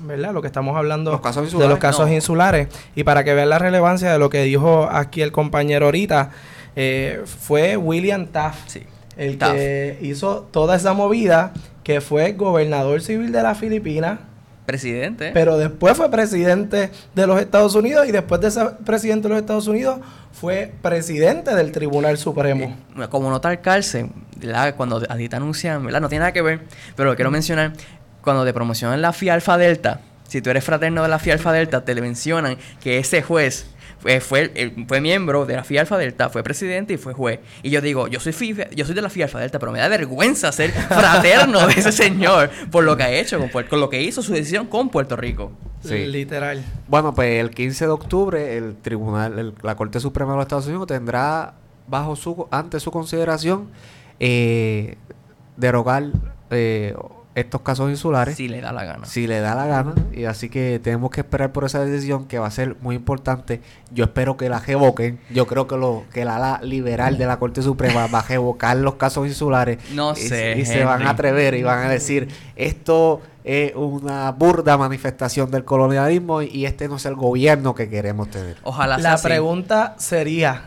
¿verdad? 0.06 0.32
Lo 0.34 0.42
que 0.42 0.48
estamos 0.48 0.78
hablando 0.78 1.12
Los 1.12 1.20
casos 1.22 1.52
de 1.60 1.68
los 1.68 1.78
casos 1.80 2.08
no. 2.08 2.14
insulares. 2.14 2.70
Y 2.96 3.04
para 3.04 3.24
que 3.26 3.34
vean 3.34 3.50
la 3.50 3.60
relevancia 3.60 4.14
de 4.14 4.18
lo 4.18 4.30
que 4.30 4.44
dijo 4.44 4.88
aquí 4.90 5.22
el 5.22 5.34
compañero 5.34 5.88
ahorita, 5.88 6.32
eh, 6.78 7.22
fue 7.26 7.76
William 7.76 8.28
Taft 8.28 8.70
Sí. 8.70 8.84
El 9.18 9.38
que 9.38 9.98
hizo 10.02 10.48
toda 10.52 10.76
esa 10.76 10.94
movida, 10.94 11.54
que 11.84 12.02
fue 12.02 12.34
gobernador 12.34 13.02
civil 13.02 13.32
de 13.32 13.44
las 13.44 13.58
Filipinas. 13.58 14.20
Presidente. 14.66 15.32
Pero 15.34 15.58
después 15.58 15.96
fue 15.96 16.12
presidente 16.12 16.92
de 17.16 17.28
los 17.28 17.40
Estados 17.40 17.74
Unidos 17.76 18.06
y 18.08 18.12
después 18.12 18.42
de 18.42 18.52
ser 18.52 18.78
presidente 18.84 19.28
de 19.28 19.34
los 19.34 19.40
Estados 19.40 19.68
Unidos 19.68 20.00
fue 20.34 20.74
presidente 20.82 21.56
del 21.56 21.72
Tribunal 21.72 22.18
Supremo. 22.18 22.76
Eh, 22.98 23.08
como 23.10 23.30
nota 23.30 23.48
al 23.50 23.62
cárcel, 23.62 24.10
¿verdad? 24.36 24.76
cuando 24.76 25.02
a 25.08 25.16
ti 25.16 25.30
te 25.30 25.36
anuncian, 25.38 25.86
¿verdad? 25.86 26.02
No 26.02 26.10
tiene 26.10 26.20
nada 26.20 26.34
que 26.34 26.42
ver, 26.42 26.62
pero 26.96 27.10
lo 27.10 27.16
quiero 27.16 27.32
mencionar, 27.32 27.74
cuando 28.22 28.44
te 28.44 28.54
promocionan 28.54 29.02
la 29.02 29.14
FI 29.14 29.30
Alfa 29.30 29.58
Delta, 29.58 30.02
si 30.28 30.42
tú 30.42 30.50
eres 30.50 30.64
fraterno 30.66 31.02
de 31.02 31.08
la 31.08 31.20
FI 31.20 31.32
Alfa 31.32 31.54
Delta, 31.54 31.86
te 31.86 31.96
le 31.96 32.02
mencionan 32.02 32.58
que 32.82 32.98
ese 32.98 33.22
juez 33.22 33.68
fue, 34.00 34.20
fue, 34.22 34.52
el- 34.56 34.86
fue 34.88 35.02
miembro 35.02 35.46
de 35.46 35.56
la 35.56 35.64
FI 35.64 35.78
Alfa 35.80 35.98
Delta, 35.98 36.30
fue 36.30 36.44
presidente 36.44 36.94
y 36.94 36.98
fue 36.98 37.14
juez. 37.14 37.40
Y 37.64 37.70
yo 37.70 37.82
digo, 37.82 38.08
yo 38.08 38.20
soy, 38.20 38.32
FI 38.34 38.56
yo 38.76 38.86
soy 38.86 38.94
de 38.96 39.02
la 39.02 39.10
FI 39.10 39.24
Alfa 39.24 39.40
Delta, 39.40 39.60
pero 39.60 39.72
me 39.72 39.80
da 39.80 39.88
vergüenza 39.88 40.52
ser 40.52 40.72
fraterno 40.88 41.66
de 41.68 41.74
ese 41.74 41.92
señor 41.92 42.50
por 42.72 42.84
lo 42.84 42.96
que 42.98 43.04
ha 43.04 43.12
hecho, 43.12 43.40
con, 43.52 43.80
lo 43.80 43.90
que 43.90 44.02
hizo 44.02 44.22
su 44.22 44.34
decisión 44.34 44.68
con 44.68 44.90
Puerto 44.90 45.16
Rico. 45.16 45.52
Sí. 45.84 46.06
Literal. 46.08 46.64
Bueno, 46.88 47.14
pues 47.14 47.40
el 47.40 47.52
15 47.52 47.86
de 47.86 47.92
octubre 47.92 48.58
el 48.58 48.76
tribunal, 48.76 49.38
el- 49.40 49.54
la 49.64 49.76
Corte 49.76 50.00
Suprema 50.00 50.32
de 50.32 50.38
los 50.38 50.44
Estados 50.46 50.68
Unidos 50.68 50.88
tendrá 50.88 51.54
bajo 51.88 52.16
su 52.16 52.48
ante 52.52 52.80
su 52.80 52.92
consideración 52.92 53.70
eh, 54.20 54.96
derogar 55.56 56.06
eh, 56.50 56.94
estos 57.40 57.62
casos 57.62 57.90
insulares 57.90 58.36
Si 58.36 58.48
le 58.48 58.62
da 58.62 58.72
la 58.72 58.84
gana. 58.84 59.06
si 59.06 59.28
le 59.28 59.40
da 59.40 59.54
la 59.56 59.68
gana 59.68 59.94
y 60.12 60.26
así 60.26 60.50
que 60.50 60.80
tenemos 60.84 61.12
que 61.12 61.22
esperar 61.22 61.52
por 61.52 61.66
esa 61.66 61.86
decisión 61.86 62.26
que 62.28 62.40
va 62.40 62.48
a 62.48 62.52
ser 62.52 62.76
muy 62.82 62.96
importante. 62.96 63.62
Yo 63.92 64.06
espero 64.06 64.38
que 64.38 64.50
la 64.50 64.60
revoquen. 64.60 65.20
Yo 65.30 65.46
creo 65.48 65.68
que 65.68 65.78
lo 65.78 66.04
que 66.12 66.26
la 66.26 66.38
ala 66.38 66.60
liberal 66.64 67.18
de 67.18 67.26
la 67.28 67.38
Corte 67.38 67.62
Suprema 67.62 68.08
va 68.08 68.20
a 68.20 68.22
revocar 68.24 68.76
los 68.78 68.96
casos 68.96 69.28
insulares 69.28 69.78
No 69.94 70.14
y, 70.14 70.16
sé, 70.16 70.58
y 70.58 70.66
se 70.66 70.84
van 70.84 71.04
a 71.04 71.12
atrever 71.12 71.54
y 71.54 71.64
van 71.64 71.86
a 71.86 71.90
decir 71.90 72.28
esto 72.56 73.22
es 73.44 73.74
una 73.76 74.32
burda 74.32 74.78
manifestación 74.78 75.50
del 75.52 75.64
colonialismo 75.64 76.42
y 76.42 76.66
este 76.66 76.88
no 76.90 76.98
es 76.98 77.06
el 77.06 77.16
gobierno 77.16 77.76
que 77.76 77.88
queremos 77.90 78.30
tener. 78.30 78.58
Ojalá 78.64 78.96
sea 78.96 79.04
La 79.04 79.14
así. 79.14 79.28
pregunta 79.28 79.96
sería, 80.00 80.64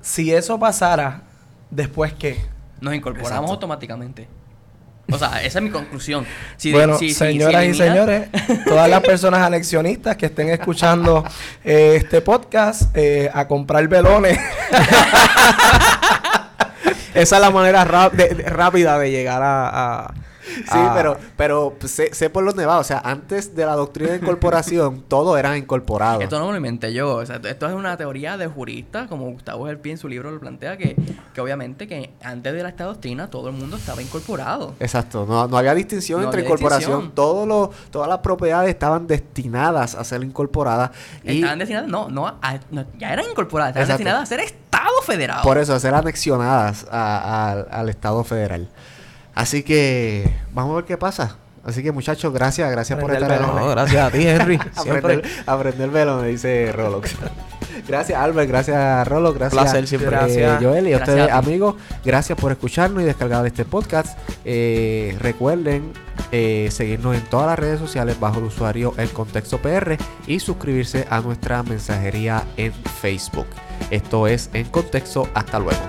si 0.00 0.32
eso 0.32 0.58
pasara, 0.58 1.22
¿después 1.70 2.12
qué? 2.14 2.38
Nos 2.80 2.94
incorporamos 2.94 3.30
Exacto. 3.34 3.52
automáticamente. 3.52 4.28
O 5.14 5.18
sea, 5.18 5.42
esa 5.42 5.58
es 5.58 5.62
mi 5.62 5.70
conclusión. 5.70 6.26
Si- 6.56 6.72
bueno, 6.72 6.98
si- 6.98 7.14
señoras 7.14 7.62
si 7.62 7.68
y 7.70 7.74
señores, 7.74 8.28
todas 8.66 8.88
las 8.88 9.00
personas 9.00 9.40
anexionistas 9.40 10.16
que 10.16 10.26
estén 10.26 10.50
escuchando 10.50 11.24
eh, 11.64 11.94
este 11.96 12.20
podcast, 12.20 12.94
eh, 12.96 13.30
a 13.32 13.46
comprar 13.46 13.86
velones. 13.88 14.38
Esa 17.14 17.36
es 17.36 17.42
la 17.42 17.50
manera 17.50 17.84
rap- 17.84 18.12
de- 18.12 18.34
de- 18.34 18.42
rápida 18.44 18.98
de 18.98 19.10
llegar 19.10 19.42
a... 19.42 19.68
a- 20.04 20.14
Sí, 20.64 20.78
a- 20.78 20.92
pero, 20.94 21.16
pero 21.36 21.74
sé, 21.84 22.14
sé 22.14 22.30
por 22.30 22.44
los 22.44 22.54
nevados. 22.54 22.82
O 22.86 22.88
sea, 22.88 23.00
antes 23.04 23.54
de 23.56 23.64
la 23.66 23.74
doctrina 23.74 24.10
de 24.12 24.18
incorporación, 24.18 25.02
todo 25.08 25.36
era 25.38 25.56
incorporado. 25.56 26.20
Esto 26.20 26.38
no 26.38 26.46
me 26.46 26.50
lo 26.52 26.56
inventé 26.58 26.92
yo. 26.92 27.14
O 27.16 27.26
sea, 27.26 27.36
esto- 27.42 27.66
es 27.66 27.72
una 27.74 27.96
teoría 27.96 28.36
de 28.36 28.46
juristas, 28.46 29.08
como 29.08 29.30
Gustavo 29.30 29.66
Gelpi 29.66 29.92
en 29.92 29.98
su 29.98 30.08
libro 30.08 30.30
lo 30.30 30.40
plantea, 30.40 30.76
que, 30.76 30.96
que 31.32 31.40
obviamente 31.40 31.86
que 31.88 32.12
antes 32.22 32.52
de 32.52 32.62
la 32.62 32.68
esta 32.68 32.84
doctrina 32.84 33.28
todo 33.30 33.48
el 33.48 33.54
mundo 33.54 33.76
estaba 33.76 34.02
incorporado. 34.02 34.74
Exacto, 34.80 35.24
no, 35.28 35.46
no 35.48 35.56
había 35.56 35.74
distinción 35.74 36.20
No 36.20 36.26
entre 36.26 36.40
había 36.40 36.50
incorporación. 36.50 37.12
Todos 37.14 37.46
los, 37.48 37.70
todas 37.90 38.08
las 38.08 38.18
propiedades 38.18 38.68
estaban 38.70 39.06
destinadas 39.06 39.94
a 39.94 40.04
ser 40.04 40.22
incorporadas. 40.22 40.90
Y 41.22 41.36
Estaban 41.36 41.58
destinadas, 41.58 41.88
no, 41.88 42.08
no, 42.08 42.26
a- 42.26 42.58
no, 42.70 42.84
ya 42.98 43.12
eran 43.12 43.26
incorporadas, 43.30 43.70
estaban 43.70 43.84
Exacto. 43.86 43.98
destinadas 44.04 44.22
a 44.22 44.26
ser 44.26 44.40
Estado 44.40 45.02
federado. 45.02 45.42
por 45.42 45.58
eso 45.58 45.72
a 45.74 45.80
ser 45.80 45.94
anexionadas 45.94 46.86
a- 46.90 47.52
a- 47.52 47.80
al 47.80 47.88
Estado 47.88 48.22
federal. 48.24 48.68
Así 49.34 49.62
que 49.62 50.28
vamos 50.52 50.72
a 50.72 50.76
ver 50.76 50.84
qué 50.84 50.96
pasa. 50.96 51.36
Así 51.64 51.82
que 51.82 51.92
muchachos, 51.92 52.32
gracias, 52.32 52.70
gracias 52.70 52.98
por 52.98 53.10
Prender 53.10 53.32
estar. 53.32 53.54
No, 53.54 53.68
gracias 53.68 54.06
a 54.06 54.10
ti, 54.10 54.26
Henry. 54.26 54.60
Aprender, 54.76 55.22
aprender 55.46 55.90
velo, 55.90 56.18
me 56.20 56.28
dice 56.28 56.70
Rolox. 56.72 57.14
gracias 57.88 58.18
Albert, 58.18 58.48
gracias 58.48 59.08
Rolo, 59.08 59.32
gracias 59.32 59.62
Placer 59.62 59.86
siempre. 59.86 60.08
eh, 60.08 60.10
Gracias. 60.10 60.62
Joel 60.62 60.88
y 60.88 60.92
a 60.92 60.98
Gracias 60.98 61.08
ustedes 61.16 61.32
a 61.32 61.38
amigos, 61.38 61.74
gracias 62.04 62.38
por 62.38 62.52
escucharnos 62.52 63.02
y 63.02 63.06
descargar 63.06 63.46
este 63.46 63.64
podcast. 63.64 64.18
Eh, 64.44 65.16
recuerden 65.20 65.92
eh, 66.32 66.68
seguirnos 66.70 67.16
en 67.16 67.22
todas 67.22 67.46
las 67.46 67.58
redes 67.58 67.78
sociales 67.80 68.20
bajo 68.20 68.40
el 68.40 68.44
usuario 68.44 68.92
El 68.98 69.08
Contexto 69.10 69.56
PR 69.58 69.96
y 70.26 70.40
suscribirse 70.40 71.06
a 71.08 71.20
nuestra 71.20 71.62
mensajería 71.62 72.44
en 72.58 72.74
Facebook. 72.74 73.46
Esto 73.90 74.26
es 74.28 74.50
En 74.52 74.66
Contexto, 74.66 75.28
hasta 75.34 75.58
luego. 75.58 75.80